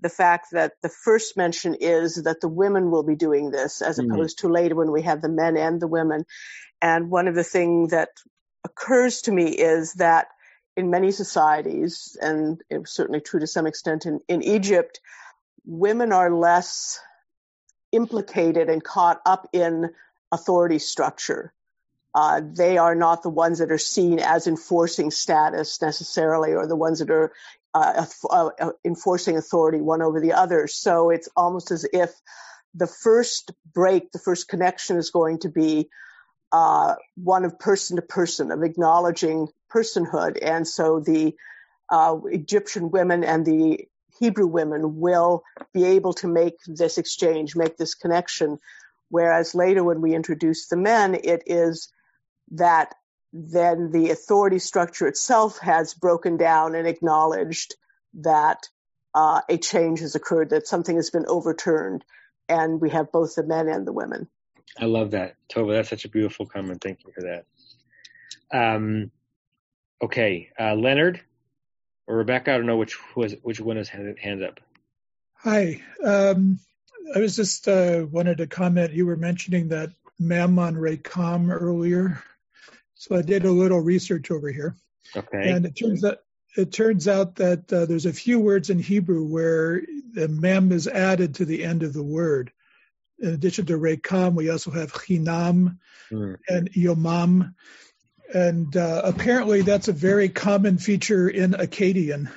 the 0.00 0.08
fact 0.08 0.48
that 0.52 0.72
the 0.82 0.88
first 0.88 1.36
mention 1.36 1.74
is 1.74 2.22
that 2.24 2.40
the 2.40 2.48
women 2.48 2.90
will 2.90 3.02
be 3.02 3.16
doing 3.16 3.50
this 3.50 3.80
as 3.82 3.98
mm-hmm. 3.98 4.10
opposed 4.10 4.40
to 4.40 4.48
later 4.48 4.74
when 4.74 4.92
we 4.92 5.02
have 5.02 5.22
the 5.22 5.28
men 5.28 5.56
and 5.56 5.80
the 5.80 5.86
women. 5.86 6.24
And 6.82 7.10
one 7.10 7.28
of 7.28 7.34
the 7.34 7.44
things 7.44 7.90
that 7.90 8.10
occurs 8.64 9.22
to 9.22 9.32
me 9.32 9.48
is 9.48 9.94
that 9.94 10.28
in 10.76 10.90
many 10.90 11.10
societies, 11.12 12.16
and 12.20 12.60
it 12.68 12.78
was 12.78 12.90
certainly 12.90 13.20
true 13.20 13.40
to 13.40 13.46
some 13.46 13.66
extent 13.66 14.06
in, 14.06 14.20
in 14.28 14.42
Egypt, 14.42 15.00
women 15.64 16.12
are 16.12 16.30
less 16.34 17.00
implicated 17.92 18.68
and 18.68 18.82
caught 18.82 19.20
up 19.24 19.48
in 19.52 19.90
authority 20.32 20.78
structure. 20.78 21.52
Uh, 22.14 22.40
they 22.44 22.78
are 22.78 22.94
not 22.94 23.22
the 23.22 23.30
ones 23.30 23.58
that 23.58 23.72
are 23.72 23.78
seen 23.78 24.18
as 24.20 24.46
enforcing 24.46 25.10
status 25.10 25.80
necessarily, 25.80 26.54
or 26.54 26.66
the 26.66 26.76
ones 26.76 26.98
that 26.98 27.10
are 27.10 27.32
uh, 27.74 28.06
uh, 28.30 28.50
uh, 28.60 28.70
enforcing 28.84 29.36
authority 29.36 29.80
one 29.80 30.02
over 30.02 30.20
the 30.20 30.32
other. 30.32 30.68
So 30.68 31.10
it's 31.10 31.28
almost 31.36 31.70
as 31.70 31.84
if 31.92 32.10
the 32.74 32.86
first 32.86 33.52
break, 33.72 34.12
the 34.12 34.18
first 34.18 34.48
connection 34.48 34.96
is 34.96 35.10
going 35.10 35.40
to 35.40 35.48
be 35.48 35.88
uh, 36.52 36.94
one 37.16 37.44
of 37.44 37.58
person 37.58 37.96
to 37.96 38.02
person, 38.02 38.52
of 38.52 38.62
acknowledging 38.62 39.48
personhood. 39.74 40.38
And 40.40 40.66
so 40.66 41.00
the 41.00 41.34
uh, 41.90 42.16
Egyptian 42.26 42.90
women 42.90 43.24
and 43.24 43.44
the 43.44 43.86
Hebrew 44.18 44.46
women 44.46 45.00
will 45.00 45.42
be 45.72 45.84
able 45.84 46.12
to 46.14 46.28
make 46.28 46.54
this 46.66 46.98
exchange, 46.98 47.56
make 47.56 47.76
this 47.76 47.94
connection. 47.94 48.58
Whereas 49.08 49.54
later, 49.54 49.82
when 49.82 50.00
we 50.00 50.14
introduce 50.14 50.68
the 50.68 50.76
men, 50.76 51.14
it 51.14 51.42
is 51.46 51.92
that 52.52 52.94
then 53.32 53.90
the 53.90 54.10
authority 54.10 54.60
structure 54.60 55.08
itself 55.08 55.58
has 55.58 55.94
broken 55.94 56.36
down 56.36 56.74
and 56.76 56.86
acknowledged 56.86 57.74
that 58.14 58.68
uh, 59.14 59.40
a 59.48 59.58
change 59.58 60.00
has 60.00 60.14
occurred, 60.14 60.50
that 60.50 60.68
something 60.68 60.96
has 60.96 61.10
been 61.10 61.26
overturned, 61.26 62.04
and 62.48 62.80
we 62.80 62.90
have 62.90 63.10
both 63.10 63.34
the 63.34 63.42
men 63.42 63.68
and 63.68 63.86
the 63.86 63.92
women. 63.92 64.28
I 64.78 64.86
love 64.86 65.12
that, 65.12 65.36
Tova. 65.48 65.72
That's 65.72 65.90
such 65.90 66.04
a 66.04 66.08
beautiful 66.08 66.46
comment. 66.46 66.80
Thank 66.82 67.00
you 67.04 67.12
for 67.12 67.22
that. 67.22 67.44
Um, 68.52 69.10
okay, 70.04 70.50
uh, 70.58 70.74
Leonard 70.74 71.20
or 72.06 72.16
Rebecca. 72.16 72.52
I 72.52 72.56
don't 72.56 72.66
know 72.66 72.76
which 72.76 72.96
was 73.16 73.34
which 73.42 73.60
one 73.60 73.76
has 73.76 73.88
hands 73.88 74.42
up. 74.42 74.60
Hi. 75.34 75.82
Um, 76.02 76.58
I 77.14 77.18
was 77.18 77.36
just 77.36 77.68
uh, 77.68 78.06
wanted 78.10 78.38
to 78.38 78.46
comment. 78.46 78.92
You 78.92 79.06
were 79.06 79.16
mentioning 79.16 79.68
that 79.68 79.90
Mammon 80.18 80.74
Rekam 80.76 81.50
earlier. 81.50 82.22
So 82.94 83.16
I 83.16 83.22
did 83.22 83.44
a 83.44 83.50
little 83.50 83.80
research 83.80 84.30
over 84.30 84.50
here. 84.50 84.74
Okay. 85.14 85.50
And 85.50 85.66
it 85.66 85.76
turns 85.76 86.04
out 86.04 86.18
it 86.56 86.72
turns 86.72 87.08
out 87.08 87.36
that 87.36 87.72
uh, 87.72 87.86
there's 87.86 88.06
a 88.06 88.12
few 88.12 88.38
words 88.38 88.70
in 88.70 88.78
Hebrew 88.78 89.24
where 89.24 89.82
the 90.12 90.28
mem 90.28 90.70
is 90.72 90.86
added 90.86 91.36
to 91.36 91.44
the 91.44 91.64
end 91.64 91.82
of 91.82 91.92
the 91.92 92.02
word. 92.02 92.52
In 93.18 93.30
addition 93.34 93.66
to 93.66 93.78
rekam, 93.78 94.34
we 94.34 94.50
also 94.50 94.70
have 94.70 94.92
chinam 94.92 95.78
mm. 96.10 96.36
and 96.48 96.72
yomam. 96.72 97.54
And 98.34 98.76
uh, 98.76 99.02
apparently 99.04 99.62
that's 99.62 99.86
a 99.86 99.92
very 99.92 100.28
common 100.28 100.78
feature 100.78 101.28
in 101.28 101.52
Akkadian. 101.52 102.30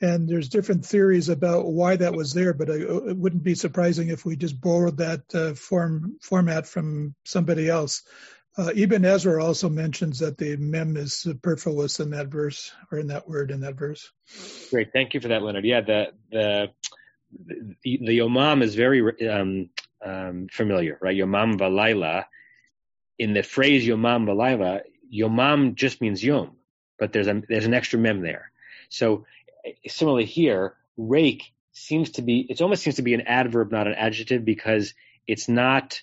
And 0.00 0.28
there's 0.28 0.48
different 0.48 0.84
theories 0.84 1.28
about 1.28 1.64
why 1.64 1.94
that 1.94 2.12
was 2.12 2.34
there, 2.34 2.52
but 2.52 2.68
it 2.68 3.16
wouldn't 3.16 3.44
be 3.44 3.54
surprising 3.54 4.08
if 4.08 4.24
we 4.24 4.34
just 4.34 4.60
borrowed 4.60 4.96
that 4.96 5.22
uh, 5.32 5.54
form 5.54 6.16
format 6.20 6.66
from 6.66 7.14
somebody 7.24 7.68
else. 7.68 8.02
Uh, 8.58 8.72
Ibn 8.74 9.04
Ezra 9.04 9.42
also 9.42 9.68
mentions 9.68 10.18
that 10.18 10.36
the 10.36 10.56
mem 10.56 10.96
is 10.96 11.14
superfluous 11.14 12.00
in 12.00 12.10
that 12.10 12.26
verse, 12.26 12.72
or 12.90 12.98
in 12.98 13.06
that 13.06 13.28
word 13.28 13.52
in 13.52 13.60
that 13.60 13.76
verse. 13.76 14.10
Great, 14.70 14.92
thank 14.92 15.14
you 15.14 15.20
for 15.20 15.28
that, 15.28 15.42
Leonard. 15.42 15.64
Yeah, 15.64 15.82
the 15.82 16.12
the 16.32 16.70
the, 17.32 17.76
the 17.84 18.18
Yomam 18.18 18.62
is 18.62 18.74
very 18.74 19.28
um, 19.30 19.70
um, 20.04 20.48
familiar, 20.50 20.98
right? 21.00 21.16
Yomam 21.16 21.58
Valayla. 21.58 22.24
In 23.18 23.34
the 23.34 23.42
phrase 23.42 23.86
Yomam 23.86 24.26
Valayla, 24.26 24.80
Yomam 25.12 25.74
just 25.74 26.00
means 26.00 26.24
Yom, 26.24 26.56
but 26.98 27.12
there's 27.12 27.26
a 27.26 27.42
there's 27.48 27.66
an 27.66 27.74
extra 27.74 27.98
mem 27.98 28.22
there. 28.22 28.50
So 28.88 29.26
similarly 29.86 30.24
here, 30.24 30.74
rake 30.96 31.52
seems 31.72 32.10
to 32.12 32.22
be 32.22 32.46
it 32.48 32.60
almost 32.60 32.82
seems 32.82 32.96
to 32.96 33.02
be 33.02 33.14
an 33.14 33.22
adverb, 33.22 33.70
not 33.72 33.86
an 33.86 33.94
adjective, 33.94 34.44
because 34.44 34.94
it's 35.26 35.48
not 35.48 36.00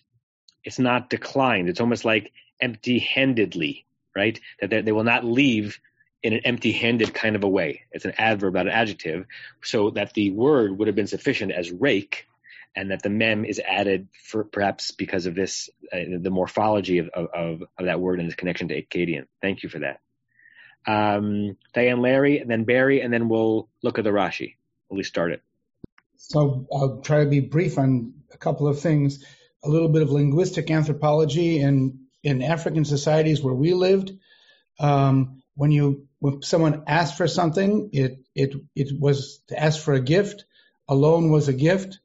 it's 0.63 0.79
not 0.79 1.09
declined. 1.09 1.69
It's 1.69 1.81
almost 1.81 2.05
like 2.05 2.31
empty-handedly, 2.59 3.85
right? 4.15 4.39
That 4.59 4.69
they, 4.69 4.81
they 4.81 4.91
will 4.91 5.03
not 5.03 5.23
leave 5.23 5.79
in 6.21 6.33
an 6.33 6.41
empty-handed 6.43 7.13
kind 7.13 7.35
of 7.35 7.43
a 7.43 7.47
way. 7.47 7.83
It's 7.91 8.05
an 8.05 8.13
adverb, 8.17 8.55
not 8.55 8.67
an 8.67 8.73
adjective, 8.73 9.25
so 9.63 9.91
that 9.91 10.13
the 10.13 10.31
word 10.31 10.77
would 10.77 10.87
have 10.87 10.95
been 10.95 11.07
sufficient 11.07 11.51
as 11.51 11.71
rake, 11.71 12.25
and 12.75 12.91
that 12.91 13.03
the 13.03 13.09
mem 13.09 13.45
is 13.45 13.59
added 13.59 14.07
for 14.25 14.43
perhaps 14.43 14.91
because 14.91 15.25
of 15.25 15.35
this, 15.35 15.69
uh, 15.91 15.97
the 16.21 16.29
morphology 16.29 16.99
of, 16.99 17.09
of, 17.09 17.27
of, 17.33 17.61
that 17.85 17.99
word 17.99 18.19
and 18.19 18.27
its 18.27 18.35
connection 18.35 18.67
to 18.69 18.81
Akkadian. 18.81 19.25
Thank 19.41 19.63
you 19.63 19.69
for 19.69 19.79
that. 19.79 19.99
Um, 20.87 21.57
Diane 21.73 22.01
Larry, 22.01 22.39
and 22.39 22.49
then 22.49 22.63
Barry, 22.63 23.01
and 23.01 23.11
then 23.11 23.27
we'll 23.27 23.69
look 23.83 23.97
at 23.97 24.03
the 24.03 24.11
Rashi. 24.11 24.55
Least 24.91 25.09
start 25.09 25.31
it. 25.31 25.41
so 26.15 26.67
I'll 26.73 27.01
try 27.01 27.23
to 27.23 27.29
be 27.29 27.41
brief 27.41 27.77
on 27.77 28.13
a 28.33 28.37
couple 28.37 28.67
of 28.67 28.79
things. 28.79 29.23
A 29.63 29.69
little 29.69 29.89
bit 29.89 30.01
of 30.01 30.09
linguistic 30.09 30.71
anthropology 30.71 31.59
in 31.59 32.05
in 32.23 32.41
African 32.41 32.85
societies 32.85 33.41
where 33.41 33.53
we 33.53 33.73
lived. 33.73 34.13
Um, 34.79 35.43
when 35.55 35.71
you 35.71 36.07
when 36.19 36.41
someone 36.41 36.83
asked 36.87 37.17
for 37.17 37.27
something, 37.27 37.89
it 37.93 38.19
it 38.33 38.55
it 38.75 38.99
was 38.99 39.41
to 39.49 39.61
ask 39.61 39.81
for 39.81 39.93
a 39.93 40.01
gift. 40.01 40.45
A 40.87 40.95
loan 40.95 41.29
was 41.29 41.49
a 41.49 41.53
gift, 41.53 41.99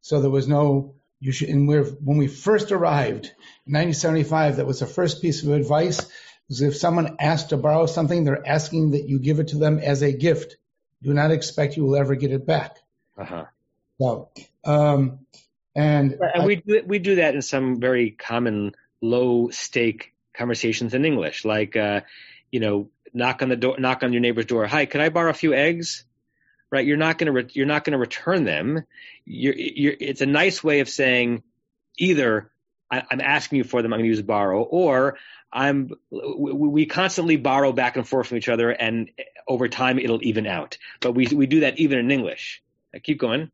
so 0.00 0.20
there 0.20 0.30
was 0.30 0.48
no 0.48 0.94
you 1.20 1.32
should. 1.32 1.50
And 1.50 1.68
we're, 1.68 1.84
when 1.84 2.16
we 2.16 2.26
first 2.26 2.72
arrived 2.72 3.26
in 3.66 3.74
1975, 3.74 4.56
that 4.56 4.66
was 4.66 4.80
the 4.80 4.86
first 4.86 5.22
piece 5.22 5.42
of 5.42 5.50
advice. 5.50 6.00
Was 6.48 6.62
if 6.62 6.76
someone 6.76 7.16
asked 7.20 7.50
to 7.50 7.56
borrow 7.56 7.86
something, 7.86 8.24
they're 8.24 8.46
asking 8.46 8.92
that 8.92 9.08
you 9.08 9.20
give 9.20 9.38
it 9.38 9.48
to 9.48 9.58
them 9.58 9.78
as 9.78 10.02
a 10.02 10.12
gift. 10.12 10.56
Do 11.02 11.14
not 11.14 11.30
expect 11.30 11.76
you 11.76 11.84
will 11.84 11.96
ever 11.96 12.16
get 12.16 12.32
it 12.32 12.46
back. 12.46 12.76
Uh-huh. 13.16 13.44
So, 14.00 14.30
um, 14.64 15.20
and, 15.76 16.12
and 16.12 16.42
I, 16.42 16.46
we 16.46 16.56
do, 16.56 16.82
we 16.84 16.98
do 16.98 17.16
that 17.16 17.34
in 17.34 17.42
some 17.42 17.80
very 17.80 18.10
common 18.10 18.74
low 19.00 19.50
stake 19.50 20.14
conversations 20.34 20.94
in 20.94 21.04
English, 21.04 21.44
like 21.44 21.76
uh, 21.76 22.00
you 22.50 22.60
know, 22.60 22.90
knock 23.12 23.42
on 23.42 23.50
the 23.50 23.56
door, 23.56 23.76
knock 23.78 24.02
on 24.02 24.12
your 24.12 24.20
neighbor's 24.20 24.46
door. 24.46 24.66
Hi, 24.66 24.86
could 24.86 25.00
I 25.00 25.10
borrow 25.10 25.30
a 25.30 25.34
few 25.34 25.54
eggs? 25.54 26.04
Right? 26.70 26.86
You're 26.86 26.96
not 26.96 27.18
going 27.18 27.26
to 27.26 27.32
re- 27.32 27.50
you're 27.52 27.66
not 27.66 27.84
going 27.84 27.92
to 27.92 27.98
return 27.98 28.44
them. 28.44 28.84
You're, 29.24 29.54
you're, 29.54 29.94
it's 29.98 30.20
a 30.20 30.26
nice 30.26 30.62
way 30.62 30.80
of 30.80 30.88
saying 30.88 31.42
either 31.98 32.50
I, 32.90 33.02
am 33.10 33.20
asking 33.20 33.58
you 33.58 33.64
for 33.64 33.82
them, 33.82 33.92
I'm 33.92 33.98
going 33.98 34.10
to 34.10 34.16
use 34.16 34.22
borrow, 34.22 34.62
or 34.62 35.18
I'm 35.52 35.90
we 36.10 36.86
constantly 36.86 37.36
borrow 37.36 37.72
back 37.72 37.96
and 37.96 38.06
forth 38.06 38.28
from 38.28 38.38
each 38.38 38.48
other, 38.48 38.70
and 38.70 39.10
over 39.46 39.68
time 39.68 39.98
it'll 39.98 40.24
even 40.24 40.46
out. 40.46 40.78
But 41.00 41.12
we 41.12 41.26
we 41.26 41.46
do 41.46 41.60
that 41.60 41.78
even 41.78 41.98
in 41.98 42.10
English. 42.10 42.62
I 42.94 42.98
keep 42.98 43.18
going. 43.18 43.50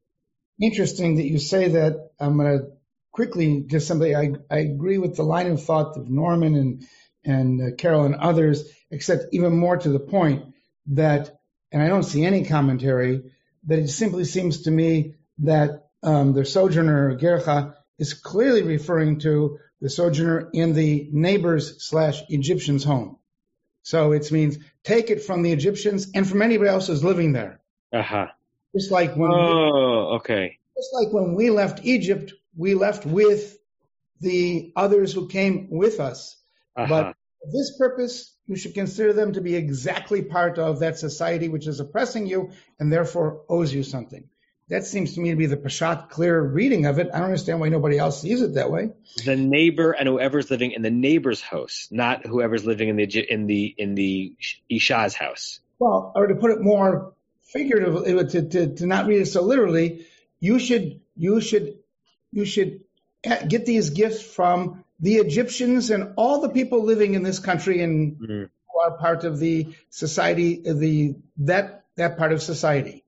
Interesting 0.61 1.17
that 1.17 1.27
you 1.27 1.39
say 1.39 1.69
that. 1.69 2.11
I'm 2.19 2.37
going 2.39 2.59
to 2.59 2.65
quickly 3.13 3.65
just 3.67 3.87
somebody. 3.87 4.15
I 4.15 4.33
I 4.51 4.59
agree 4.59 4.99
with 4.99 5.17
the 5.17 5.23
line 5.23 5.51
of 5.51 5.63
thought 5.63 5.97
of 5.97 6.09
Norman 6.09 6.55
and 6.55 6.87
and 7.25 7.61
uh, 7.61 7.77
Carol 7.77 8.05
and 8.05 8.15
others, 8.15 8.71
except 8.91 9.25
even 9.33 9.57
more 9.57 9.77
to 9.77 9.89
the 9.89 9.99
point 9.99 10.55
that, 10.87 11.36
and 11.73 11.83
I 11.83 11.89
don't 11.89 12.03
see 12.03 12.25
any 12.25 12.45
commentary 12.45 13.33
that 13.67 13.79
it 13.79 13.89
simply 13.89 14.25
seems 14.25 14.63
to 14.63 14.71
me 14.71 15.15
that 15.39 15.89
um, 16.03 16.33
the 16.33 16.45
sojourner 16.45 17.19
Gercha 17.19 17.75
is 17.99 18.15
clearly 18.15 18.63
referring 18.63 19.19
to 19.21 19.59
the 19.81 19.91
sojourner 19.91 20.51
in 20.53 20.73
the 20.73 21.09
neighbor's 21.13 21.87
slash 21.87 22.23
Egyptian's 22.29 22.85
home. 22.85 23.19
So 23.83 24.13
it 24.13 24.31
means 24.33 24.59
take 24.83 25.11
it 25.11 25.23
from 25.23 25.43
the 25.43 25.53
Egyptians 25.53 26.09
and 26.15 26.29
from 26.29 26.43
anybody 26.43 26.71
else 26.71 26.89
who's 26.89 27.05
living 27.05 27.33
there. 27.33 27.61
Uh 27.93 28.03
huh. 28.03 28.27
Just 28.75 28.91
like 28.91 29.15
when. 29.17 29.31
Oh, 29.31 30.11
we, 30.11 30.17
okay. 30.17 30.59
Just 30.77 30.91
like 30.93 31.13
when 31.13 31.35
we 31.35 31.51
left 31.51 31.85
Egypt, 31.85 32.33
we 32.57 32.75
left 32.75 33.07
with 33.07 33.57
the 34.21 34.73
others 34.77 35.13
who 35.13 35.29
came 35.29 35.69
with 35.71 36.01
us. 36.01 36.37
Uh-huh. 36.77 36.87
But 36.89 37.17
for 37.47 37.53
this 37.53 37.77
purpose, 37.77 38.35
you 38.47 38.57
should 38.57 38.75
consider 38.75 39.13
them 39.13 39.33
to 39.33 39.41
be 39.41 39.55
exactly 39.55 40.23
part 40.23 40.59
of 40.59 40.81
that 40.81 40.99
society 40.99 41.49
which 41.49 41.67
is 41.67 41.81
oppressing 41.81 42.27
you 42.27 42.51
and 42.79 42.93
therefore 42.93 43.43
owes 43.49 43.73
you 43.73 43.83
something. 43.83 44.29
That 44.69 44.85
seems 44.85 45.15
to 45.15 45.21
me 45.21 45.31
to 45.31 45.37
be 45.37 45.47
the 45.47 45.57
Peshat 45.57 46.11
clear 46.11 46.43
reading 46.43 46.87
of 46.87 46.99
it. 46.99 47.09
I 47.15 47.19
don't 47.19 47.27
understand 47.27 47.61
why 47.61 47.69
nobody 47.69 47.99
else 47.99 48.21
sees 48.21 48.43
it 48.43 48.55
that 48.55 48.71
way. 48.71 48.91
The 49.25 49.37
neighbor 49.37 49.93
and 49.93 50.09
whoever's 50.09 50.51
living 50.51 50.73
in 50.73 50.83
the 50.83 50.91
neighbor's 50.91 51.41
house, 51.41 51.87
not 51.93 52.27
whoever's 52.27 52.67
living 52.67 52.89
in 52.89 52.97
the 52.97 53.05
in 53.05 53.47
the 53.47 53.75
in 53.79 53.95
the 53.95 54.35
Isha's 54.69 55.15
house. 55.15 55.61
Well, 55.79 56.13
or 56.17 56.27
to 56.27 56.35
put 56.35 56.51
it 56.51 56.61
more 56.61 57.15
figuratively, 57.45 58.25
to, 58.27 58.49
to, 58.49 58.75
to 58.75 58.87
not 58.87 59.07
read 59.07 59.21
it 59.21 59.27
so 59.27 59.43
literally, 59.43 60.07
you 60.41 60.59
should 60.59 61.01
you 61.15 61.41
should 61.41 61.79
you 62.33 62.45
should 62.45 62.81
get 63.23 63.67
these 63.67 63.91
gifts 63.91 64.21
from 64.21 64.85
the 65.01 65.17
Egyptians 65.17 65.91
and 65.91 66.15
all 66.17 66.41
the 66.41 66.49
people 66.49 66.85
living 66.85 67.15
in 67.15 67.23
this 67.23 67.39
country 67.39 67.83
and 67.83 68.17
mm-hmm. 68.17 68.45
who 68.45 68.81
are 68.81 68.97
part 68.99 69.25
of 69.25 69.39
the 69.39 69.75
society, 69.91 70.61
the 70.65 71.17
that 71.39 71.85
that 71.97 72.19
part 72.19 72.33
of 72.33 72.43
society 72.43 73.05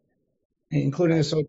including 0.70 1.16
the 1.16 1.24
social. 1.24 1.49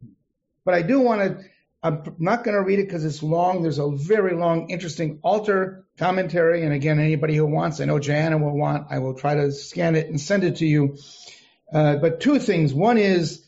But 0.66 0.74
I 0.74 0.82
do 0.82 1.00
want 1.00 1.22
to. 1.22 1.46
I'm 1.82 2.16
not 2.20 2.44
going 2.44 2.56
to 2.56 2.62
read 2.62 2.80
it 2.80 2.88
because 2.88 3.06
it's 3.06 3.24
long. 3.24 3.62
There's 3.62 3.80
a 3.80 3.90
very 3.90 4.36
long, 4.36 4.70
interesting 4.70 5.20
Alter 5.22 5.86
commentary. 5.98 6.64
And 6.64 6.74
again, 6.74 7.00
anybody 7.00 7.36
who 7.36 7.46
wants, 7.46 7.80
I 7.80 7.86
know 7.86 8.00
Joanna 8.00 8.38
will 8.38 8.58
want. 8.58 8.88
I 8.90 9.00
will 9.00 9.14
try 9.14 9.36
to 9.36 9.54
scan 9.54 9.96
it 9.96 10.08
and 10.08 10.20
send 10.20 10.44
it 10.44 10.58
to 10.58 10.66
you. 10.66 10.98
Uh, 11.74 11.96
but 11.96 12.20
two 12.20 12.40
things. 12.40 12.74
One 12.74 12.98
is 12.98 13.46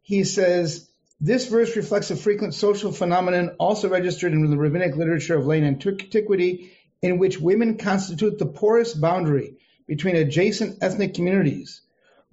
he 0.00 0.24
says 0.24 0.88
this 1.24 1.48
verse 1.48 1.74
reflects 1.74 2.10
a 2.10 2.16
frequent 2.16 2.54
social 2.54 2.92
phenomenon 2.92 3.56
also 3.58 3.88
registered 3.88 4.32
in 4.32 4.50
the 4.50 4.56
rabbinic 4.58 4.94
literature 4.96 5.36
of 5.38 5.46
late 5.46 5.62
antiquity, 5.62 6.76
in 7.00 7.18
which 7.18 7.40
women 7.40 7.78
constitute 7.78 8.38
the 8.38 8.46
porous 8.46 8.92
boundary 8.92 9.56
between 9.86 10.16
adjacent 10.16 10.82
ethnic 10.82 11.14
communities 11.14 11.80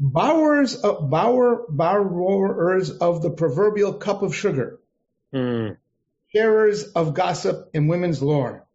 borrowers 0.02 0.76
of, 0.76 1.10
borrower, 1.10 1.64
borrowers 1.70 2.90
of 2.90 3.22
the 3.22 3.30
proverbial 3.30 3.94
cup 3.94 4.24
of 4.24 4.36
sugar, 4.36 4.80
mm. 5.34 5.78
sharers 6.34 6.84
of 6.84 7.14
gossip 7.14 7.70
and 7.74 7.88
women's 7.88 8.22
lore. 8.22 8.66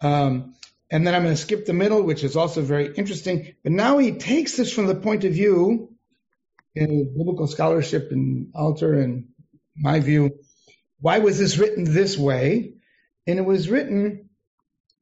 Um, 0.00 0.54
and 0.90 1.06
then 1.06 1.14
I'm 1.14 1.22
going 1.22 1.34
to 1.34 1.40
skip 1.40 1.66
the 1.66 1.74
middle, 1.74 2.02
which 2.02 2.24
is 2.24 2.36
also 2.36 2.62
very 2.62 2.94
interesting. 2.94 3.54
But 3.62 3.72
now 3.72 3.98
he 3.98 4.12
takes 4.12 4.56
this 4.56 4.72
from 4.72 4.86
the 4.86 4.94
point 4.94 5.24
of 5.24 5.32
view 5.32 5.90
in 6.74 7.14
biblical 7.16 7.46
scholarship 7.46 8.10
and 8.12 8.50
Alter 8.54 8.94
and 8.94 9.28
my 9.78 10.00
view. 10.00 10.38
Why 11.00 11.18
was 11.18 11.38
this 11.38 11.58
written 11.58 11.84
this 11.84 12.16
way? 12.16 12.74
And 13.26 13.38
it 13.38 13.44
was 13.44 13.68
written 13.68 14.30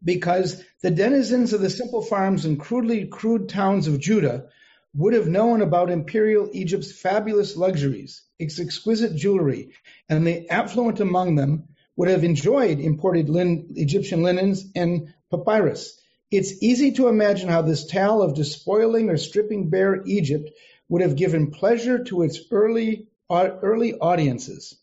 because 0.02 0.62
the 0.82 0.90
denizens 0.90 1.52
of 1.52 1.60
the 1.60 1.70
simple 1.70 2.02
farms 2.02 2.44
and 2.44 2.60
crudely 2.60 3.06
crude 3.06 3.48
towns 3.48 3.88
of 3.88 4.00
Judah 4.00 4.46
would 4.94 5.14
have 5.14 5.26
known 5.26 5.60
about 5.60 5.90
imperial 5.90 6.48
Egypt's 6.52 6.92
fabulous 6.92 7.56
luxuries, 7.56 8.22
its 8.38 8.60
exquisite 8.60 9.16
jewelry, 9.16 9.70
and 10.08 10.26
the 10.26 10.48
affluent 10.50 11.00
among 11.00 11.34
them 11.34 11.64
would 11.96 12.08
have 12.08 12.24
enjoyed 12.24 12.80
imported 12.80 13.28
lin- 13.28 13.72
Egyptian 13.76 14.22
linens 14.22 14.64
and 14.74 15.12
papyrus. 15.30 16.00
It's 16.30 16.62
easy 16.62 16.92
to 16.92 17.08
imagine 17.08 17.48
how 17.48 17.62
this 17.62 17.86
tale 17.86 18.22
of 18.22 18.34
despoiling 18.34 19.10
or 19.10 19.16
stripping 19.16 19.70
bare 19.70 20.02
Egypt 20.04 20.50
would 20.88 21.02
have 21.02 21.16
given 21.16 21.50
pleasure 21.50 22.04
to 22.04 22.22
its 22.22 22.40
early, 22.50 23.08
early 23.30 23.94
audiences. 23.94 24.76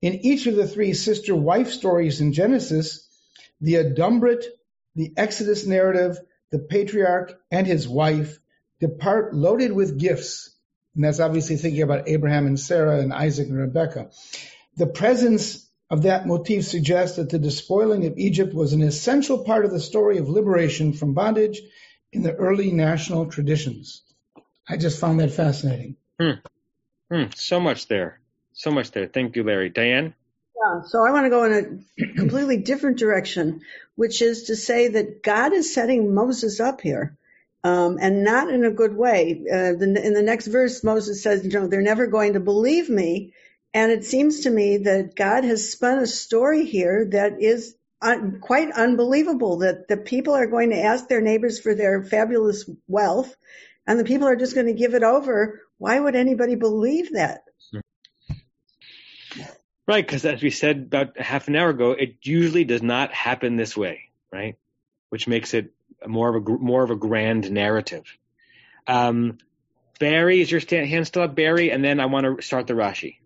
In 0.00 0.14
each 0.24 0.46
of 0.46 0.56
the 0.56 0.66
three 0.66 0.94
sister 0.94 1.34
wife 1.34 1.70
stories 1.70 2.20
in 2.20 2.32
Genesis, 2.32 3.08
the 3.60 3.74
Adumbrate, 3.74 4.44
the 4.96 5.12
Exodus 5.16 5.66
narrative, 5.66 6.18
the 6.50 6.58
patriarch 6.58 7.40
and 7.50 7.66
his 7.66 7.88
wife 7.88 8.38
depart 8.80 9.34
loaded 9.34 9.72
with 9.72 9.98
gifts. 9.98 10.54
And 10.94 11.04
that's 11.04 11.20
obviously 11.20 11.56
thinking 11.56 11.82
about 11.82 12.08
Abraham 12.08 12.46
and 12.46 12.58
Sarah 12.58 13.00
and 13.00 13.12
Isaac 13.12 13.48
and 13.48 13.58
Rebecca. 13.58 14.10
The 14.76 14.86
presence 14.86 15.66
of 15.88 16.02
that 16.02 16.26
motif 16.26 16.64
suggests 16.64 17.16
that 17.16 17.30
the 17.30 17.38
despoiling 17.38 18.06
of 18.06 18.18
Egypt 18.18 18.54
was 18.54 18.72
an 18.72 18.82
essential 18.82 19.44
part 19.44 19.64
of 19.64 19.70
the 19.70 19.80
story 19.80 20.18
of 20.18 20.28
liberation 20.28 20.94
from 20.94 21.14
bondage 21.14 21.60
in 22.12 22.22
the 22.22 22.34
early 22.34 22.72
national 22.72 23.26
traditions. 23.26 24.02
I 24.68 24.76
just 24.76 24.98
found 24.98 25.20
that 25.20 25.32
fascinating. 25.32 25.96
Hmm. 26.18 26.40
Hmm. 27.12 27.24
So 27.34 27.60
much 27.60 27.88
there. 27.88 28.20
So 28.54 28.70
much 28.70 28.90
there. 28.92 29.06
Thank 29.06 29.36
you, 29.36 29.42
Larry. 29.44 29.68
Diane? 29.68 30.14
Yeah, 30.56 30.80
so 30.86 31.06
I 31.06 31.10
want 31.10 31.26
to 31.26 31.30
go 31.30 31.44
in 31.44 31.84
a 31.98 32.14
completely 32.16 32.56
different 32.56 32.98
direction, 32.98 33.60
which 33.96 34.22
is 34.22 34.44
to 34.44 34.56
say 34.56 34.88
that 34.88 35.22
God 35.22 35.52
is 35.52 35.74
setting 35.74 36.14
Moses 36.14 36.58
up 36.58 36.80
here 36.80 37.18
um, 37.64 37.98
and 38.00 38.24
not 38.24 38.48
in 38.48 38.64
a 38.64 38.70
good 38.70 38.96
way. 38.96 39.44
Uh, 39.46 39.72
the, 39.72 40.00
in 40.02 40.14
the 40.14 40.22
next 40.22 40.46
verse, 40.46 40.82
Moses 40.82 41.22
says, 41.22 41.44
you 41.44 41.50
know, 41.50 41.66
they're 41.66 41.82
never 41.82 42.06
going 42.06 42.32
to 42.32 42.40
believe 42.40 42.88
me. 42.88 43.34
And 43.74 43.92
it 43.92 44.04
seems 44.06 44.40
to 44.40 44.50
me 44.50 44.78
that 44.78 45.14
God 45.14 45.44
has 45.44 45.70
spun 45.70 45.98
a 45.98 46.06
story 46.06 46.64
here 46.64 47.08
that 47.12 47.42
is 47.42 47.74
un- 48.00 48.40
quite 48.40 48.70
unbelievable 48.70 49.58
that 49.58 49.86
the 49.86 49.98
people 49.98 50.32
are 50.32 50.46
going 50.46 50.70
to 50.70 50.82
ask 50.82 51.08
their 51.08 51.20
neighbors 51.20 51.60
for 51.60 51.74
their 51.74 52.02
fabulous 52.04 52.68
wealth 52.88 53.36
and 53.86 53.98
the 53.98 54.04
people 54.04 54.28
are 54.28 54.36
just 54.36 54.54
going 54.54 54.66
to 54.66 54.72
give 54.72 54.94
it 54.94 55.02
over. 55.02 55.60
Why 55.82 55.98
would 55.98 56.14
anybody 56.14 56.54
believe 56.54 57.14
that? 57.14 57.40
Right, 59.88 60.06
because 60.06 60.24
as 60.24 60.40
we 60.40 60.50
said 60.50 60.76
about 60.76 61.18
half 61.18 61.48
an 61.48 61.56
hour 61.56 61.70
ago, 61.70 61.90
it 61.90 62.18
usually 62.22 62.62
does 62.62 62.84
not 62.84 63.12
happen 63.12 63.56
this 63.56 63.76
way, 63.76 64.10
right? 64.32 64.54
Which 65.08 65.26
makes 65.26 65.54
it 65.54 65.72
more 66.06 66.36
of 66.36 66.46
a 66.46 66.50
more 66.50 66.84
of 66.84 66.92
a 66.92 66.94
grand 66.94 67.50
narrative. 67.50 68.04
Um, 68.86 69.38
Barry, 69.98 70.40
is 70.40 70.52
your 70.52 70.60
hand 70.70 71.08
still 71.08 71.24
up, 71.24 71.34
Barry? 71.34 71.72
And 71.72 71.82
then 71.82 71.98
I 71.98 72.06
want 72.06 72.26
to 72.38 72.46
start 72.46 72.68
the 72.68 72.74
Rashi. 72.74 73.16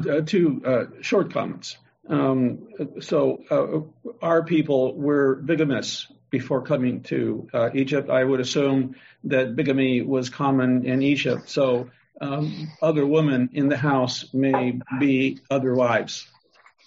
Uh, 0.00 0.22
two 0.22 0.62
uh, 0.64 1.02
short 1.02 1.34
comments. 1.34 1.76
Um, 2.08 2.66
so, 3.00 3.42
uh, 3.50 4.08
our 4.22 4.42
people 4.42 4.96
were 4.96 5.36
bigamists 5.36 6.06
before 6.38 6.62
coming 6.62 7.00
to 7.02 7.48
uh, 7.54 7.70
Egypt. 7.74 8.10
I 8.10 8.24
would 8.28 8.40
assume 8.40 8.96
that 9.32 9.54
bigamy 9.54 10.02
was 10.02 10.30
common 10.30 10.84
in 10.84 11.00
Egypt. 11.00 11.48
So, 11.48 11.90
um, 12.20 12.68
other 12.82 13.06
women 13.06 13.50
in 13.52 13.68
the 13.68 13.76
house 13.76 14.16
may 14.34 14.80
be 14.98 15.38
other 15.48 15.72
wives 15.74 16.26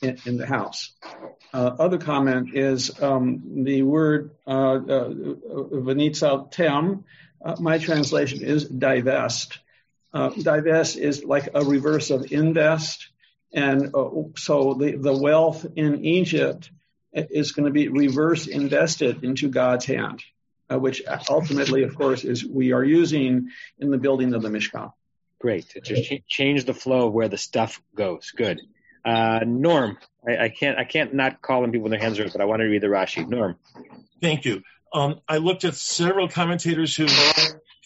in, 0.02 0.18
in 0.26 0.38
the 0.38 0.46
house. 0.46 0.92
Uh, 1.54 1.72
other 1.86 1.98
comment 1.98 2.56
is 2.56 3.02
um, 3.02 3.64
the 3.64 3.84
word 3.84 4.32
uh, 4.46 4.80
uh, 4.98 6.44
tem. 6.52 7.06
Uh, 7.46 7.56
my 7.60 7.78
translation 7.78 8.42
is 8.44 8.66
divest. 8.66 9.60
Uh, 10.14 10.30
divest 10.30 10.98
is 10.98 11.24
like 11.24 11.48
a 11.54 11.64
reverse 11.64 12.10
of 12.10 12.32
invest, 12.32 13.08
and 13.54 13.96
uh, 13.96 14.10
so 14.36 14.74
the 14.74 14.98
the 15.08 15.18
wealth 15.28 15.66
in 15.76 16.04
Egypt 16.04 16.72
is 17.18 17.52
going 17.52 17.66
to 17.66 17.72
be 17.72 17.88
reverse 17.88 18.48
invested 18.48 19.24
into 19.24 19.50
God's 19.50 19.86
hand, 19.86 20.24
uh, 20.72 20.78
which 20.78 21.02
ultimately, 21.30 21.84
of 21.84 21.96
course, 21.96 22.24
is 22.24 22.46
we 22.46 22.74
are 22.74 22.84
using 22.84 23.50
in 23.80 23.90
the 23.90 23.98
building 23.98 24.34
of 24.34 24.42
the 24.42 24.50
Mishkan. 24.50 24.92
Great. 25.40 25.76
It 25.76 25.84
just 25.84 26.04
ch- 26.04 26.24
change 26.28 26.66
the 26.66 26.74
flow 26.74 27.08
of 27.08 27.14
where 27.14 27.28
the 27.28 27.38
stuff 27.38 27.82
goes. 27.96 28.32
Good. 28.36 28.60
Uh, 29.06 29.40
Norm, 29.46 29.98
I, 30.28 30.38
I, 30.38 30.50
can't 30.50 30.78
I 30.78 30.84
can't 30.84 31.14
not 31.14 31.42
call 31.42 31.64
on 31.64 31.72
people 31.72 31.84
when 31.84 31.92
their 31.92 32.00
hands 32.00 32.20
are 32.20 32.30
but 32.30 32.42
I 32.42 32.46
want 32.46 32.62
to 32.62 32.66
read 32.66 32.82
the 32.82 32.88
Rashi. 32.88 33.28
Norm. 33.28 33.56
Thank 34.22 34.46
you. 34.46 34.64
Um, 34.94 35.22
I 35.28 35.38
looked 35.38 35.64
at 35.64 35.76
several 35.76 36.28
commentators 36.28 36.96
who 36.96 37.08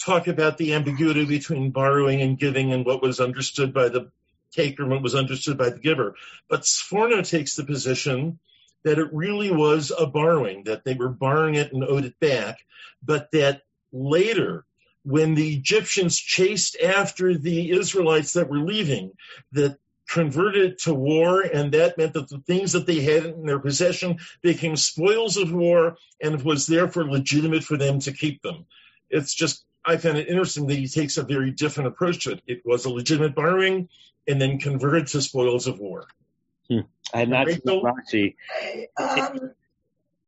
talk 0.03 0.27
about 0.27 0.57
the 0.57 0.73
ambiguity 0.73 1.25
between 1.25 1.71
borrowing 1.71 2.21
and 2.21 2.37
giving 2.37 2.73
and 2.73 2.85
what 2.85 3.01
was 3.01 3.19
understood 3.19 3.73
by 3.73 3.89
the 3.89 4.11
taker 4.51 4.83
and 4.83 4.91
what 4.91 5.01
was 5.01 5.15
understood 5.15 5.57
by 5.57 5.69
the 5.69 5.79
giver. 5.79 6.15
But 6.49 6.61
Sforno 6.61 7.27
takes 7.27 7.55
the 7.55 7.63
position 7.63 8.39
that 8.83 8.99
it 8.99 9.13
really 9.13 9.51
was 9.51 9.91
a 9.97 10.05
borrowing, 10.05 10.63
that 10.65 10.83
they 10.83 10.93
were 10.93 11.09
borrowing 11.09 11.55
it 11.55 11.71
and 11.73 11.83
owed 11.83 12.05
it 12.05 12.19
back, 12.19 12.59
but 13.03 13.29
that 13.31 13.61
later, 13.91 14.65
when 15.03 15.33
the 15.35 15.55
Egyptians 15.55 16.17
chased 16.17 16.77
after 16.81 17.37
the 17.37 17.71
Israelites 17.71 18.33
that 18.33 18.49
were 18.49 18.59
leaving, 18.59 19.11
that 19.51 19.77
converted 20.07 20.77
to 20.79 20.93
war, 20.93 21.41
and 21.41 21.71
that 21.71 21.97
meant 21.97 22.13
that 22.13 22.27
the 22.27 22.39
things 22.39 22.73
that 22.73 22.85
they 22.85 22.99
had 22.99 23.25
in 23.25 23.45
their 23.45 23.59
possession 23.59 24.19
became 24.41 24.75
spoils 24.75 25.37
of 25.37 25.53
war, 25.53 25.95
and 26.21 26.35
it 26.35 26.43
was 26.43 26.67
therefore 26.67 27.09
legitimate 27.09 27.63
for 27.63 27.77
them 27.77 27.99
to 27.99 28.11
keep 28.11 28.41
them. 28.41 28.65
It's 29.09 29.33
just, 29.33 29.63
I 29.85 29.97
found 29.97 30.17
it 30.17 30.27
interesting 30.27 30.67
that 30.67 30.75
he 30.75 30.87
takes 30.87 31.17
a 31.17 31.23
very 31.23 31.51
different 31.51 31.87
approach 31.87 32.25
to 32.25 32.31
it. 32.31 32.41
It 32.45 32.61
was 32.65 32.85
a 32.85 32.89
legitimate 32.89 33.35
borrowing, 33.35 33.89
and 34.27 34.39
then 34.39 34.59
converted 34.59 35.07
to 35.07 35.21
spoils 35.21 35.67
of 35.67 35.79
war. 35.79 36.05
Hmm. 36.71 36.79
I 37.13 37.17
had 37.19 37.29
not 37.29 37.47
seen 37.49 37.59
Rashi. 37.65 38.35
Um, 38.97 39.51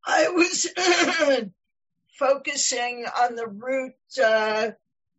I 0.05 0.27
was 0.27 0.67
focusing 2.19 3.05
on 3.05 3.35
the 3.35 3.47
root 3.47 3.93
uh, 4.21 4.71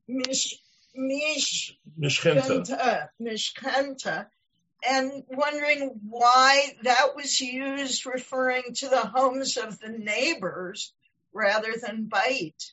mish, 0.06 0.58
mish, 0.94 1.78
mishkenta. 1.98 3.08
mishkenta, 3.18 4.26
and 4.86 5.24
wondering 5.28 5.98
why 6.10 6.74
that 6.82 7.16
was 7.16 7.40
used 7.40 8.04
referring 8.04 8.74
to 8.74 8.88
the 8.90 9.00
homes 9.00 9.56
of 9.56 9.78
the 9.78 9.88
neighbors 9.88 10.92
rather 11.32 11.72
than 11.82 12.04
bite. 12.04 12.72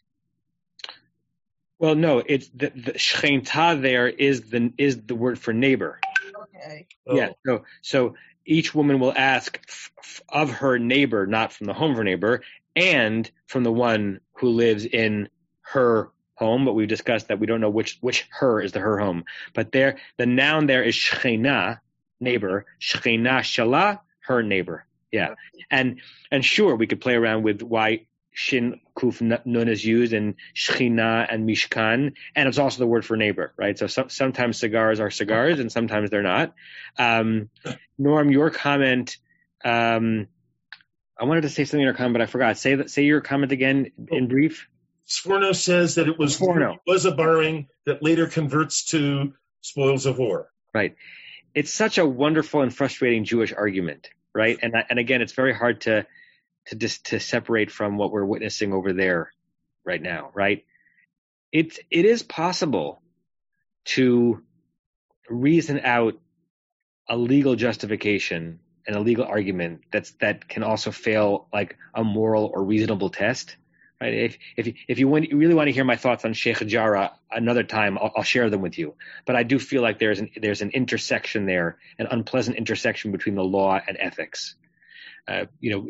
Well, 1.80 1.96
no, 1.96 2.20
it's 2.20 2.50
the, 2.50 2.70
the 2.76 2.92
shchenta 2.94 3.82
there 3.82 4.10
is 4.10 4.42
the 4.42 4.74
is 4.78 5.02
the 5.04 5.16
word 5.16 5.40
for 5.40 5.54
neighbor. 5.54 6.02
Okay. 6.42 6.88
Yeah. 7.08 7.30
So 7.46 7.64
so 7.82 8.16
each 8.46 8.74
woman 8.74 9.00
will 9.00 9.14
ask 9.16 9.60
f- 9.68 9.92
f- 10.00 10.22
of 10.30 10.50
her 10.50 10.80
neighbor, 10.80 11.26
not 11.28 11.54
from 11.54 11.68
the 11.68 11.74
home 11.74 11.92
of 11.92 11.98
her 11.98 12.04
neighbor, 12.04 12.44
and 12.76 13.30
from 13.48 13.64
the 13.64 13.72
one 13.72 14.20
who 14.34 14.50
lives 14.50 14.86
in 14.86 15.30
her 15.62 16.12
home. 16.36 16.66
But 16.66 16.74
we've 16.74 16.88
discussed 16.88 17.28
that 17.28 17.40
we 17.40 17.48
don't 17.48 17.62
know 17.62 17.70
which 17.70 17.98
which 18.02 18.28
her 18.32 18.62
is 18.62 18.72
the 18.72 18.80
her 18.80 19.00
home. 19.00 19.26
But 19.54 19.72
there, 19.72 19.98
the 20.18 20.26
noun 20.26 20.68
there 20.68 20.84
is 20.84 20.96
shchena, 20.96 21.80
neighbor. 22.20 22.66
Shchena 22.80 23.40
shala, 23.40 24.00
her 24.22 24.44
neighbor. 24.44 24.86
Yeah, 25.12 25.36
and 25.70 26.00
and 26.32 26.44
sure, 26.44 26.76
we 26.76 26.88
could 26.88 27.02
play 27.02 27.16
around 27.16 27.44
with 27.44 27.62
why 27.62 28.06
shin 28.32 28.80
kuf 28.96 29.22
nun 29.22 29.68
is 29.68 29.84
used 29.84 30.14
in 30.14 30.36
shchina 30.56 31.28
and 31.30 31.48
mishkan, 31.48 32.14
and 32.36 32.50
it's 32.50 32.58
also 32.58 32.80
the 32.80 32.88
word 32.88 33.06
for 33.06 33.18
neighbor, 33.18 33.54
right? 33.58 33.78
So, 33.78 33.88
so 33.88 34.08
sometimes 34.08 34.60
cigars 34.60 35.00
are 35.00 35.12
cigars, 35.12 35.60
and 35.60 35.72
sometimes 35.72 36.10
they're 36.10 36.22
not. 36.22 36.54
Um, 36.98 37.50
Norm, 37.98 38.32
your 38.32 38.50
comment. 38.50 39.18
Um, 39.64 40.28
I 41.20 41.26
wanted 41.26 41.42
to 41.42 41.50
say 41.50 41.66
something 41.66 41.82
in 41.82 41.86
your 41.86 41.94
comment, 41.94 42.14
but 42.14 42.22
I 42.22 42.26
forgot. 42.26 42.58
Say 42.58 42.76
that. 42.76 42.90
Say 42.90 43.04
your 43.04 43.22
comment 43.22 43.52
again 43.52 43.92
in 44.10 44.28
brief. 44.28 44.68
Sforno 45.08 45.54
says 45.54 45.96
that 45.96 46.08
it 46.08 46.18
was 46.18 46.38
Sforno. 46.38 46.78
was 46.88 47.06
a 47.06 47.12
borrowing 47.12 47.68
that 47.86 48.02
later 48.02 48.28
converts 48.28 48.86
to 48.86 49.34
spoils 49.60 50.06
of 50.06 50.18
war. 50.18 50.50
Right. 50.74 50.96
It's 51.54 51.74
such 51.74 51.98
a 51.98 52.06
wonderful 52.06 52.62
and 52.62 52.74
frustrating 52.74 53.26
Jewish 53.26 53.52
argument, 53.52 54.10
right? 54.34 54.58
And 54.62 54.74
and 54.90 55.00
again, 55.00 55.22
it's 55.22 55.34
very 55.34 55.54
hard 55.54 55.82
to 55.82 56.06
to 56.68 56.76
just 56.76 57.08
to 57.08 57.20
separate 57.20 57.72
from 57.72 57.98
what 57.98 58.12
we're 58.12 58.26
witnessing 58.26 58.74
over 58.74 58.94
there 58.94 59.32
right 59.84 60.02
now, 60.02 60.32
right? 60.34 60.66
It 61.52 61.80
it 61.90 62.06
is 62.06 62.24
possible 62.24 63.02
to 63.86 64.44
reason 65.30 65.80
out 65.84 66.20
a 67.10 67.18
legal 67.18 67.56
justification 67.56 68.60
and 68.88 68.96
a 68.96 69.00
legal 69.00 69.26
argument 69.26 69.82
that's 69.92 70.12
that 70.22 70.48
can 70.48 70.64
also 70.64 70.92
fail 70.92 71.48
like 71.54 71.78
a 71.94 72.04
moral 72.04 72.52
or 72.54 72.64
reasonable 72.64 73.10
test. 73.10 73.56
Right? 74.00 74.14
If 74.14 74.38
if 74.58 74.74
if 74.88 75.00
you, 75.00 75.08
really 75.10 75.54
want 75.54 75.68
to 75.68 75.72
hear 75.72 75.84
my 75.84 75.96
thoughts 75.96 76.26
on 76.26 76.34
Sheikh 76.34 76.66
Jarrah 76.66 77.12
another 77.32 77.62
time, 77.62 78.00
I'll, 78.00 78.12
I'll, 78.16 78.24
share 78.24 78.50
them 78.50 78.62
with 78.62 78.80
you. 78.80 78.96
But 79.28 79.36
I 79.36 79.44
do 79.44 79.60
feel 79.60 79.84
like 79.84 80.00
there's 80.00 80.20
an 80.20 80.32
there's 80.42 80.64
an 80.64 80.72
intersection 80.72 81.46
there, 81.46 81.78
an 82.00 82.08
unpleasant 82.10 82.58
intersection 82.58 83.12
between 83.12 83.36
the 83.36 83.44
law 83.44 83.80
and 83.88 83.98
ethics. 84.00 84.56
Uh, 85.28 85.46
you 85.60 85.72
know, 85.72 85.88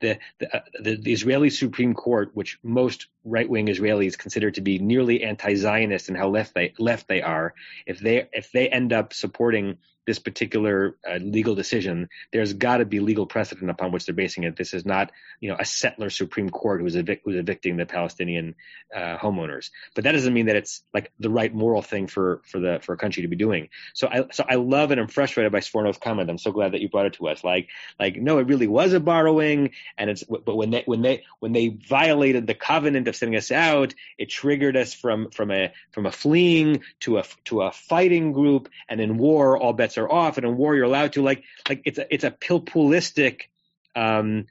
the, 0.00 0.18
the, 0.38 0.56
uh, 0.56 0.60
the, 0.80 0.96
the 0.96 1.12
Israeli 1.12 1.50
Supreme 1.50 1.94
Court, 1.94 2.30
which 2.34 2.58
most 2.62 3.06
right 3.24 3.48
wing 3.48 3.66
Israelis 3.66 4.18
consider 4.18 4.50
to 4.52 4.60
be 4.60 4.78
nearly 4.78 5.22
anti-Zionist 5.22 6.08
and 6.08 6.16
how 6.16 6.28
left 6.28 6.54
they 6.54 6.72
left 6.78 7.08
they 7.08 7.22
are, 7.22 7.54
if 7.86 7.98
they 8.00 8.28
if 8.32 8.52
they 8.52 8.68
end 8.68 8.92
up 8.92 9.12
supporting 9.12 9.78
this 10.06 10.18
particular 10.18 10.96
uh, 11.08 11.16
legal 11.16 11.54
decision, 11.54 12.08
there's 12.32 12.52
got 12.52 12.78
to 12.78 12.84
be 12.84 13.00
legal 13.00 13.26
precedent 13.26 13.70
upon 13.70 13.92
which 13.92 14.06
they're 14.06 14.14
basing 14.14 14.44
it. 14.44 14.56
This 14.56 14.74
is 14.74 14.84
not, 14.84 15.12
you 15.40 15.48
know, 15.48 15.56
a 15.58 15.64
settler 15.64 16.10
Supreme 16.10 16.50
Court 16.50 16.80
who's, 16.80 16.94
evic- 16.94 17.20
who's 17.24 17.36
evicting 17.36 17.76
the 17.76 17.86
Palestinian 17.86 18.54
uh, 18.94 19.16
homeowners. 19.18 19.70
But 19.94 20.04
that 20.04 20.12
doesn't 20.12 20.32
mean 20.32 20.46
that 20.46 20.56
it's 20.56 20.82
like 20.94 21.12
the 21.18 21.30
right 21.30 21.52
moral 21.54 21.82
thing 21.82 22.06
for 22.06 22.42
for 22.44 22.60
the 22.60 22.78
for 22.82 22.92
a 22.92 22.96
country 22.96 23.22
to 23.22 23.28
be 23.28 23.36
doing. 23.36 23.68
So 23.94 24.08
I 24.08 24.24
so 24.32 24.44
I 24.48 24.56
love 24.56 24.90
it 24.90 24.98
and 24.98 25.02
I'm 25.02 25.08
frustrated 25.08 25.52
by 25.52 25.60
Sforno's 25.60 25.98
comment. 25.98 26.30
I'm 26.30 26.38
so 26.38 26.52
glad 26.52 26.72
that 26.72 26.80
you 26.80 26.88
brought 26.88 27.06
it 27.06 27.14
to 27.14 27.28
us. 27.28 27.44
Like 27.44 27.68
like 27.98 28.16
no, 28.16 28.38
it 28.38 28.46
really 28.46 28.66
was 28.66 28.92
a 28.92 29.00
borrowing, 29.00 29.70
and 29.98 30.10
it's 30.10 30.22
but 30.24 30.56
when 30.56 30.70
they 30.70 30.82
when 30.86 31.02
they 31.02 31.24
when 31.40 31.52
they 31.52 31.68
violated 31.68 32.46
the 32.46 32.54
covenant 32.54 33.08
of 33.08 33.16
sending 33.16 33.36
us 33.36 33.50
out, 33.50 33.94
it 34.18 34.30
triggered 34.30 34.76
us 34.76 34.94
from 34.94 35.30
from 35.30 35.50
a 35.50 35.72
from 35.92 36.06
a 36.06 36.12
fleeing 36.12 36.82
to 37.00 37.18
a 37.18 37.24
to 37.44 37.62
a 37.62 37.72
fighting 37.72 38.32
group, 38.32 38.68
and 38.88 39.00
in 39.00 39.18
war 39.18 39.58
all 39.58 39.72
bets 39.72 39.95
are 39.98 40.10
off, 40.10 40.36
and 40.36 40.46
a 40.46 40.50
war 40.50 40.74
you're 40.74 40.84
allowed 40.84 41.14
to 41.14 41.22
like 41.22 41.44
like 41.68 41.82
it's 41.84 41.98
a 41.98 42.12
it's 42.12 42.24
a 42.24 42.30
pilpulistic 42.30 43.42
um, 43.94 44.46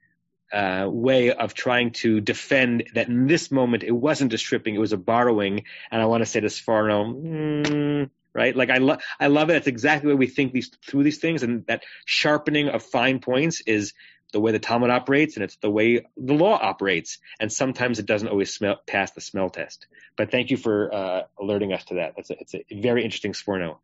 uh, 0.51 0.87
way 0.89 1.31
of 1.31 1.53
trying 1.53 1.91
to 1.91 2.21
defend 2.21 2.89
that 2.93 3.07
in 3.07 3.27
this 3.27 3.51
moment 3.51 3.83
it 3.83 3.91
wasn't 3.91 4.33
a 4.33 4.37
stripping, 4.37 4.75
it 4.75 4.79
was 4.79 4.93
a 4.93 4.97
borrowing. 4.97 5.63
And 5.91 6.01
I 6.01 6.05
want 6.05 6.21
to 6.21 6.25
say 6.25 6.39
to 6.39 6.47
Sforno, 6.47 7.13
mm, 7.13 8.09
right? 8.33 8.55
Like 8.55 8.69
I 8.69 8.77
love 8.77 9.01
I 9.19 9.27
love 9.27 9.49
it. 9.49 9.53
that's 9.53 9.67
exactly 9.67 10.09
the 10.09 10.15
way 10.15 10.19
we 10.19 10.27
think 10.27 10.53
these 10.53 10.71
through 10.85 11.03
these 11.03 11.19
things, 11.19 11.43
and 11.43 11.65
that 11.67 11.83
sharpening 12.05 12.69
of 12.69 12.83
fine 12.83 13.19
points 13.19 13.61
is 13.61 13.93
the 14.33 14.39
way 14.39 14.51
the 14.51 14.59
Talmud 14.59 14.89
operates, 14.89 15.35
and 15.35 15.43
it's 15.43 15.55
the 15.57 15.69
way 15.69 16.05
the 16.17 16.33
law 16.33 16.59
operates. 16.61 17.19
And 17.39 17.51
sometimes 17.51 17.99
it 17.99 18.05
doesn't 18.05 18.27
always 18.27 18.53
smell, 18.53 18.77
pass 18.85 19.11
the 19.11 19.21
smell 19.21 19.49
test. 19.49 19.87
But 20.17 20.29
thank 20.29 20.51
you 20.51 20.57
for 20.57 20.93
uh, 20.93 21.21
alerting 21.39 21.71
us 21.71 21.85
to 21.85 21.95
that. 21.95 22.13
That's 22.15 22.29
a, 22.29 22.39
it's 22.39 22.55
a 22.55 22.63
very 22.71 23.03
interesting 23.03 23.31
Sforno. 23.31 23.77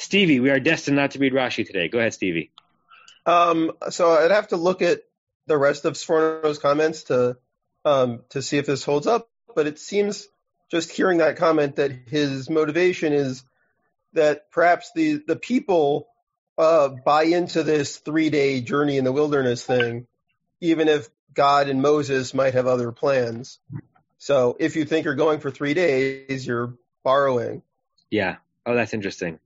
Stevie, 0.00 0.40
we 0.40 0.50
are 0.50 0.60
destined 0.60 0.96
not 0.96 1.10
to 1.12 1.18
read 1.18 1.34
Rashi 1.34 1.66
today. 1.66 1.88
Go 1.88 1.98
ahead, 1.98 2.14
Stevie. 2.14 2.50
Um, 3.26 3.72
so 3.90 4.12
I'd 4.12 4.30
have 4.30 4.48
to 4.48 4.56
look 4.56 4.80
at 4.80 5.02
the 5.46 5.58
rest 5.58 5.84
of 5.84 5.94
Sforno's 5.94 6.58
comments 6.58 7.04
to 7.04 7.36
um, 7.84 8.22
to 8.30 8.40
see 8.40 8.56
if 8.58 8.66
this 8.66 8.82
holds 8.82 9.06
up. 9.06 9.28
But 9.54 9.66
it 9.66 9.78
seems 9.78 10.26
just 10.70 10.90
hearing 10.90 11.18
that 11.18 11.36
comment 11.36 11.76
that 11.76 11.92
his 12.06 12.48
motivation 12.48 13.12
is 13.12 13.44
that 14.14 14.50
perhaps 14.50 14.90
the 14.94 15.22
the 15.26 15.36
people 15.36 16.08
uh, 16.56 16.88
buy 16.88 17.24
into 17.24 17.62
this 17.62 17.98
three 17.98 18.30
day 18.30 18.62
journey 18.62 18.96
in 18.96 19.04
the 19.04 19.12
wilderness 19.12 19.64
thing, 19.64 20.06
even 20.60 20.88
if 20.88 21.08
God 21.34 21.68
and 21.68 21.82
Moses 21.82 22.32
might 22.32 22.54
have 22.54 22.66
other 22.66 22.90
plans. 22.90 23.58
So 24.16 24.56
if 24.58 24.76
you 24.76 24.86
think 24.86 25.04
you're 25.04 25.14
going 25.14 25.40
for 25.40 25.50
three 25.50 25.74
days, 25.74 26.46
you're 26.46 26.74
borrowing. 27.04 27.62
Yeah. 28.10 28.36
Oh, 28.64 28.74
that's 28.74 28.94
interesting. 28.94 29.38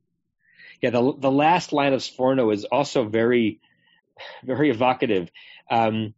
Yeah, 0.85 0.91
the 0.91 1.15
the 1.17 1.31
last 1.31 1.73
line 1.73 1.95
of 1.95 2.03
Sforno 2.03 2.53
is 2.53 2.67
also 2.67 3.09
very, 3.09 3.59
very 4.45 4.69
evocative. 4.69 5.31
Um, 5.71 6.13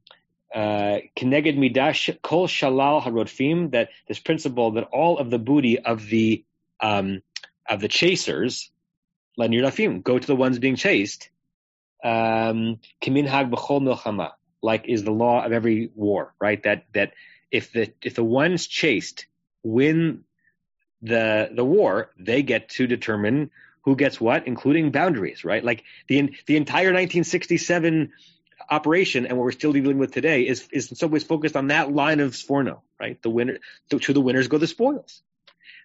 Keneged 0.52 1.56
midash 1.56 2.20
kol 2.20 2.48
shalal 2.48 3.00
harodfim. 3.00 3.70
That 3.70 3.90
this 4.08 4.18
principle 4.18 4.72
that 4.72 4.82
all 4.82 5.18
of 5.18 5.30
the 5.30 5.38
booty 5.38 5.78
of 5.78 6.04
the 6.06 6.44
um, 6.80 7.22
of 7.70 7.80
the 7.80 7.86
chasers, 7.86 8.72
Nirafim, 9.38 10.02
go 10.02 10.18
to 10.18 10.26
the 10.26 10.34
ones 10.34 10.58
being 10.58 10.74
chased. 10.74 11.30
Um, 12.02 12.80
b'chol 13.00 13.80
milchama, 13.82 14.32
like 14.62 14.88
is 14.88 15.04
the 15.04 15.12
law 15.12 15.44
of 15.44 15.52
every 15.52 15.92
war, 15.94 16.34
right? 16.40 16.60
That 16.64 16.86
that 16.92 17.12
if 17.52 17.72
the 17.72 17.92
if 18.02 18.16
the 18.16 18.24
ones 18.24 18.66
chased 18.66 19.26
win 19.62 20.24
the 21.02 21.50
the 21.54 21.64
war, 21.64 22.10
they 22.18 22.42
get 22.42 22.70
to 22.70 22.88
determine 22.88 23.52
who 23.86 23.96
gets 23.96 24.20
what, 24.20 24.46
including 24.46 24.90
boundaries, 24.90 25.44
right? 25.44 25.64
Like 25.64 25.84
the 26.08 26.34
the 26.46 26.56
entire 26.56 26.88
1967 26.88 28.12
operation 28.68 29.26
and 29.26 29.38
what 29.38 29.44
we're 29.44 29.52
still 29.52 29.72
dealing 29.72 29.96
with 29.96 30.12
today 30.12 30.42
is 30.42 30.68
is 30.72 30.90
in 30.90 30.96
some 30.96 31.10
ways 31.10 31.22
focused 31.22 31.56
on 31.56 31.68
that 31.68 31.92
line 31.92 32.20
of 32.20 32.32
Sforno, 32.32 32.80
right? 33.00 33.22
The 33.22 33.30
winner 33.30 33.58
to, 33.90 33.98
to 34.00 34.12
the 34.12 34.20
winners 34.20 34.48
go 34.48 34.58
the 34.58 34.66
spoils. 34.66 35.22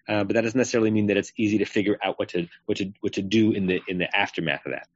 Uh, 0.08 0.24
but 0.24 0.34
that 0.34 0.42
doesn't 0.42 0.58
necessarily 0.58 0.90
mean 0.90 1.06
that 1.06 1.16
it's 1.16 1.32
easy 1.36 1.58
to 1.58 1.64
figure 1.64 1.96
out 2.02 2.18
what 2.18 2.30
to 2.30 2.48
what 2.66 2.78
to 2.78 2.92
what 3.00 3.12
to 3.14 3.22
do 3.22 3.52
in 3.52 3.66
the 3.66 3.80
in 3.86 3.98
the 3.98 4.14
aftermath 4.14 4.66
of 4.66 4.72
that. 4.72 4.88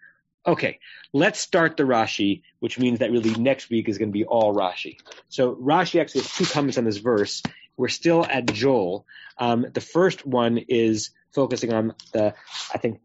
Okay, 0.44 0.80
let's 1.12 1.38
start 1.38 1.76
the 1.76 1.84
Rashi, 1.84 2.42
which 2.58 2.76
means 2.78 2.98
that 2.98 3.12
really 3.12 3.34
next 3.34 3.70
week 3.70 3.88
is 3.88 3.98
going 3.98 4.08
to 4.08 4.12
be 4.12 4.24
all 4.24 4.52
Rashi. 4.52 4.98
So 5.28 5.54
Rashi 5.54 6.00
actually 6.00 6.22
has 6.22 6.32
two 6.32 6.44
comments 6.44 6.76
on 6.76 6.84
this 6.84 6.98
verse. 6.98 7.42
We're 7.76 7.88
still 7.88 8.24
at 8.24 8.46
Joel. 8.46 9.06
Um, 9.38 9.66
the 9.72 9.80
first 9.80 10.26
one 10.26 10.58
is 10.58 11.10
focusing 11.36 11.72
on 11.72 11.94
the, 12.12 12.34
I 12.74 12.78
think, 12.78 13.00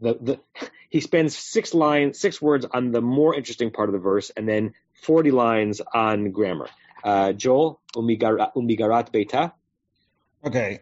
the, 0.00 0.14
the 0.26 0.40
he 0.88 1.00
spends 1.00 1.36
six 1.36 1.74
lines, 1.74 2.20
six 2.20 2.40
words 2.40 2.66
on 2.70 2.92
the 2.92 3.00
more 3.00 3.34
interesting 3.34 3.70
part 3.72 3.88
of 3.88 3.92
the 3.92 3.98
verse, 3.98 4.30
and 4.36 4.48
then 4.48 4.74
forty 5.02 5.32
lines 5.32 5.80
on 5.80 6.30
grammar. 6.30 6.68
Uh, 7.02 7.32
Joel, 7.32 7.80
umigarat, 7.96 8.54
umigarat 8.54 9.10
beta. 9.10 9.52
Okay, 10.44 10.80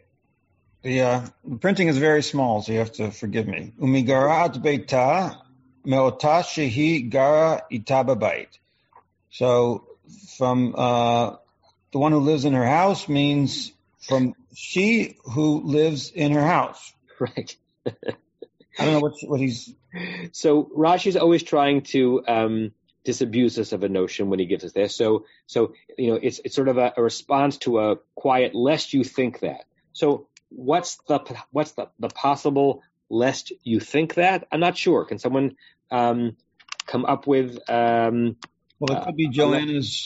the, 0.82 1.00
uh, 1.00 1.26
the 1.44 1.56
printing 1.56 1.88
is 1.88 1.98
very 1.98 2.22
small, 2.22 2.62
so 2.62 2.72
you 2.72 2.78
have 2.78 2.92
to 2.92 3.10
forgive 3.10 3.46
me. 3.48 3.72
Umigarat 3.80 4.60
beta 4.62 5.40
meota 5.86 6.42
shehi 6.42 7.08
gara 7.08 7.62
itababait. 7.72 8.48
So 9.30 9.86
from 10.36 10.74
uh, 10.76 11.36
the 11.92 11.98
one 11.98 12.12
who 12.12 12.20
lives 12.20 12.44
in 12.44 12.54
her 12.54 12.66
house 12.66 13.08
means 13.08 13.72
from 14.00 14.34
she 14.54 15.16
who 15.24 15.62
lives 15.62 16.10
in 16.10 16.32
her 16.32 16.46
house. 16.46 16.92
Right. 17.20 17.56
I 18.78 18.84
don't 18.84 18.92
know 18.92 19.00
what 19.00 19.14
what 19.24 19.40
he's. 19.40 19.74
So 20.30 20.70
Rashi's 20.76 21.16
always 21.16 21.42
trying 21.42 21.82
to 21.94 22.22
um, 22.28 22.72
disabuse 23.02 23.58
us 23.58 23.72
of 23.72 23.82
a 23.82 23.88
notion 23.88 24.30
when 24.30 24.38
he 24.38 24.46
gives 24.46 24.64
us 24.64 24.72
this. 24.72 24.94
So 24.94 25.24
so 25.46 25.72
you 25.96 26.12
know 26.12 26.20
it's 26.22 26.40
it's 26.44 26.54
sort 26.54 26.68
of 26.68 26.78
a, 26.78 26.92
a 26.96 27.02
response 27.02 27.56
to 27.58 27.80
a 27.80 27.96
quiet 28.14 28.54
lest 28.54 28.92
you 28.92 29.02
think 29.02 29.40
that. 29.40 29.64
So 29.94 30.28
what's 30.50 30.98
the 31.08 31.20
what's 31.50 31.72
the, 31.72 31.88
the 31.98 32.08
possible 32.08 32.82
lest 33.10 33.52
you 33.64 33.80
think 33.80 34.14
that? 34.14 34.46
I'm 34.52 34.60
not 34.60 34.76
sure. 34.76 35.04
Can 35.04 35.18
someone 35.18 35.56
um, 35.90 36.36
come 36.86 37.04
up 37.04 37.26
with? 37.26 37.58
Um, 37.68 38.36
well, 38.78 38.96
it 38.96 39.04
could 39.04 39.16
be 39.16 39.28
Joanna's. 39.28 40.04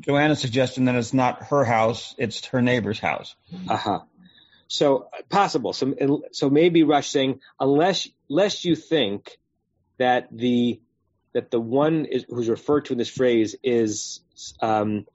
Joanna's 0.00 0.40
suggestion 0.40 0.86
that 0.86 0.94
it's 0.94 1.14
not 1.14 1.44
her 1.44 1.64
house; 1.64 2.14
it's 2.18 2.46
her 2.46 2.62
neighbor's 2.62 2.98
house. 2.98 3.34
Uh 3.68 3.76
huh. 3.76 4.00
So 4.68 5.08
possible. 5.28 5.72
So 5.72 6.22
so 6.32 6.50
maybe 6.50 6.82
Rush 6.84 7.08
saying 7.08 7.40
unless 7.58 8.08
lest 8.28 8.64
you 8.64 8.76
think 8.76 9.38
that 9.98 10.28
the 10.30 10.80
that 11.32 11.50
the 11.50 11.60
one 11.60 12.06
is, 12.06 12.24
who's 12.28 12.48
referred 12.48 12.86
to 12.86 12.92
in 12.92 12.98
this 12.98 13.08
phrase 13.08 13.54
is 13.62 14.20
um, 14.60 15.06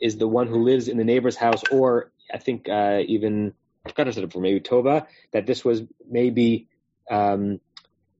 is 0.00 0.16
the 0.16 0.28
one 0.28 0.46
who 0.46 0.62
lives 0.62 0.88
in 0.88 0.98
the 0.98 1.04
neighbor's 1.04 1.36
house, 1.36 1.62
or 1.70 2.12
I 2.32 2.38
think 2.38 2.68
uh, 2.68 3.00
even 3.06 3.54
I 3.84 3.90
forgot 3.90 4.04
to 4.04 4.12
set 4.12 4.24
up 4.24 4.32
for 4.32 4.40
maybe 4.40 4.60
Tova 4.60 5.06
that 5.32 5.46
this 5.46 5.64
was 5.64 5.82
maybe 6.08 6.68
um, 7.10 7.60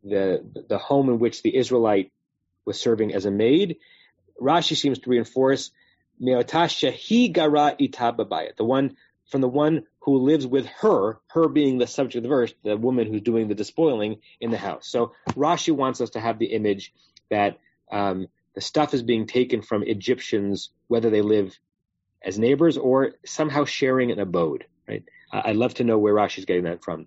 the 0.02 0.64
the 0.68 0.78
home 0.78 1.08
in 1.08 1.18
which 1.18 1.42
the 1.42 1.54
Israelite 1.54 2.12
was 2.64 2.80
serving 2.80 3.14
as 3.14 3.26
a 3.26 3.30
maid. 3.30 3.76
Rashi 4.40 4.76
seems 4.76 4.98
to 5.00 5.10
reinforce 5.10 5.70
Meotasha 6.20 6.92
he 6.92 7.28
gara 7.28 7.76
the 7.78 8.54
one 8.58 8.96
from 9.26 9.40
the 9.40 9.48
one 9.48 9.84
who 10.00 10.18
lives 10.18 10.46
with 10.46 10.66
her, 10.66 11.18
her 11.28 11.48
being 11.48 11.78
the 11.78 11.86
subject 11.86 12.16
of 12.16 12.22
the 12.24 12.28
verse, 12.28 12.54
the 12.62 12.76
woman 12.76 13.06
who's 13.06 13.22
doing 13.22 13.48
the 13.48 13.54
despoiling 13.54 14.20
in 14.40 14.50
the 14.50 14.58
house. 14.58 14.86
So 14.86 15.12
Rashi 15.30 15.74
wants 15.74 16.00
us 16.00 16.10
to 16.10 16.20
have 16.20 16.38
the 16.38 16.46
image 16.46 16.92
that 17.30 17.58
um, 17.90 18.28
the 18.54 18.60
stuff 18.60 18.92
is 18.94 19.02
being 19.02 19.26
taken 19.26 19.62
from 19.62 19.82
Egyptians, 19.82 20.70
whether 20.88 21.10
they 21.10 21.22
live 21.22 21.58
as 22.22 22.38
neighbors 22.38 22.76
or 22.76 23.12
somehow 23.24 23.64
sharing 23.64 24.10
an 24.10 24.20
abode. 24.20 24.66
Right? 24.86 25.04
I'd 25.32 25.56
love 25.56 25.74
to 25.74 25.84
know 25.84 25.98
where 25.98 26.14
Rashi's 26.14 26.44
getting 26.44 26.64
that 26.64 26.84
from. 26.84 27.06